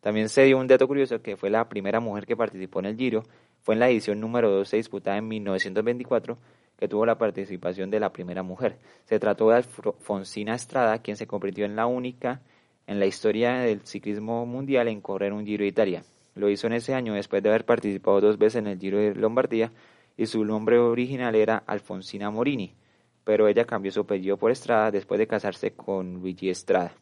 También 0.00 0.28
se 0.28 0.44
dio 0.44 0.58
un 0.58 0.66
dato 0.66 0.88
curioso 0.88 1.20
que 1.20 1.36
fue 1.36 1.50
la 1.50 1.68
primera 1.68 2.00
mujer 2.00 2.26
que 2.26 2.36
participó 2.36 2.80
en 2.80 2.86
el 2.86 2.96
Giro, 2.96 3.22
fue 3.60 3.74
en 3.74 3.80
la 3.80 3.90
edición 3.90 4.20
número 4.20 4.50
12 4.50 4.76
disputada 4.76 5.18
en 5.18 5.28
1924, 5.28 6.38
que 6.78 6.88
tuvo 6.88 7.04
la 7.04 7.18
participación 7.18 7.90
de 7.90 8.00
la 8.00 8.10
primera 8.10 8.42
mujer. 8.42 8.78
Se 9.04 9.18
trató 9.18 9.50
de 9.50 9.56
Alfonsina 9.56 10.54
Estrada, 10.54 10.98
quien 11.02 11.16
se 11.16 11.26
convirtió 11.26 11.66
en 11.66 11.76
la 11.76 11.86
única 11.86 12.40
en 12.86 12.98
la 12.98 13.06
historia 13.06 13.58
del 13.58 13.86
ciclismo 13.86 14.46
mundial 14.46 14.88
en 14.88 15.00
correr 15.00 15.32
un 15.32 15.44
Giro 15.44 15.62
de 15.62 15.68
Italia. 15.68 16.02
Lo 16.34 16.48
hizo 16.48 16.66
en 16.66 16.72
ese 16.72 16.94
año 16.94 17.14
después 17.14 17.42
de 17.42 17.50
haber 17.50 17.64
participado 17.64 18.20
dos 18.20 18.38
veces 18.38 18.56
en 18.56 18.66
el 18.66 18.78
Giro 18.78 18.98
de 18.98 19.14
Lombardía 19.14 19.70
y 20.16 20.26
su 20.26 20.44
nombre 20.44 20.78
original 20.78 21.34
era 21.34 21.62
Alfonsina 21.66 22.30
Morini, 22.30 22.74
pero 23.22 23.46
ella 23.46 23.64
cambió 23.64 23.92
su 23.92 24.00
apellido 24.00 24.38
por 24.38 24.50
Estrada 24.50 24.90
después 24.90 25.18
de 25.18 25.26
casarse 25.26 25.72
con 25.72 26.14
Luigi 26.14 26.50
Estrada. 26.50 26.92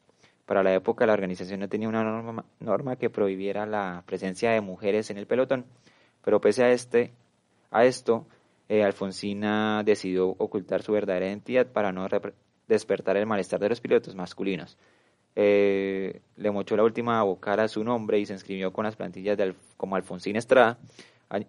Para 0.49 0.63
la 0.63 0.73
época 0.75 1.05
la 1.05 1.13
organización 1.13 1.61
no 1.61 1.69
tenía 1.69 1.91
una 1.91 2.43
norma, 2.59 2.97
que 2.97 3.11
prohibiera 3.11 3.67
la 3.67 4.03
presencia 4.07 4.51
de 4.51 4.63
mujeres 4.63 5.11
en 5.11 5.19
el 5.19 5.27
pelotón, 5.27 5.67
pero 6.25 6.41
pese 6.41 6.65
a, 6.65 6.71
este, 6.71 7.13
a 7.71 7.85
esto, 7.85 8.27
eh, 8.71 8.83
Alfonsina 8.83 9.83
decidió 9.85 10.27
ocultar 10.27 10.81
su 10.81 10.93
verdadera 10.93 11.27
identidad 11.27 11.67
para 11.67 11.93
no 11.93 12.09
despertar 12.67 13.19
el 13.19 13.27
malestar 13.27 13.61
de 13.61 13.69
los 13.69 13.83
pilotos 13.83 14.15
masculinos. 14.15 14.79
Eh, 15.37 16.23
le 16.37 16.51
mochó 16.51 16.79
la 16.79 16.85
última 16.85 17.23
bocara 17.25 17.65
a 17.65 17.69
su 17.69 17.85
nombre 17.85 18.19
y 18.19 18.25
se 18.25 18.33
inscribió 18.33 18.73
con 18.73 18.87
las 18.87 18.97
plantillas 18.97 19.37
de 19.37 19.55
como 19.77 19.97
Alfonsina 19.97 20.39
Estrada. 20.39 20.79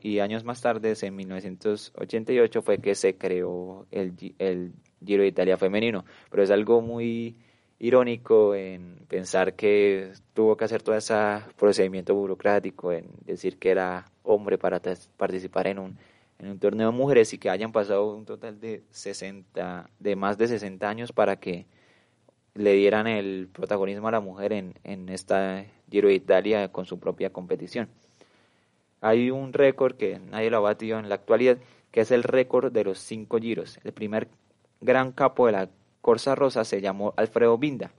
Y 0.02 0.20
años 0.20 0.44
más 0.44 0.60
tarde, 0.60 0.94
en 1.02 1.16
1988, 1.16 2.62
fue 2.62 2.80
que 2.80 2.96
se 2.96 3.16
creó 3.16 3.88
el, 3.92 4.14
el 4.40 4.74
Giro 5.06 5.24
de 5.24 5.30
Italia 5.30 5.56
femenino. 5.56 6.04
Pero 6.30 6.44
es 6.44 6.52
algo 6.52 6.82
muy 6.82 7.38
irónico 7.80 8.56
en 8.56 8.98
pensar 9.08 9.56
que 9.56 10.12
tuvo 10.34 10.58
que 10.58 10.66
hacer 10.66 10.84
todo 10.84 10.96
ese 10.96 11.16
procedimiento 11.58 12.14
burocrático, 12.14 12.92
en 12.92 13.08
decir 13.26 13.58
que 13.58 13.72
era 13.72 14.12
hombre 14.24 14.58
para 14.58 14.82
participar 15.18 15.68
en 15.68 15.80
un, 15.80 15.98
en 16.40 16.50
un 16.50 16.60
torneo 16.60 16.92
de 16.92 16.98
mujeres 16.98 17.34
y 17.34 17.38
que 17.38 17.50
hayan 17.50 17.72
pasado 17.72 18.14
un 18.14 18.26
total 18.26 18.60
de 18.60 18.84
60, 18.92 19.90
de 19.98 20.16
más 20.16 20.38
de 20.38 20.48
60 20.48 20.88
años 20.90 21.12
para 21.14 21.38
que 21.38 21.66
le 22.54 22.74
dieran 22.74 23.08
el 23.08 23.48
protagonismo 23.52 24.10
a 24.10 24.12
la 24.12 24.20
mujer 24.20 24.52
en, 24.52 24.74
en 24.84 25.08
esta 25.08 25.66
Giro 25.90 26.10
de 26.10 26.16
Italia 26.16 26.72
con 26.72 26.86
su 26.86 27.00
propia 27.00 27.32
competición. 27.32 27.88
Hay 29.02 29.32
un 29.32 29.54
récord 29.54 29.96
que 29.96 30.20
nadie 30.20 30.50
lo 30.50 30.58
ha 30.58 30.62
batido 30.62 31.00
en 31.00 31.08
la 31.08 31.16
actualidad, 31.16 31.58
que 31.92 32.02
es 32.02 32.12
el 32.12 32.24
récord 32.24 32.72
de 32.74 32.84
los 32.84 33.00
cinco 33.00 33.40
giros. 33.40 33.80
El 33.86 33.94
primer 33.94 34.28
gran 34.82 35.14
capo 35.14 35.46
de 35.46 35.54
la 35.54 35.70
Corsa 36.02 36.36
Rosa 36.36 36.64
se 36.64 36.82
llamó 36.82 37.14
Alfredo 37.18 37.58
Binda. 37.58 37.92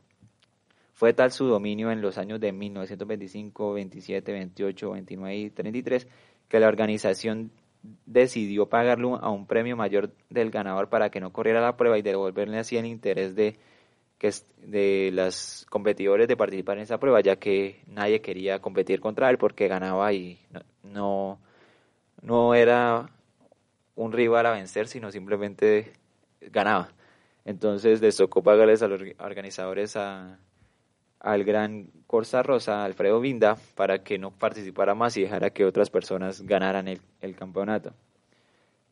Fue 0.95 1.13
tal 1.15 1.33
su 1.33 1.47
dominio 1.47 1.91
en 1.91 2.03
los 2.03 2.19
años 2.19 2.41
de 2.41 2.53
1925, 2.53 3.73
27, 3.73 4.33
28, 4.33 4.91
29 4.91 5.37
y 5.37 5.51
33 5.51 6.07
que 6.49 6.61
la 6.61 6.69
organización 6.69 7.53
decidió 8.05 8.69
pagarle 8.69 9.17
a 9.21 9.31
un 9.31 9.47
premio 9.47 9.77
mayor 9.77 10.11
del 10.29 10.51
ganador 10.51 10.89
para 10.89 11.11
que 11.11 11.21
no 11.21 11.33
corriera 11.33 11.61
la 11.61 11.77
prueba 11.77 11.99
y 11.99 12.03
devolverle 12.03 12.59
así 12.59 12.77
el 12.77 12.87
interés 12.87 13.35
de 13.35 13.59
que 14.19 14.31
de 14.59 15.11
los 15.15 15.65
competidores 15.71 16.29
de 16.29 16.37
participar 16.37 16.77
en 16.77 16.83
esa 16.83 16.99
prueba, 16.99 17.23
ya 17.23 17.37
que 17.37 17.83
nadie 17.87 18.21
quería 18.21 18.59
competir 18.61 19.01
contra 19.01 19.31
él 19.31 19.39
porque 19.39 19.67
ganaba 19.67 20.13
y 20.13 20.39
no, 20.83 21.41
no 22.21 22.55
era 22.55 23.09
un 23.95 24.13
rival 24.13 24.45
a 24.45 24.51
vencer, 24.51 24.89
sino 24.89 25.11
simplemente 25.11 25.95
ganaba. 26.43 26.93
Entonces 27.51 28.01
les 28.01 28.17
tocó 28.17 28.45
pagarles 28.45 28.81
a 28.81 28.87
los 28.87 29.03
organizadores 29.19 29.97
al 29.97 31.45
gran 31.45 31.91
Corsa 32.07 32.45
Rosa, 32.45 32.85
Alfredo 32.85 33.21
Vinda, 33.21 33.57
para 33.75 34.05
que 34.05 34.19
no 34.19 34.31
participara 34.31 34.95
más 34.95 35.17
y 35.17 35.23
dejara 35.23 35.51
que 35.51 35.65
otras 35.65 35.91
personas 35.91 36.43
ganaran 36.43 36.87
el, 36.87 37.35
campeonato. 37.35 37.93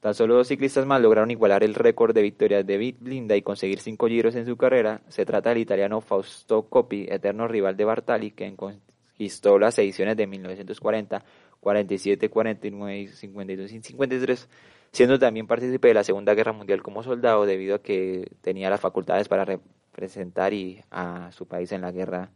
Tan 0.01 0.13
solo 0.13 0.35
dos 0.35 0.49
ciclistas 0.49 0.87
más 0.87 1.01
lograron 1.01 1.31
igualar 1.31 1.63
el 1.63 1.77
récord 1.77 2.13
de 2.13 2.23
victorias 2.23 2.67
de 2.67 2.97
Blinda 2.99 3.37
y 3.37 3.43
conseguir 3.43 3.79
cinco 3.79 4.09
giros 4.09 4.35
en 4.35 4.45
su 4.45 4.57
carrera. 4.57 5.03
Se 5.07 5.25
trata 5.25 5.51
del 5.51 5.59
italiano 5.59 6.01
Fausto 6.01 6.63
Coppi, 6.63 7.07
eterno 7.09 7.47
rival 7.47 7.77
de 7.77 7.85
Bartali, 7.85 8.33
que 8.33 8.57
conquistó 8.57 9.57
las 9.61 9.79
ediciones 9.79 10.17
de 10.17 10.27
1940, 10.27 11.25
47, 11.61 12.29
49, 12.29 13.07
52 13.07 13.73
y 13.73 13.83
53 13.83 14.49
siendo 14.93 15.19
también 15.19 15.47
partícipe 15.47 15.89
de 15.89 15.95
la 15.95 16.05
Segunda 16.05 16.35
Guerra 16.35 16.53
Mundial 16.53 16.83
como 16.83 17.03
soldado 17.03 17.47
debido 17.47 17.77
a 17.77 17.83
que 17.83 18.31
tenía 18.41 18.71
las 18.71 18.81
facultades 18.81 19.29
para 19.29 19.45
representar 19.45 20.53
y 20.53 20.83
a 20.91 21.31
su 21.33 21.47
país 21.47 21.73
en 21.73 21.83
la 21.83 21.93
guerra 21.93 22.31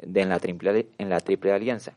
de, 0.00 0.20
en, 0.20 0.28
la 0.28 0.38
triple, 0.38 0.88
en 0.98 1.08
la 1.08 1.20
Triple 1.20 1.52
Alianza. 1.52 1.94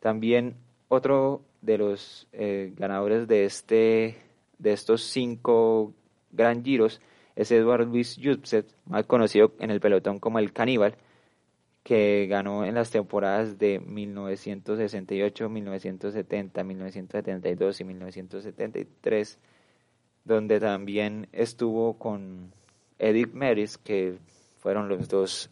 También 0.00 0.56
otro 0.88 1.42
de 1.60 1.78
los 1.78 2.28
eh, 2.32 2.72
ganadores 2.76 3.26
de, 3.26 3.44
este, 3.44 4.16
de 4.58 4.72
estos 4.72 5.02
cinco 5.02 5.92
gran 6.30 6.64
giros 6.64 7.00
es 7.36 7.50
Eduard 7.52 7.86
Luis 7.86 8.18
Jutset, 8.22 8.66
más 8.86 9.06
conocido 9.06 9.52
en 9.60 9.70
el 9.70 9.80
pelotón 9.80 10.18
como 10.18 10.38
el 10.38 10.52
Caníbal, 10.52 10.96
que 11.88 12.26
ganó 12.26 12.66
en 12.66 12.74
las 12.74 12.90
temporadas 12.90 13.58
de 13.58 13.80
1968, 13.80 15.48
1970, 15.48 16.62
1972 16.62 17.80
y 17.80 17.84
1973, 17.84 19.38
donde 20.22 20.60
también 20.60 21.28
estuvo 21.32 21.94
con 21.94 22.52
Edith 22.98 23.32
Meris, 23.32 23.78
que 23.78 24.18
fueron 24.58 24.90
los 24.90 25.08
dos 25.08 25.48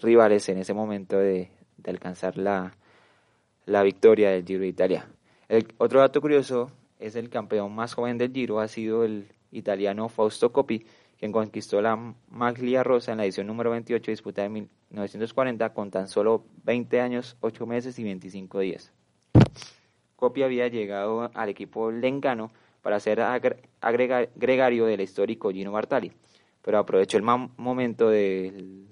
rivales 0.00 0.48
en 0.48 0.56
ese 0.56 0.72
momento 0.72 1.18
de, 1.18 1.50
alcanzar 1.86 2.38
la, 2.38 2.74
la, 3.66 3.82
victoria 3.82 4.30
del 4.30 4.46
Giro 4.46 4.60
de 4.60 4.68
Italia. 4.68 5.06
El, 5.50 5.68
otro 5.76 6.00
dato 6.00 6.22
curioso 6.22 6.70
es 6.98 7.14
el 7.14 7.28
campeón 7.28 7.74
más 7.74 7.92
joven 7.92 8.16
del 8.16 8.32
Giro, 8.32 8.60
ha 8.60 8.68
sido 8.68 9.04
el 9.04 9.28
italiano 9.52 10.08
Fausto 10.08 10.50
Coppi, 10.50 10.86
quien 11.18 11.32
conquistó 11.32 11.80
la 11.80 12.14
maglia 12.28 12.82
rosa 12.82 13.12
en 13.12 13.18
la 13.18 13.24
edición 13.24 13.46
número 13.46 13.70
28 13.70 14.10
disputada 14.10 14.46
en 14.46 14.52
1940 14.90 15.72
con 15.72 15.90
tan 15.90 16.08
solo 16.08 16.44
20 16.64 17.00
años, 17.00 17.36
8 17.40 17.66
meses 17.66 17.98
y 17.98 18.04
25 18.04 18.60
días. 18.60 18.92
Copia 20.16 20.46
había 20.46 20.68
llegado 20.68 21.30
al 21.34 21.48
equipo 21.48 21.90
lengano 21.90 22.50
para 22.82 23.00
ser 23.00 23.20
agregario 23.20 24.86
del 24.86 25.00
histórico 25.00 25.50
Gino 25.50 25.72
Bartali, 25.72 26.12
pero 26.62 26.78
aprovechó 26.78 27.16
el 27.16 27.22
momento 27.22 28.08
del 28.10 28.86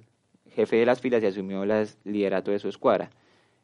jefe 0.50 0.76
de 0.76 0.86
las 0.86 1.00
filas 1.00 1.22
y 1.22 1.26
asumió 1.26 1.62
el 1.62 1.88
liderato 2.04 2.50
de 2.50 2.58
su 2.58 2.68
escuadra. 2.68 3.10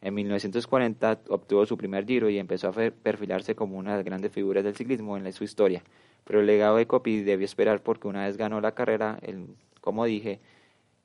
En 0.01 0.15
1940 0.15 1.23
obtuvo 1.29 1.67
su 1.67 1.77
primer 1.77 2.07
giro 2.07 2.31
y 2.31 2.39
empezó 2.39 2.69
a 2.69 2.73
perfilarse 2.73 3.55
como 3.55 3.77
una 3.77 3.93
de 3.93 3.97
las 3.97 4.05
grandes 4.05 4.33
figuras 4.33 4.65
del 4.65 4.77
ciclismo 4.77 5.17
en 5.17 5.33
su 5.33 5.45
historia. 5.45 5.83
Pero 6.29 6.41
el 6.41 6.47
legado 6.47 6.77
de 6.77 6.87
Coppi 6.87 7.23
debió 7.23 7.47
esperar 7.47 7.83
porque 7.83 8.07
una 8.07 8.27
vez 8.27 8.37
ganó 8.37 8.61
la 8.61 8.73
carrera, 8.73 9.19
el, 9.23 9.47
como 9.81 10.05
dije, 10.05 10.41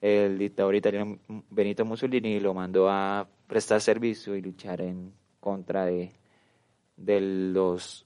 el 0.01 0.37
dictador 0.37 0.75
italiano 0.75 1.17
Benito 1.49 1.85
Mussolini 1.85 2.41
lo 2.41 2.53
mandó 2.53 2.89
a 2.89 3.25
prestar 3.47 3.79
servicio 3.79 4.35
y 4.35 4.41
luchar 4.41 4.81
en 4.81 5.13
contra 5.39 5.85
de, 5.85 6.11
de 6.97 7.21
los 7.21 8.05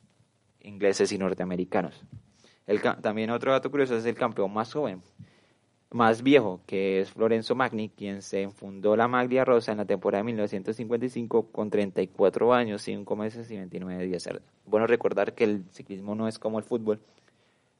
ingleses 0.61 1.11
y 1.11 1.17
norteamericanos. 1.17 1.99
El, 2.67 2.81
también 2.81 3.31
otro 3.31 3.51
dato 3.51 3.71
curioso 3.71 3.97
es 3.97 4.05
el 4.05 4.13
campeón 4.13 4.53
más 4.53 4.71
joven, 4.71 5.01
más 5.89 6.21
viejo, 6.21 6.59
que 6.65 6.99
es 6.99 7.15
Lorenzo 7.15 7.55
Magni, 7.55 7.89
quien 7.89 8.21
se 8.21 8.49
fundó 8.49 8.95
la 8.95 9.07
Maglia 9.07 9.45
Rosa 9.45 9.71
en 9.71 9.77
la 9.77 9.85
temporada 9.85 10.19
de 10.21 10.25
1955 10.25 11.51
con 11.51 11.69
34 11.69 12.53
años, 12.53 12.81
5 12.81 13.15
meses 13.15 13.49
y 13.51 13.57
29 13.57 14.05
días. 14.05 14.29
Bueno 14.65 14.87
recordar 14.87 15.33
que 15.33 15.45
el 15.45 15.63
ciclismo 15.71 16.15
no 16.15 16.27
es 16.27 16.39
como 16.39 16.59
el 16.59 16.65
fútbol, 16.65 16.99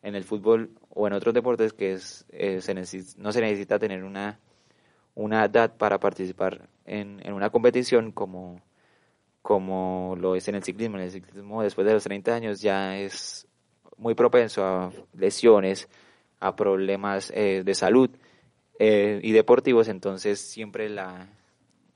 en 0.04 0.16
el 0.16 0.24
fútbol 0.24 0.72
o 0.90 1.08
en 1.08 1.14
otros 1.14 1.34
deportes 1.34 1.74
que 1.74 1.94
es, 1.94 2.26
eh, 2.30 2.62
no 3.18 3.32
se 3.32 3.42
necesita 3.42 3.78
tener 3.78 4.04
una, 4.04 4.40
una 5.16 5.44
edad 5.44 5.76
para 5.76 6.00
participar 6.00 6.70
en, 6.86 7.20
en, 7.26 7.34
una 7.34 7.50
competición 7.50 8.14
como, 8.14 8.62
como 9.42 10.16
lo 10.18 10.36
es 10.36 10.48
en 10.48 10.56
el 10.56 10.64
ciclismo. 10.64 10.98
En 10.98 11.04
el 11.04 11.12
ciclismo 11.12 11.62
después 11.62 11.86
de 11.86 11.94
los 11.94 12.04
30 12.04 12.34
años 12.34 12.62
ya 12.62 12.98
es 12.98 13.48
muy 13.98 14.14
propenso 14.14 14.64
a 14.64 14.92
lesiones, 15.14 15.90
a 16.40 16.56
problemas 16.56 17.32
eh, 17.36 17.64
de 17.66 17.74
salud 17.74 18.10
eh, 18.80 19.20
y 19.24 19.32
deportivos, 19.32 19.88
entonces 19.88 20.40
siempre 20.40 20.90
la, 20.90 21.28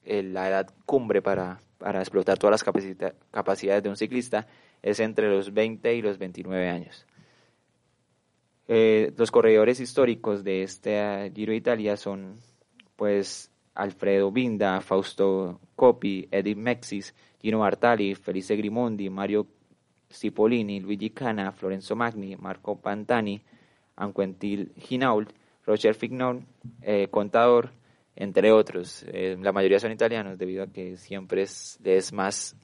la 0.05 0.47
edad 0.49 0.73
cumbre 0.85 1.21
para 1.21 1.59
para 1.81 1.99
explotar 1.99 2.37
todas 2.37 2.51
las 2.51 2.63
capacita- 2.63 3.15
capacidades 3.31 3.81
de 3.81 3.89
un 3.89 3.97
ciclista 3.97 4.45
es 4.83 4.99
entre 4.99 5.29
los 5.29 5.51
20 5.51 5.95
y 5.95 6.01
los 6.03 6.19
29 6.19 6.69
años. 6.69 7.07
Eh, 8.67 9.11
los 9.17 9.31
corredores 9.31 9.79
históricos 9.79 10.43
de 10.43 10.61
este 10.63 10.91
eh, 10.99 11.31
Giro 11.35 11.51
de 11.51 11.57
Italia 11.57 11.97
son 11.97 12.37
pues 12.95 13.51
Alfredo 13.73 14.31
Binda, 14.31 14.79
Fausto 14.81 15.59
Coppi, 15.75 16.27
Edith 16.31 16.57
Mexis, 16.57 17.15
Gino 17.41 17.59
Bartali, 17.59 18.13
Felice 18.13 18.55
Grimondi, 18.55 19.09
Mario 19.09 19.47
Cipollini, 20.11 20.79
Luigi 20.79 21.09
Cana, 21.09 21.51
Florenzo 21.51 21.95
Magni, 21.95 22.35
Marco 22.35 22.79
Pantani, 22.79 23.41
Anquentil 24.01 24.73
Ginault, 24.77 25.31
Roger 25.65 25.95
Fignon, 25.95 26.45
eh, 26.81 27.07
Contador, 27.09 27.71
entre 28.15 28.51
otros. 28.51 29.05
Eh, 29.07 29.37
la 29.39 29.51
mayoría 29.51 29.79
son 29.79 29.91
italianos 29.91 30.37
debido 30.37 30.63
a 30.63 30.67
que 30.67 30.97
siempre 30.97 31.43
es, 31.43 31.79
es 31.83 32.11
más 32.11 32.55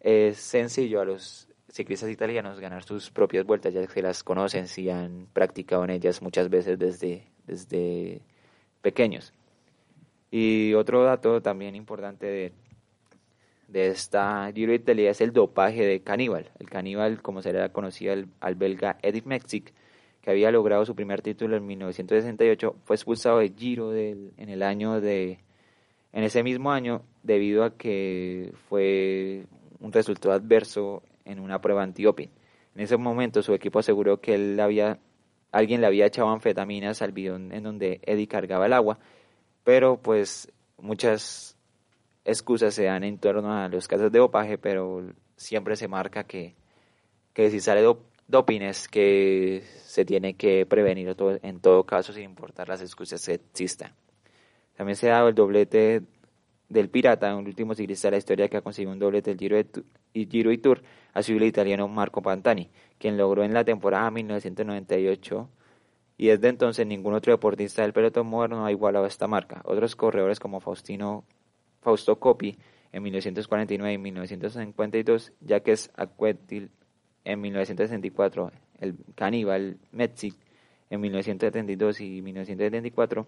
eh, 0.00 0.32
sencillo 0.34 1.00
a 1.00 1.04
los 1.04 1.46
ciclistas 1.68 2.10
italianos 2.10 2.58
ganar 2.58 2.82
sus 2.82 3.10
propias 3.10 3.44
vueltas, 3.44 3.72
ya 3.72 3.86
que 3.86 4.02
las 4.02 4.24
conocen, 4.24 4.66
si 4.66 4.90
han 4.90 5.28
practicado 5.32 5.84
en 5.84 5.90
ellas 5.90 6.20
muchas 6.22 6.48
veces 6.48 6.78
desde, 6.78 7.26
desde 7.46 8.22
pequeños. 8.82 9.32
Y 10.30 10.74
otro 10.74 11.04
dato 11.04 11.40
también 11.42 11.74
importante 11.74 12.26
de, 12.26 12.52
de 13.68 13.88
esta 13.88 14.50
Giro 14.52 14.72
Italia 14.72 15.10
es 15.10 15.20
el 15.20 15.32
dopaje 15.32 15.84
de 15.84 16.00
Caníbal. 16.02 16.50
El 16.58 16.68
Caníbal, 16.68 17.22
como 17.22 17.42
se 17.42 17.52
le 17.52 17.62
ha 17.62 17.72
conocido 17.72 18.12
al, 18.12 18.28
al 18.40 18.54
belga 18.54 18.98
Edith 19.02 19.26
Mexic, 19.26 19.72
que 20.22 20.30
había 20.30 20.50
logrado 20.50 20.84
su 20.84 20.94
primer 20.94 21.22
título 21.22 21.56
en 21.56 21.66
1968, 21.66 22.76
fue 22.84 22.96
expulsado 22.96 23.38
de 23.38 23.50
Giro 23.56 23.94
en 23.94 24.32
el 24.36 24.62
año 24.62 25.00
de 25.00 25.38
en 26.12 26.24
ese 26.24 26.42
mismo 26.42 26.72
año 26.72 27.02
debido 27.22 27.64
a 27.64 27.76
que 27.76 28.52
fue 28.68 29.46
un 29.78 29.92
resultado 29.92 30.34
adverso 30.34 31.02
en 31.24 31.40
una 31.40 31.60
prueba 31.60 31.82
antidoping. 31.82 32.30
En 32.74 32.80
ese 32.82 32.96
momento 32.96 33.42
su 33.42 33.54
equipo 33.54 33.78
aseguró 33.78 34.20
que 34.20 34.34
él 34.34 34.58
había 34.60 34.98
alguien 35.52 35.80
le 35.80 35.86
había 35.86 36.06
echado 36.06 36.30
anfetaminas 36.30 37.02
al 37.02 37.12
bidón 37.12 37.52
en 37.52 37.62
donde 37.62 38.00
Eddie 38.04 38.28
cargaba 38.28 38.66
el 38.66 38.72
agua, 38.72 38.98
pero 39.64 39.96
pues 40.00 40.52
muchas 40.78 41.56
excusas 42.24 42.74
se 42.74 42.84
dan 42.84 43.04
en 43.04 43.18
torno 43.18 43.52
a 43.52 43.68
los 43.68 43.88
casos 43.88 44.12
de 44.12 44.18
dopaje, 44.18 44.58
pero 44.58 45.12
siempre 45.36 45.76
se 45.76 45.88
marca 45.88 46.24
que, 46.24 46.54
que 47.32 47.50
si 47.50 47.60
sale 47.60 47.82
dop 47.82 48.09
doping 48.30 48.60
que 48.90 49.62
se 49.84 50.04
tiene 50.04 50.34
que 50.34 50.64
prevenir 50.66 51.14
en 51.42 51.60
todo 51.60 51.84
caso 51.84 52.12
sin 52.12 52.24
importar 52.24 52.68
las 52.68 52.80
excusas 52.80 53.24
que 53.24 53.34
existan. 53.34 53.92
También 54.76 54.96
se 54.96 55.10
ha 55.10 55.14
dado 55.14 55.28
el 55.28 55.34
doblete 55.34 56.02
del 56.68 56.88
Pirata, 56.88 57.34
un 57.34 57.46
último 57.46 57.74
ciclista 57.74 58.08
de 58.08 58.12
la 58.12 58.18
historia 58.18 58.48
que 58.48 58.56
ha 58.56 58.62
conseguido 58.62 58.92
un 58.92 58.98
doblete 58.98 59.30
del 59.30 59.38
Giro, 59.38 59.56
de 59.56 59.66
y 60.12 60.26
Giro 60.26 60.52
y 60.52 60.58
Tour, 60.58 60.82
ha 61.12 61.22
sido 61.22 61.38
el 61.38 61.44
italiano 61.44 61.88
Marco 61.88 62.22
Pantani, 62.22 62.70
quien 62.98 63.18
logró 63.18 63.42
en 63.42 63.52
la 63.52 63.64
temporada 63.64 64.10
1998 64.10 65.50
y 66.16 66.28
desde 66.28 66.48
entonces 66.48 66.86
ningún 66.86 67.14
otro 67.14 67.32
deportista 67.32 67.82
del 67.82 67.92
pelotón 67.92 68.28
moderno 68.28 68.64
ha 68.64 68.70
igualado 68.70 69.06
esta 69.06 69.26
marca. 69.26 69.62
Otros 69.64 69.96
corredores 69.96 70.38
como 70.38 70.60
Faustino, 70.60 71.24
Fausto 71.80 72.20
Coppi 72.20 72.56
en 72.92 73.02
1949 73.02 73.92
y 73.92 73.98
1952, 73.98 75.32
Jacques 75.40 75.90
Aquetil 75.96 76.70
en 77.24 77.40
1964, 77.40 78.52
el 78.80 78.96
Caníbal 79.14 79.78
Metzik 79.92 80.34
en 80.88 81.00
1972 81.00 82.00
y 82.00 82.22
1974, 82.22 83.26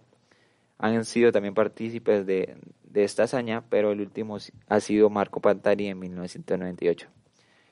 han 0.79 1.05
sido 1.05 1.31
también 1.31 1.55
partícipes 1.55 2.27
de, 2.27 2.57
de, 2.83 3.05
esta 3.05 3.25
hazaña, 3.25 3.65
pero 3.69 3.93
el 3.93 4.01
último 4.01 4.39
ha 4.69 4.81
sido 4.81 5.11
Marco 5.11 5.41
Pantani 5.41 5.89
en 5.89 5.99
1998. 5.99 7.09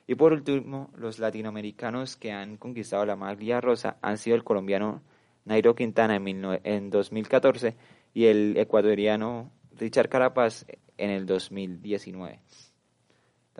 Y 0.07 0.15
por 0.15 0.33
último, 0.33 0.89
los 0.95 1.19
latinoamericanos 1.19 2.15
que 2.15 2.31
han 2.31 2.57
conquistado 2.57 3.05
la 3.05 3.15
maglia 3.15 3.59
rosa 3.59 3.97
han 4.01 4.17
sido 4.17 4.35
el 4.35 4.43
colombiano 4.43 5.01
Nairo 5.45 5.75
Quintana 5.75 6.15
en, 6.15 6.45
en 6.63 6.89
2014 6.89 7.75
y 8.13 8.25
el 8.25 8.57
ecuatoriano 8.57 9.51
Richard 9.77 10.09
Carapaz 10.09 10.65
en 10.97 11.09
el 11.09 11.25
2019. 11.25 12.39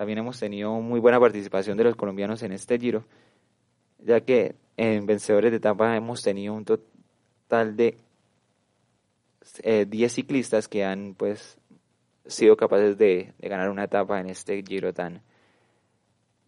También 0.02 0.18
hemos 0.18 0.40
tenido 0.40 0.72
muy 0.80 0.98
buena 0.98 1.20
participación 1.20 1.78
de 1.78 1.84
los 1.84 1.94
colombianos 1.94 2.42
en 2.42 2.50
este 2.50 2.76
giro, 2.76 3.04
ya 4.00 4.20
que 4.20 4.56
en 4.76 5.06
vencedores 5.06 5.52
de 5.52 5.58
etapa 5.58 5.96
hemos 5.96 6.22
tenido 6.22 6.54
un 6.54 6.64
total 6.64 7.76
de 7.76 7.96
eh, 9.62 9.86
10 9.88 10.12
ciclistas 10.12 10.66
que 10.66 10.84
han 10.84 11.14
pues 11.14 11.56
sido 12.26 12.56
capaces 12.56 12.98
de, 12.98 13.32
ganar 13.38 13.70
una 13.70 13.84
etapa 13.84 14.18
en 14.18 14.28
este 14.30 14.60
giro 14.64 14.92
tan, 14.92 15.22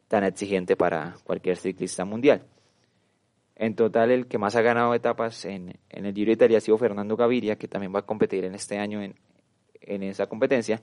tan 0.09 0.25
exigente 0.25 0.75
para 0.75 1.15
cualquier 1.23 1.57
ciclista 1.57 2.05
mundial. 2.05 2.43
En 3.55 3.77
total, 3.77 4.11
el 4.11 4.27
que 4.27 4.37
más 4.37 4.57
ha 4.57 4.63
ganado 4.63 4.95
etapas 4.95 5.45
en, 5.45 5.79
en 5.91 6.07
el 6.07 6.13
Giro 6.13 6.31
de 6.31 6.33
Italia 6.33 6.59
ha 6.59 6.61
sido 6.61 6.77
Fernando 6.77 7.17
Gaviria, 7.17 7.55
que 7.55 7.69
también 7.69 7.95
va 7.95 8.01
a 8.01 8.07
competir 8.07 8.45
en 8.47 8.57
este 8.57 8.79
año 8.79 9.01
en, 9.01 9.15
en 9.81 10.03
esa 10.03 10.27
competencia, 10.27 10.83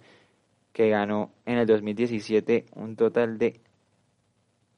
que 0.74 0.90
ganó 0.90 1.32
en 1.46 1.58
el 1.58 1.66
2017 1.66 2.66
un 2.76 2.96
total 2.96 3.38
de 3.38 3.60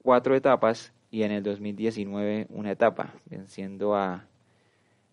cuatro 0.02 0.36
etapas 0.36 0.94
y 1.12 1.24
en 1.24 1.32
el 1.32 1.44
2019 1.44 2.48
una 2.50 2.72
etapa, 2.72 3.14
venciendo 3.26 3.96
a, 3.96 4.26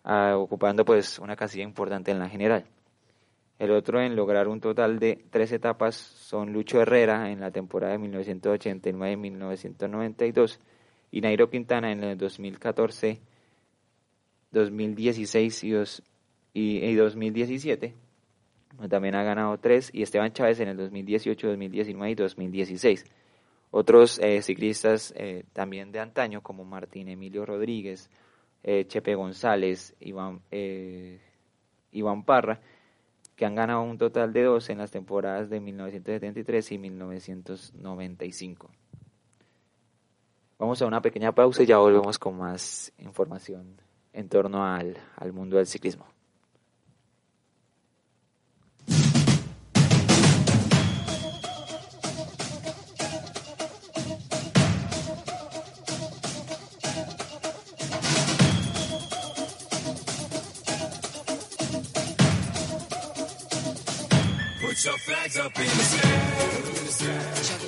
a 0.03 0.37
ocupando 0.37 0.83
pues 0.83 1.19
una 1.19 1.35
casilla 1.35 1.63
importante 1.63 2.11
en 2.11 2.19
la 2.19 2.29
general. 2.29 2.65
El 3.59 3.69
otro 3.69 4.01
en 4.01 4.15
lograr 4.15 4.47
un 4.47 4.59
total 4.59 4.97
de 4.97 5.23
tres 5.29 5.51
etapas 5.51 5.95
son 5.95 6.51
Lucho 6.51 6.81
Herrera 6.81 7.31
en 7.31 7.39
la 7.39 7.51
temporada 7.51 7.93
de 7.93 7.99
1989 7.99 9.13
y 9.13 9.17
1992 9.17 10.59
y 11.11 11.21
Nairo 11.21 11.49
Quintana 11.49 11.91
en 11.91 12.03
el 12.03 12.17
2014, 12.17 13.21
2016 14.51 15.63
y, 15.63 15.69
dos, 15.69 16.03
y, 16.53 16.77
y 16.83 16.95
2017. 16.95 17.93
También 18.89 19.15
ha 19.15 19.23
ganado 19.23 19.57
tres 19.57 19.89
y 19.93 20.01
Esteban 20.01 20.33
Chávez 20.33 20.59
en 20.59 20.69
el 20.69 20.77
2018, 20.77 21.47
2019 21.47 22.11
y 22.11 22.15
2016. 22.15 23.05
Otros 23.71 24.19
eh, 24.19 24.41
ciclistas 24.41 25.13
eh, 25.15 25.45
también 25.53 25.91
de 25.93 25.99
antaño 25.99 26.41
como 26.41 26.65
Martín 26.65 27.07
Emilio 27.07 27.45
Rodríguez, 27.45 28.09
eh, 28.63 28.85
Chepe 28.85 29.15
González, 29.15 29.95
Iván, 30.01 30.41
Iván 31.91 32.23
Parra, 32.23 32.59
que 33.35 33.45
han 33.45 33.55
ganado 33.55 33.81
un 33.81 33.97
total 33.97 34.33
de 34.33 34.43
dos 34.43 34.69
en 34.69 34.79
las 34.79 34.91
temporadas 34.91 35.49
de 35.49 35.61
1973 35.61 36.71
y 36.73 36.77
1995. 36.77 38.69
Vamos 40.59 40.81
a 40.81 40.85
una 40.85 41.01
pequeña 41.01 41.31
pausa 41.31 41.63
y 41.63 41.65
ya 41.65 41.77
volvemos 41.77 42.19
con 42.19 42.37
más 42.37 42.91
información 42.99 43.81
en 44.13 44.27
torno 44.27 44.65
al, 44.65 44.97
al 45.15 45.33
mundo 45.33 45.57
del 45.57 45.65
ciclismo. 45.65 46.10
Flags 65.31 65.37
up 65.37 65.59
in 65.59 65.65
the 65.65 65.83
sky. 66.91 67.60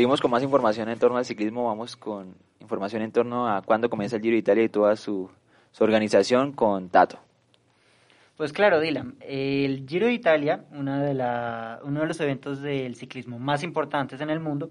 Seguimos 0.00 0.22
con 0.22 0.30
más 0.30 0.42
información 0.42 0.88
en 0.88 0.98
torno 0.98 1.18
al 1.18 1.26
ciclismo. 1.26 1.66
Vamos 1.66 1.94
con 1.94 2.34
información 2.58 3.02
en 3.02 3.12
torno 3.12 3.46
a 3.46 3.60
cuándo 3.60 3.90
comienza 3.90 4.16
el 4.16 4.22
Giro 4.22 4.32
de 4.32 4.38
Italia 4.38 4.64
y 4.64 4.70
toda 4.70 4.96
su, 4.96 5.30
organización 5.78 6.52
con 6.52 6.88
Tato. 6.88 7.18
Pues 8.38 8.54
claro, 8.54 8.80
Dylan, 8.80 9.16
el 9.20 9.84
Giro 9.86 10.06
de 10.06 10.14
Italia, 10.14 10.64
una 10.72 11.02
de 11.02 11.12
la, 11.12 11.80
uno 11.84 12.00
de 12.00 12.06
los 12.06 12.18
eventos 12.18 12.62
del 12.62 12.94
ciclismo 12.94 13.38
más 13.38 13.62
importantes 13.62 14.22
en 14.22 14.30
el 14.30 14.40
mundo, 14.40 14.70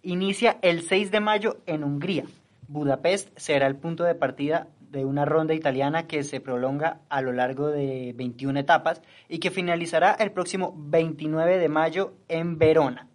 inicia 0.00 0.56
el 0.62 0.80
6 0.80 1.10
de 1.10 1.20
mayo 1.20 1.58
en 1.66 1.84
Hungría. 1.84 2.24
Budapest 2.66 3.38
será 3.38 3.66
el 3.66 3.76
punto 3.76 4.04
de 4.04 4.14
partida 4.14 4.68
de 4.80 5.04
una 5.04 5.26
ronda 5.26 5.52
italiana 5.52 6.06
que 6.06 6.24
se 6.24 6.40
prolonga 6.40 7.00
a 7.10 7.20
lo 7.20 7.32
largo 7.32 7.68
de 7.68 8.14
21 8.16 8.60
etapas 8.60 9.02
y 9.28 9.40
que 9.40 9.50
finalizará 9.50 10.12
el 10.12 10.32
próximo 10.32 10.72
29 10.74 11.58
de 11.58 11.68
mayo 11.68 12.14
en 12.28 12.56
Verona. 12.56 13.10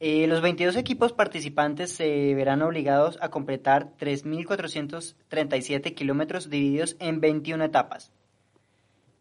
Eh, 0.00 0.26
los 0.28 0.40
22 0.40 0.76
equipos 0.76 1.12
participantes 1.12 1.92
se 1.92 2.34
verán 2.34 2.62
obligados 2.62 3.18
a 3.20 3.30
completar 3.30 3.96
3.437 3.98 5.94
kilómetros 5.94 6.50
divididos 6.50 6.96
en 7.00 7.20
21 7.20 7.64
etapas. 7.64 8.12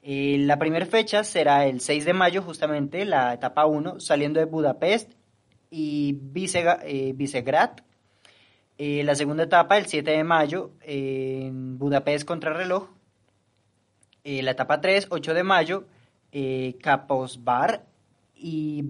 Eh, 0.03 0.37
la 0.39 0.57
primera 0.59 0.85
fecha 0.85 1.23
será 1.23 1.65
el 1.65 1.81
6 1.81 2.05
de 2.05 2.13
mayo, 2.13 2.41
justamente 2.41 3.03
la 3.05 3.33
etapa 3.33 3.65
1, 3.65 3.99
saliendo 3.99 4.39
de 4.39 4.45
Budapest 4.45 5.11
y 5.69 6.17
eh, 6.43 7.13
Visegrad. 7.15 7.71
Eh, 8.77 9.03
la 9.03 9.15
segunda 9.15 9.43
etapa, 9.43 9.77
el 9.77 9.87
7 9.87 10.11
de 10.11 10.23
mayo, 10.23 10.71
en 10.81 11.77
Budapest 11.77 12.25
contra 12.25 12.53
reloj. 12.53 12.89
Eh, 14.23 14.43
la 14.43 14.51
etapa 14.51 14.81
3, 14.81 15.07
8 15.09 15.33
de 15.33 15.43
mayo, 15.43 15.87
Kaposvar 16.81 17.85
y 18.35 18.83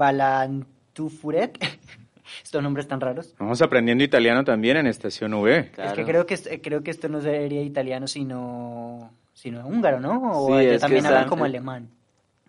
Balantufuret. 0.97 1.57
Estos 2.43 2.61
nombres 2.61 2.87
tan 2.87 2.99
raros. 2.99 3.33
Vamos 3.39 3.61
aprendiendo 3.61 4.03
italiano 4.03 4.43
también 4.43 4.75
en 4.77 4.87
Estación 4.87 5.33
V. 5.33 5.71
Es 5.77 5.93
que 5.93 6.03
creo 6.03 6.25
que, 6.25 6.33
es- 6.33 6.49
creo 6.61 6.83
que 6.83 6.91
esto 6.91 7.07
no 7.07 7.21
sería 7.21 7.61
italiano, 7.61 8.05
sino, 8.07 9.11
sino 9.33 9.65
húngaro, 9.65 10.01
¿no? 10.01 10.33
O 10.33 10.47
Sí, 10.47 10.53
ellos 10.53 10.65
es 10.65 10.71
que 10.73 10.79
también 10.79 11.05
hablan 11.05 11.19
están- 11.21 11.29
como 11.29 11.45
alemán. 11.45 11.89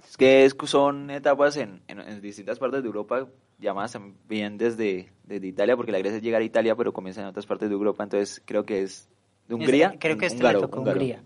Es 0.05 0.17
que 0.17 0.45
es- 0.45 0.57
son 0.65 1.11
etapas 1.11 1.57
en, 1.59 1.81
en- 1.87 2.01
en 2.01 2.21
distintas 2.21 2.59
partes 2.59 2.83
de 2.83 2.87
Europa, 2.89 3.29
llamadas 3.61 3.93
también 3.93 4.59
desde, 4.59 5.11
desde 5.25 5.47
Italia, 5.47 5.77
porque 5.77 5.93
la 5.93 5.99
gracia 5.99 6.17
es 6.17 6.23
llegar 6.25 6.43
a 6.43 6.45
Italia, 6.45 6.75
pero 6.75 6.93
comienza 6.93 7.21
en 7.21 7.29
otras 7.29 7.47
partes 7.47 7.69
de 7.69 7.75
Europa, 7.77 8.03
entonces 8.03 8.43
creo 8.45 8.65
que 8.65 8.83
es 8.83 9.09
de 9.47 9.55
Hungría. 9.55 9.91
Es- 9.95 10.01
creo 10.01 10.19
que 10.19 10.27
este 10.27 10.39
húngaro, 10.39 10.59
le 10.59 10.67
tocó 10.67 10.81
húngaro. 10.81 10.99
Hungría. 11.01 11.23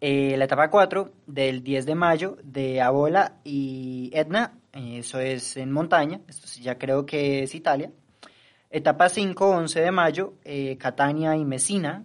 Eh, 0.00 0.36
la 0.38 0.46
etapa 0.46 0.70
4 0.70 1.12
del 1.26 1.62
10 1.62 1.84
de 1.84 1.94
mayo 1.94 2.38
de 2.42 2.80
Abola 2.80 3.34
y 3.44 4.10
Etna, 4.14 4.52
eh, 4.54 4.59
eso 4.72 5.18
es 5.20 5.56
en 5.56 5.72
montaña, 5.72 6.20
esto 6.28 6.46
ya 6.60 6.78
creo 6.78 7.04
que 7.06 7.42
es 7.42 7.54
Italia. 7.54 7.90
Etapa 8.70 9.08
5, 9.08 9.48
11 9.48 9.80
de 9.80 9.90
mayo, 9.90 10.34
eh, 10.44 10.76
Catania 10.78 11.36
y 11.36 11.44
Messina. 11.44 12.04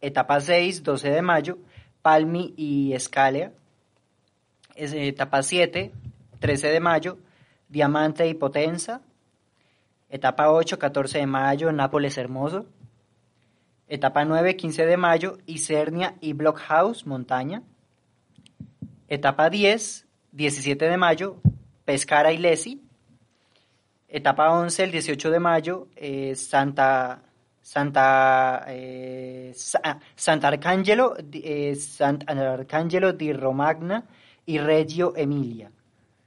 Etapa 0.00 0.40
6, 0.40 0.84
12 0.84 1.10
de 1.10 1.22
mayo, 1.22 1.58
Palmi 2.02 2.54
y 2.56 2.92
Escalea. 2.92 3.52
Es, 4.76 4.92
eh, 4.92 5.08
etapa 5.08 5.42
7, 5.42 5.92
13 6.38 6.68
de 6.68 6.80
mayo, 6.80 7.18
Diamante 7.68 8.28
y 8.28 8.34
Potenza. 8.34 9.00
Etapa 10.08 10.50
8, 10.50 10.78
14 10.78 11.18
de 11.18 11.26
mayo, 11.26 11.72
Nápoles 11.72 12.16
Hermoso. 12.16 12.66
Etapa 13.88 14.24
9, 14.24 14.56
15 14.56 14.86
de 14.86 14.96
mayo, 14.96 15.38
Isernia 15.46 16.14
y 16.20 16.32
Blockhouse, 16.32 17.06
montaña. 17.06 17.62
Etapa 19.08 19.50
10, 19.50 20.06
17 20.32 20.88
de 20.88 20.96
mayo, 20.96 21.40
Pescara 21.84 22.32
y 22.32 22.38
Lesi. 22.38 22.80
Etapa 24.08 24.50
11, 24.52 24.84
el 24.84 24.90
18 24.92 25.30
de 25.30 25.40
mayo, 25.40 25.88
eh, 25.96 26.34
Santa, 26.34 27.22
Santa, 27.62 28.64
eh, 28.68 29.52
Sa- 29.54 29.80
ah, 29.82 29.98
Sant'Arcangelo, 30.14 31.16
di- 31.24 31.40
eh, 31.44 31.74
Sant'Arcangelo 31.74 33.12
di 33.12 33.32
Romagna 33.32 34.04
y 34.44 34.58
Reggio 34.58 35.14
Emilia. 35.16 35.70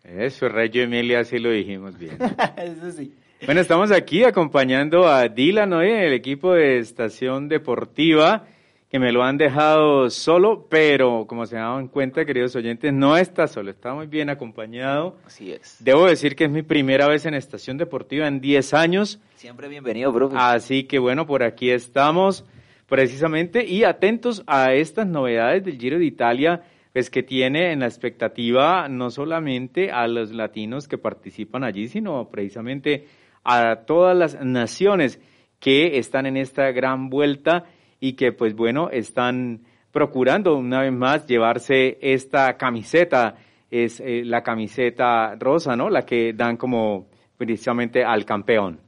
Eso, 0.04 0.50
Reggio 0.50 0.82
Emilia, 0.84 1.20
así 1.20 1.38
lo 1.38 1.52
dijimos 1.52 1.98
bien. 1.98 2.18
Eso 2.58 2.92
sí. 2.92 3.14
Bueno, 3.46 3.62
estamos 3.62 3.92
aquí 3.92 4.24
acompañando 4.24 5.08
a 5.08 5.28
Dylan 5.28 5.72
hoy 5.74 5.90
en 5.92 6.00
el 6.00 6.14
equipo 6.14 6.54
de 6.54 6.80
Estación 6.80 7.48
Deportiva, 7.50 8.48
que 8.96 9.00
me 9.00 9.12
lo 9.12 9.26
han 9.26 9.38
dejado 9.38 10.10
solo, 10.10 10.68
pero 10.70 11.26
como 11.28 11.46
se 11.46 11.58
dan 11.58 11.90
cuenta, 11.90 12.24
queridos 12.24 12.56
oyentes, 12.56 12.94
no 12.94 13.18
está 13.18 13.46
solo, 13.46 13.72
está 13.72 13.94
muy 13.94 14.08
bien 14.08 14.30
acompañado. 14.30 15.18
Así 15.26 15.52
es. 15.52 15.84
Debo 15.84 16.06
decir 16.06 16.34
que 16.34 16.46
es 16.46 16.50
mi 16.50 16.62
primera 16.62 17.06
vez 17.10 17.26
en 17.26 17.34
Estación 17.34 17.78
Deportiva 17.78 18.26
en 18.26 18.40
10 18.40 18.74
años. 18.74 19.20
Siempre 19.36 19.68
bienvenido, 19.68 20.14
profe. 20.14 20.38
Así 20.40 20.86
que 20.86 20.98
bueno, 20.98 21.28
por 21.28 21.44
aquí 21.44 21.72
estamos 21.72 22.46
precisamente 22.88 23.66
y 23.66 23.84
atentos 23.84 24.44
a 24.48 24.72
estas 24.72 25.06
novedades 25.06 25.66
del 25.66 25.78
Giro 25.78 26.00
de 26.00 26.06
Italia, 26.06 26.64
pues 26.94 27.10
que 27.10 27.22
tiene 27.22 27.74
en 27.74 27.82
la 27.82 27.88
expectativa 27.88 28.88
no 28.88 29.12
solamente 29.12 29.92
a 29.92 30.08
los 30.08 30.32
latinos 30.32 30.88
que 30.88 30.98
participan 30.98 31.66
allí, 31.66 31.90
sino 31.90 32.30
precisamente 32.30 33.08
a 33.44 33.82
todas 33.86 34.16
las 34.16 34.42
naciones 34.42 35.20
que 35.60 35.98
están 35.98 36.28
en 36.28 36.38
esta 36.38 36.72
gran 36.72 37.10
vuelta 37.10 37.66
y 38.06 38.14
que 38.14 38.32
pues 38.32 38.54
bueno, 38.56 38.92
están 38.92 39.62
procurando 39.92 40.56
una 40.56 40.82
vez 40.82 40.94
más 40.94 41.26
llevarse 41.26 41.98
esta 42.00 42.56
camiseta, 42.56 43.36
es 43.72 44.00
eh, 44.00 44.22
la 44.24 44.44
camiseta 44.44 45.36
rosa, 45.40 45.76
¿no? 45.76 45.90
La 45.90 46.04
que 46.04 46.34
dan 46.34 46.56
como 46.56 47.08
precisamente 47.36 48.04
al 48.04 48.24
campeón. 48.24 48.80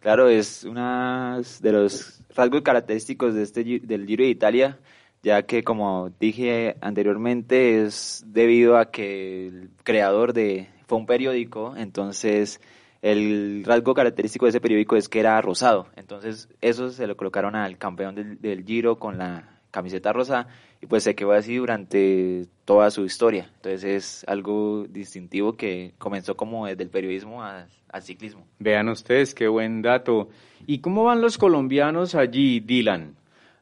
Claro, 0.00 0.28
es 0.28 0.64
uno 0.64 1.40
de 1.60 1.72
los 1.72 2.20
rasgos 2.34 2.62
característicos 2.62 3.34
de 3.34 3.44
este 3.44 3.62
del 3.62 4.06
Giro 4.06 4.24
de 4.24 4.30
Italia, 4.30 4.78
ya 5.22 5.44
que 5.44 5.62
como 5.62 6.10
dije 6.18 6.74
anteriormente 6.80 7.84
es 7.84 8.24
debido 8.26 8.76
a 8.76 8.90
que 8.90 9.46
el 9.46 9.70
creador 9.84 10.32
de 10.32 10.66
fue 10.88 10.98
un 10.98 11.06
periódico, 11.06 11.76
entonces 11.76 12.60
el 13.04 13.62
rasgo 13.66 13.92
característico 13.92 14.46
de 14.46 14.50
ese 14.50 14.60
periódico 14.60 14.96
es 14.96 15.08
que 15.10 15.20
era 15.20 15.40
rosado, 15.42 15.88
entonces 15.96 16.48
eso 16.62 16.90
se 16.90 17.06
lo 17.06 17.16
colocaron 17.16 17.54
al 17.54 17.76
campeón 17.76 18.14
del, 18.14 18.40
del 18.40 18.64
Giro 18.64 18.98
con 18.98 19.18
la 19.18 19.60
camiseta 19.70 20.12
rosa 20.12 20.46
y 20.80 20.86
pues 20.86 21.02
se 21.02 21.14
quedó 21.14 21.32
así 21.32 21.56
durante 21.56 22.46
toda 22.64 22.90
su 22.90 23.04
historia, 23.04 23.50
entonces 23.56 23.84
es 23.84 24.24
algo 24.26 24.86
distintivo 24.88 25.52
que 25.56 25.92
comenzó 25.98 26.34
como 26.36 26.66
desde 26.66 26.82
el 26.84 26.90
periodismo 26.90 27.42
a- 27.42 27.66
al 27.90 28.02
ciclismo. 28.02 28.46
Vean 28.58 28.88
ustedes 28.88 29.34
qué 29.34 29.46
buen 29.48 29.82
dato. 29.82 30.28
¿Y 30.66 30.78
cómo 30.78 31.04
van 31.04 31.20
los 31.20 31.36
colombianos 31.38 32.14
allí, 32.14 32.58
Dylan? 32.60 33.14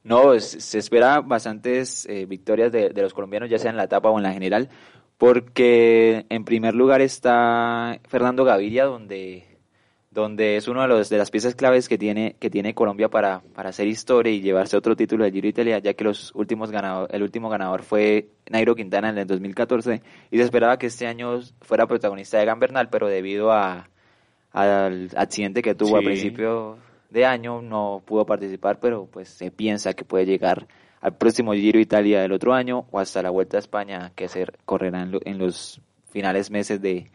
No, 0.04 0.38
se 0.40 0.78
espera 0.78 1.20
bastantes 1.20 2.06
eh, 2.06 2.26
victorias 2.26 2.72
de, 2.72 2.90
de 2.90 3.02
los 3.02 3.12
colombianos, 3.14 3.48
ya 3.50 3.58
sea 3.58 3.70
en 3.70 3.76
la 3.76 3.84
etapa 3.84 4.08
o 4.10 4.16
en 4.18 4.22
la 4.24 4.32
general, 4.32 4.68
porque 5.22 6.26
en 6.30 6.44
primer 6.44 6.74
lugar 6.74 7.00
está 7.00 8.00
Fernando 8.08 8.44
Gaviria, 8.44 8.86
donde, 8.86 9.44
donde 10.10 10.56
es 10.56 10.66
uno 10.66 10.82
de, 10.82 10.88
los, 10.88 11.08
de 11.10 11.16
las 11.16 11.30
piezas 11.30 11.54
claves 11.54 11.88
que 11.88 11.96
tiene, 11.96 12.34
que 12.40 12.50
tiene 12.50 12.74
Colombia 12.74 13.08
para, 13.08 13.40
para 13.54 13.68
hacer 13.68 13.86
historia 13.86 14.32
y 14.32 14.40
llevarse 14.40 14.76
otro 14.76 14.96
título 14.96 15.22
del 15.22 15.32
Giro 15.32 15.44
de 15.44 15.50
Italia, 15.50 15.78
ya 15.78 15.94
que 15.94 16.02
los 16.02 16.34
últimos 16.34 16.72
ganador, 16.72 17.08
el 17.14 17.22
último 17.22 17.48
ganador 17.50 17.84
fue 17.84 18.30
Nairo 18.50 18.74
Quintana 18.74 19.10
en 19.10 19.18
el 19.18 19.28
2014 19.28 20.02
y 20.32 20.38
se 20.38 20.42
esperaba 20.42 20.76
que 20.76 20.86
este 20.86 21.06
año 21.06 21.38
fuera 21.60 21.86
protagonista 21.86 22.38
de 22.38 22.46
Gambernal, 22.46 22.88
pero 22.88 23.06
debido 23.06 23.52
a, 23.52 23.88
al 24.50 25.08
accidente 25.14 25.62
que 25.62 25.76
tuvo 25.76 26.00
Sí. 26.00 26.04
principio 26.04 26.78
de 27.10 27.26
año 27.26 27.62
no 27.62 28.02
pudo 28.04 28.26
participar, 28.26 28.80
pero 28.80 29.06
pues 29.06 29.28
se 29.28 29.52
piensa 29.52 29.94
que 29.94 30.04
puede 30.04 30.26
llegar 30.26 30.66
al 31.02 31.16
próximo 31.18 31.52
Giro 31.52 31.78
Italia 31.78 32.22
del 32.22 32.32
otro 32.32 32.54
año 32.54 32.86
o 32.90 32.98
hasta 32.98 33.22
la 33.22 33.28
Vuelta 33.28 33.58
a 33.58 33.60
España 33.60 34.12
que 34.16 34.28
se 34.28 34.46
correrá 34.64 35.02
en, 35.02 35.10
lo- 35.12 35.20
en 35.24 35.36
los 35.36 35.80
finales 36.10 36.50
meses 36.50 36.80
de, 36.80 37.10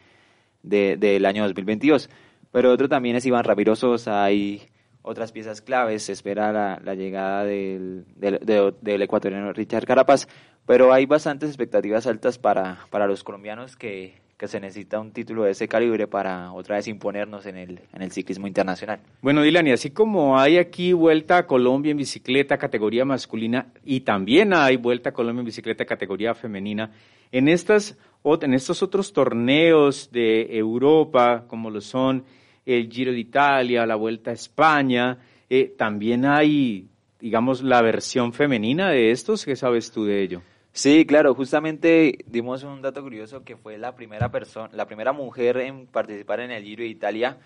de- 0.62 0.96
del 0.96 1.26
año 1.26 1.42
2022. 1.42 2.08
Pero 2.52 2.70
otro 2.72 2.88
también 2.88 3.16
es 3.16 3.26
Iván 3.26 3.44
Ramiro 3.44 3.74
Sosa, 3.74 4.22
hay 4.22 4.68
otras 5.02 5.32
piezas 5.32 5.60
claves, 5.62 6.04
se 6.04 6.12
espera 6.12 6.52
la, 6.80 6.94
llegada 6.94 7.44
del, 7.44 8.04
del, 8.16 8.38
de- 8.40 8.74
del 8.80 9.02
ecuatoriano 9.02 9.52
Richard 9.52 9.86
Carapaz, 9.86 10.28
pero 10.66 10.92
hay 10.92 11.06
bastantes 11.06 11.48
expectativas 11.48 12.06
altas 12.06 12.38
para, 12.38 12.78
para 12.90 13.06
los 13.06 13.24
colombianos 13.24 13.76
que, 13.76 14.20
que 14.38 14.46
se 14.46 14.60
necesita 14.60 15.00
un 15.00 15.10
título 15.10 15.42
de 15.42 15.50
ese 15.50 15.66
calibre 15.66 16.06
para 16.06 16.52
otra 16.52 16.76
vez 16.76 16.86
imponernos 16.86 17.44
en 17.46 17.56
el, 17.56 17.80
en 17.92 18.02
el 18.02 18.12
ciclismo 18.12 18.46
internacional. 18.46 19.00
Bueno, 19.20 19.42
Dylan, 19.42 19.66
y 19.66 19.72
así 19.72 19.90
como 19.90 20.38
hay 20.38 20.58
aquí 20.58 20.92
Vuelta 20.92 21.38
a 21.38 21.46
Colombia 21.46 21.90
en 21.90 21.96
bicicleta 21.96 22.56
categoría 22.56 23.04
masculina 23.04 23.66
y 23.84 24.00
también 24.00 24.54
hay 24.54 24.76
Vuelta 24.76 25.10
a 25.10 25.12
Colombia 25.12 25.40
en 25.40 25.46
bicicleta 25.46 25.84
categoría 25.84 26.34
femenina, 26.34 26.92
en, 27.32 27.48
estas, 27.48 27.98
en 28.24 28.54
estos 28.54 28.80
otros 28.80 29.12
torneos 29.12 30.10
de 30.12 30.56
Europa, 30.56 31.44
como 31.48 31.68
lo 31.68 31.80
son 31.80 32.24
el 32.64 32.88
Giro 32.88 33.10
de 33.10 33.18
Italia, 33.18 33.86
la 33.86 33.96
Vuelta 33.96 34.30
a 34.30 34.34
España, 34.34 35.18
eh, 35.50 35.74
también 35.76 36.24
hay, 36.24 36.86
digamos, 37.18 37.62
la 37.62 37.82
versión 37.82 38.32
femenina 38.32 38.90
de 38.90 39.10
estos. 39.10 39.44
¿Qué 39.44 39.56
sabes 39.56 39.90
tú 39.90 40.04
de 40.04 40.22
ello? 40.22 40.42
Sí, 40.78 41.04
claro, 41.06 41.34
justamente 41.34 42.18
dimos 42.26 42.62
un 42.62 42.80
dato 42.82 43.02
curioso 43.02 43.42
que 43.42 43.56
fue 43.56 43.78
la 43.78 43.96
primera 43.96 44.30
persona, 44.30 44.70
la 44.72 44.86
primera 44.86 45.12
mujer 45.12 45.56
en 45.56 45.88
participar 45.88 46.38
en 46.38 46.52
el 46.52 46.62
Giro 46.62 46.84
de 46.84 46.88
Italia, 46.88 47.38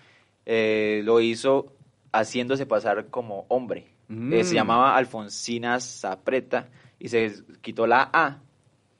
eh, 0.45 1.01
lo 1.03 1.19
hizo 1.19 1.73
haciéndose 2.11 2.67
pasar 2.67 3.07
como 3.07 3.47
hombre. 3.47 3.87
Mm. 4.07 4.33
Eh, 4.33 4.43
se 4.43 4.53
llamaba 4.53 4.95
Alfonsina 4.95 5.79
Zapreta 5.79 6.69
y 6.99 7.09
se 7.09 7.33
quitó 7.61 7.87
la 7.87 8.07
A 8.13 8.39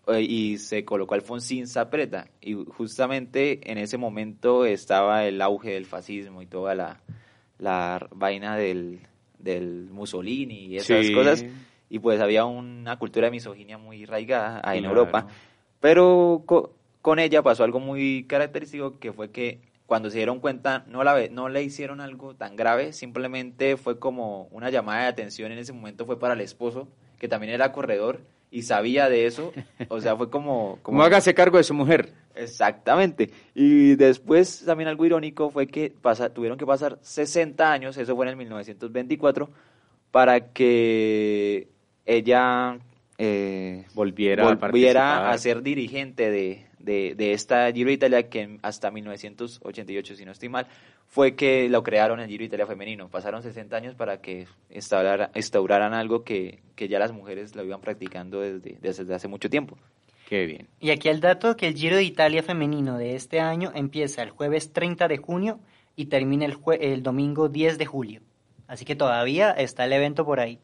eh, 0.07 0.21
y 0.21 0.57
se 0.57 0.84
colocó 0.84 1.13
Alfonsín 1.13 1.67
Zapreta. 1.67 2.27
Y 2.41 2.55
justamente 2.55 3.59
en 3.71 3.77
ese 3.77 3.99
momento 3.99 4.65
estaba 4.65 5.25
el 5.27 5.43
auge 5.43 5.73
del 5.73 5.86
fascismo 5.86 6.41
y 6.41 6.47
toda 6.47 6.73
la, 6.73 7.01
la 7.59 8.07
vaina 8.15 8.57
del, 8.57 9.01
del 9.38 9.89
Mussolini 9.91 10.65
y 10.65 10.77
esas 10.77 11.05
Sí. 11.05 11.13
cosas. 11.13 11.45
Y 11.93 11.99
pues 11.99 12.19
había 12.19 12.43
una 12.45 12.97
cultura 12.97 13.27
de 13.27 13.31
misoginia 13.31 13.77
muy 13.77 14.03
arraigada 14.05 14.61
ahí 14.63 14.79
en. 14.79 14.85
Europa. 14.85 15.27
Pero 15.79 16.41
co- 16.47 16.73
con 17.03 17.19
ella 17.19 17.43
pasó 17.43 17.63
algo 17.63 17.79
muy 17.79 18.25
característico 18.27 18.97
que 18.99 19.13
fue 19.13 19.29
que 19.29 19.59
cuando 19.85 20.09
se 20.09 20.17
dieron 20.17 20.39
cuenta 20.39 20.85
no, 20.87 21.03
la, 21.03 21.27
no 21.29 21.49
le 21.49 21.61
hicieron 21.61 22.01
algo 22.01 22.33
tan 22.35 22.55
grave, 22.55 22.93
simplemente 22.93 23.77
fue 23.77 23.99
como 23.99 24.47
una 24.51 24.71
llamada 24.71 25.01
de 25.03 25.07
atención 25.09 25.51
en 25.51 25.59
ese 25.59 25.71
momento 25.73 26.05
fue 26.07 26.17
para 26.17 26.33
el 26.33 26.41
esposo, 26.41 26.87
que 27.19 27.27
también 27.27 27.53
era 27.53 27.71
corredor 27.71 28.21
y 28.49 28.63
sabía 28.63 29.07
de 29.09 29.27
eso, 29.27 29.53
o 29.89 30.01
sea, 30.01 30.15
fue 30.15 30.29
como... 30.31 30.79
Como 30.83 31.03
hágase 31.03 31.33
cargo 31.35 31.57
de 31.57 31.63
su 31.63 31.73
mujer. 31.75 32.13
Exactamente. 32.35 33.31
Y 33.53 33.95
después 33.95 34.63
también 34.65 34.87
algo 34.87 35.05
irónico 35.05 35.51
fue 35.51 35.67
que 35.67 35.91
pasa, 36.01 36.33
tuvieron 36.33 36.57
que 36.57 36.65
pasar 36.65 36.97
60 37.01 37.71
años, 37.71 37.97
eso 37.97 38.15
fue 38.15 38.25
en 38.25 38.29
el 38.29 38.35
1924, 38.37 39.49
para 40.11 40.51
que 40.53 41.67
ella 42.06 42.78
eh, 43.18 43.86
Volviera 43.93 44.43
a 44.43 44.56
volviera 44.56 45.30
a 45.32 45.38
ser 45.38 45.62
dirigente 45.62 46.30
de, 46.32 46.66
de, 46.80 47.16
de 47.16 47.34
esta 47.34 47.72
Giro 47.72 47.88
de 47.89 47.93
Italia 47.93 48.30
que 48.30 48.58
hasta 48.62 48.91
1988, 48.91 50.16
si 50.16 50.26
no 50.26 50.32
estoy 50.32 50.49
mal, 50.49 50.68
fue 51.08 51.36
que 51.36 51.70
lo 51.70 51.84
crearon 51.84 52.20
el 52.20 52.28
Giro 52.28 52.41
de 52.41 52.45
Italia 52.47 52.66
femenino. 52.66 53.08
Pasaron 53.10 53.43
60 53.43 53.76
años 53.76 53.95
para 53.95 54.20
que 54.22 54.47
instaurara- 54.72 55.30
instauraran 55.36 55.93
algo 55.93 56.24
que, 56.24 56.60
que 56.76 56.88
ya 56.88 56.99
las 56.99 57.12
mujeres 57.12 57.56
lo 57.56 57.64
iban 57.64 57.82
practicando 57.82 58.41
desde, 58.41 58.78
desde 58.82 59.14
hace 59.14 59.28
mucho 59.28 59.49
tiempo. 59.49 59.78
Qué 60.28 60.45
bien. 60.45 60.68
Y 60.80 60.89
aquí 60.89 61.10
el 61.10 61.20
dato 61.20 61.56
que 61.56 61.68
el 61.68 61.76
Giro 61.76 61.97
de 61.97 62.04
Italia 62.04 62.41
femenino 62.41 62.97
de 62.97 63.16
este 63.16 63.39
año 63.39 63.72
empieza 63.76 64.24
el 64.24 64.32
jueves 64.32 64.74
30 64.74 65.08
de 65.08 65.18
junio 65.18 65.60
y 65.95 66.06
termina 66.06 66.45
el, 66.45 66.56
jue- 66.58 66.80
el 66.82 67.04
domingo 67.04 67.49
10 67.49 67.78
de 67.78 67.86
julio. 67.86 68.22
Así 68.68 68.86
que 68.86 68.95
todavía 68.95 69.51
está 69.51 69.86
el 69.86 69.93
evento 69.93 70.26
por 70.26 70.39
ahí. 70.39 70.58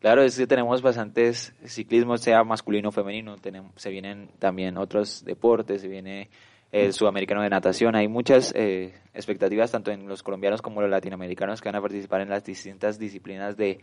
Claro, 0.00 0.22
es 0.22 0.36
que 0.36 0.46
tenemos 0.46 0.82
bastantes 0.82 1.54
ciclismo, 1.64 2.18
sea 2.18 2.44
masculino 2.44 2.90
o 2.90 2.92
femenino, 2.92 3.36
tenemos, 3.38 3.72
se 3.76 3.90
vienen 3.90 4.28
también 4.38 4.76
otros 4.76 5.24
deportes, 5.24 5.80
se 5.80 5.88
viene 5.88 6.28
el 6.72 6.92
sudamericano 6.92 7.40
de 7.40 7.50
natación, 7.50 7.94
hay 7.94 8.08
muchas 8.08 8.52
eh, 8.56 8.92
expectativas 9.14 9.70
tanto 9.70 9.92
en 9.92 10.08
los 10.08 10.22
colombianos 10.22 10.60
como 10.60 10.80
los 10.80 10.90
latinoamericanos 10.90 11.60
que 11.60 11.68
van 11.68 11.76
a 11.76 11.80
participar 11.80 12.20
en 12.20 12.28
las 12.28 12.44
distintas 12.44 12.98
disciplinas 12.98 13.56
de 13.56 13.80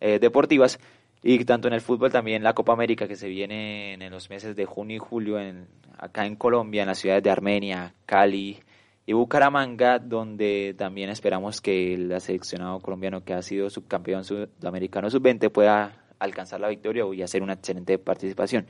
eh, 0.00 0.18
deportivas. 0.20 0.78
Y 1.24 1.44
tanto 1.44 1.68
en 1.68 1.74
el 1.74 1.80
fútbol 1.80 2.10
también 2.10 2.42
la 2.42 2.52
Copa 2.52 2.72
América 2.72 3.06
que 3.06 3.16
se 3.16 3.28
viene 3.28 3.94
en 3.94 4.10
los 4.10 4.30
meses 4.30 4.56
de 4.56 4.66
junio 4.66 4.96
y 4.96 4.98
julio 4.98 5.38
en, 5.38 5.66
acá 5.98 6.24
en 6.26 6.36
Colombia, 6.36 6.82
en 6.82 6.88
las 6.88 6.98
ciudades 6.98 7.22
de 7.22 7.30
Armenia, 7.30 7.94
Cali 8.06 8.60
y 9.04 9.12
Bucaramanga, 9.12 9.98
donde 9.98 10.74
también 10.78 11.10
esperamos 11.10 11.60
que 11.60 11.94
el 11.94 12.20
seleccionado 12.20 12.80
colombiano 12.80 13.24
que 13.24 13.34
ha 13.34 13.42
sido 13.42 13.68
subcampeón 13.68 14.24
sudamericano 14.24 15.10
sub-20 15.10 15.50
pueda 15.50 16.04
alcanzar 16.18 16.60
la 16.60 16.68
victoria 16.68 17.04
y 17.12 17.22
hacer 17.22 17.42
una 17.42 17.54
excelente 17.54 17.98
participación. 17.98 18.66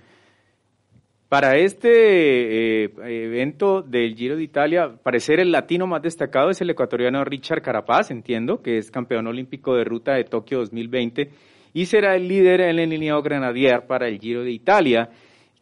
Para 1.28 1.57
este 1.57 2.85
eh, 2.85 2.93
evento 3.24 3.80
del 3.80 4.14
Giro 4.14 4.37
de 4.37 4.43
Italia, 4.43 4.97
parecer 5.03 5.41
el 5.41 5.51
latino 5.51 5.87
más 5.87 6.03
destacado 6.03 6.51
es 6.51 6.61
el 6.61 6.68
ecuatoriano 6.68 7.24
Richard 7.24 7.62
Carapaz, 7.62 8.11
entiendo, 8.11 8.61
que 8.61 8.76
es 8.76 8.91
campeón 8.91 9.26
olímpico 9.26 9.74
de 9.74 9.85
ruta 9.85 10.12
de 10.12 10.24
Tokio 10.24 10.59
2020 10.59 11.30
y 11.72 11.87
será 11.87 12.16
el 12.16 12.28
líder 12.28 12.61
en 12.61 12.78
el 12.78 12.91
lineado 12.91 13.22
grenadier 13.22 13.87
para 13.87 14.09
el 14.09 14.18
Giro 14.18 14.45
de 14.45 14.51
Italia, 14.51 15.09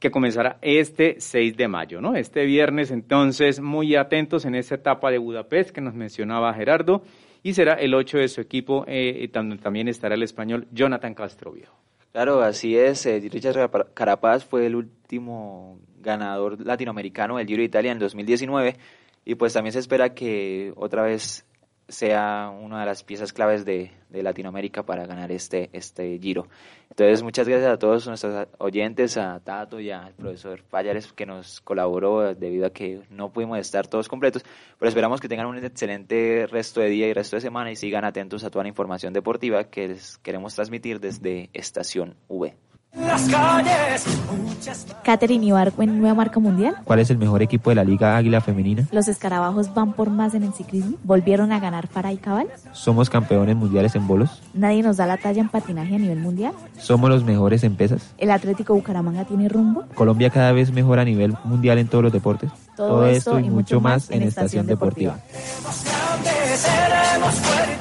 que 0.01 0.11
comenzará 0.11 0.59
este 0.63 1.21
6 1.21 1.57
de 1.57 1.69
mayo, 1.69 2.01
¿no? 2.01 2.17
Este 2.17 2.45
viernes, 2.47 2.91
entonces, 2.91 3.61
muy 3.61 3.95
atentos 3.95 4.47
en 4.47 4.55
esta 4.55 4.75
etapa 4.75 5.11
de 5.11 5.19
Budapest 5.19 5.71
que 5.71 5.81
nos 5.81 5.95
mencionaba 5.95 6.53
Gerardo, 6.55 7.03
y 7.43 7.53
será 7.53 7.75
el 7.75 7.95
8 7.95 8.19
de 8.19 8.29
su 8.29 8.41
equipo, 8.41 8.85
eh, 8.89 9.29
también 9.63 9.89
estará 9.89 10.15
el 10.15 10.23
español 10.23 10.67
Jonathan 10.73 11.15
Castroviejo. 11.15 11.77
Claro, 12.13 12.43
así 12.43 12.77
es. 12.77 13.07
eh, 13.07 13.23
Richard 13.31 13.71
Carapaz 13.95 14.45
fue 14.45 14.67
el 14.67 14.75
último 14.75 15.79
ganador 16.01 16.61
latinoamericano 16.61 17.37
del 17.37 17.47
Giro 17.47 17.61
de 17.61 17.67
Italia 17.67 17.93
en 17.93 17.99
2019 17.99 18.77
y 19.25 19.35
pues 19.37 19.53
también 19.53 19.73
se 19.73 19.79
espera 19.79 20.15
que 20.15 20.73
otra 20.77 21.03
vez 21.03 21.45
sea 21.91 22.51
una 22.51 22.81
de 22.81 22.87
las 22.87 23.03
piezas 23.03 23.33
claves 23.33 23.65
de, 23.65 23.93
Latinoamérica 24.11 24.83
para 24.83 25.07
ganar 25.07 25.31
este, 25.31 25.71
este 25.73 26.19
Giro. 26.19 26.49
Entonces, 26.89 27.23
muchas 27.23 27.47
gracias 27.47 27.71
a 27.71 27.79
todos 27.79 28.09
nuestros 28.09 28.49
oyentes, 28.59 29.17
a 29.17 29.39
Tato 29.39 29.79
y 29.79 29.93
al 29.93 30.15
profesor 30.15 30.65
Payares 30.65 31.13
que 31.13 31.27
nos 31.27 31.61
colaboró 31.61 32.35
debido 32.35 32.67
a 32.67 32.71
que 32.71 33.03
no 33.11 33.33
pudimos 33.33 33.59
estar 33.59 33.87
todos 33.87 34.09
completos, 34.09 34.45
pero 34.79 34.89
esperamos 34.89 35.21
que 35.21 35.29
tengan 35.29 35.47
un 35.47 35.59
excelente 35.59 36.49
resto 36.51 36.81
de 36.81 36.89
día 36.89 37.07
y 37.07 37.13
resto 37.13 37.37
de 37.37 37.43
semana 37.43 37.71
y 37.71 37.77
sigan 37.77 38.05
atentos 38.05 38.43
a 38.43 38.51
toda 38.51 38.65
la 38.65 38.69
información 38.69 39.13
deportiva 39.13 39.65
que 39.65 39.87
les 39.87 40.19
queremos 40.19 40.57
transmitir 40.57 40.99
desde 40.99 41.51
Estación 41.53 42.17
V. 42.29 42.57
Las 42.93 43.23
calles, 43.29 44.05
muchas 44.43 44.87
Catherine 45.05 45.47
Ibargüen, 45.47 46.01
nueva 46.01 46.15
marca 46.15 46.41
mundial. 46.41 46.75
¿Cuál 46.83 46.99
es 46.99 47.09
el 47.11 47.19
mejor 47.19 47.41
equipo 47.41 47.71
de 47.71 47.77
la 47.77 47.85
Liga 47.85 48.17
Águila 48.17 48.41
Femenina? 48.41 48.89
Los 48.91 49.07
escarabajos 49.07 49.73
van 49.73 49.93
por 49.93 50.11
más 50.11 50.35
en 50.35 50.43
el 50.43 50.53
ciclismo. 50.53 50.97
Volvieron 51.05 51.53
a 51.53 51.61
ganar 51.61 51.87
Farah 51.87 52.13
y 52.13 52.17
Cabal. 52.17 52.49
¿Somos 52.73 53.09
campeones 53.09 53.55
mundiales 53.55 53.95
en 53.95 54.09
bolos? 54.09 54.43
Nadie 54.55 54.83
nos 54.83 54.97
da 54.97 55.07
la 55.07 55.19
talla 55.19 55.41
en 55.41 55.49
patinaje 55.49 55.95
a 55.95 55.99
nivel 55.99 56.19
mundial. 56.19 56.53
¿Somos 56.79 57.09
los 57.11 57.23
mejores 57.23 57.63
en 57.63 57.77
pesas? 57.77 58.03
El 58.19 58.33
Atlético 58.33 58.75
Bucaramanga 58.75 59.25
tiene 59.25 59.49
rumbo. 59.49 59.85
¿Colombia 59.95 60.31
cada 60.31 60.51
vez 60.51 60.73
mejor 60.73 60.99
a 60.99 61.05
nivel 61.05 61.37
mundial 61.45 61.79
en 61.79 61.87
todos 61.87 62.03
los 62.03 62.13
deportes? 62.13 62.51
Todo 62.77 63.07
esto 63.07 63.39
y 63.39 63.51
mucho 63.51 63.81
más 63.81 64.11
en 64.11 64.23
Estación 64.23 64.67
Deportiva. 64.67 65.19
Las 67.21 67.80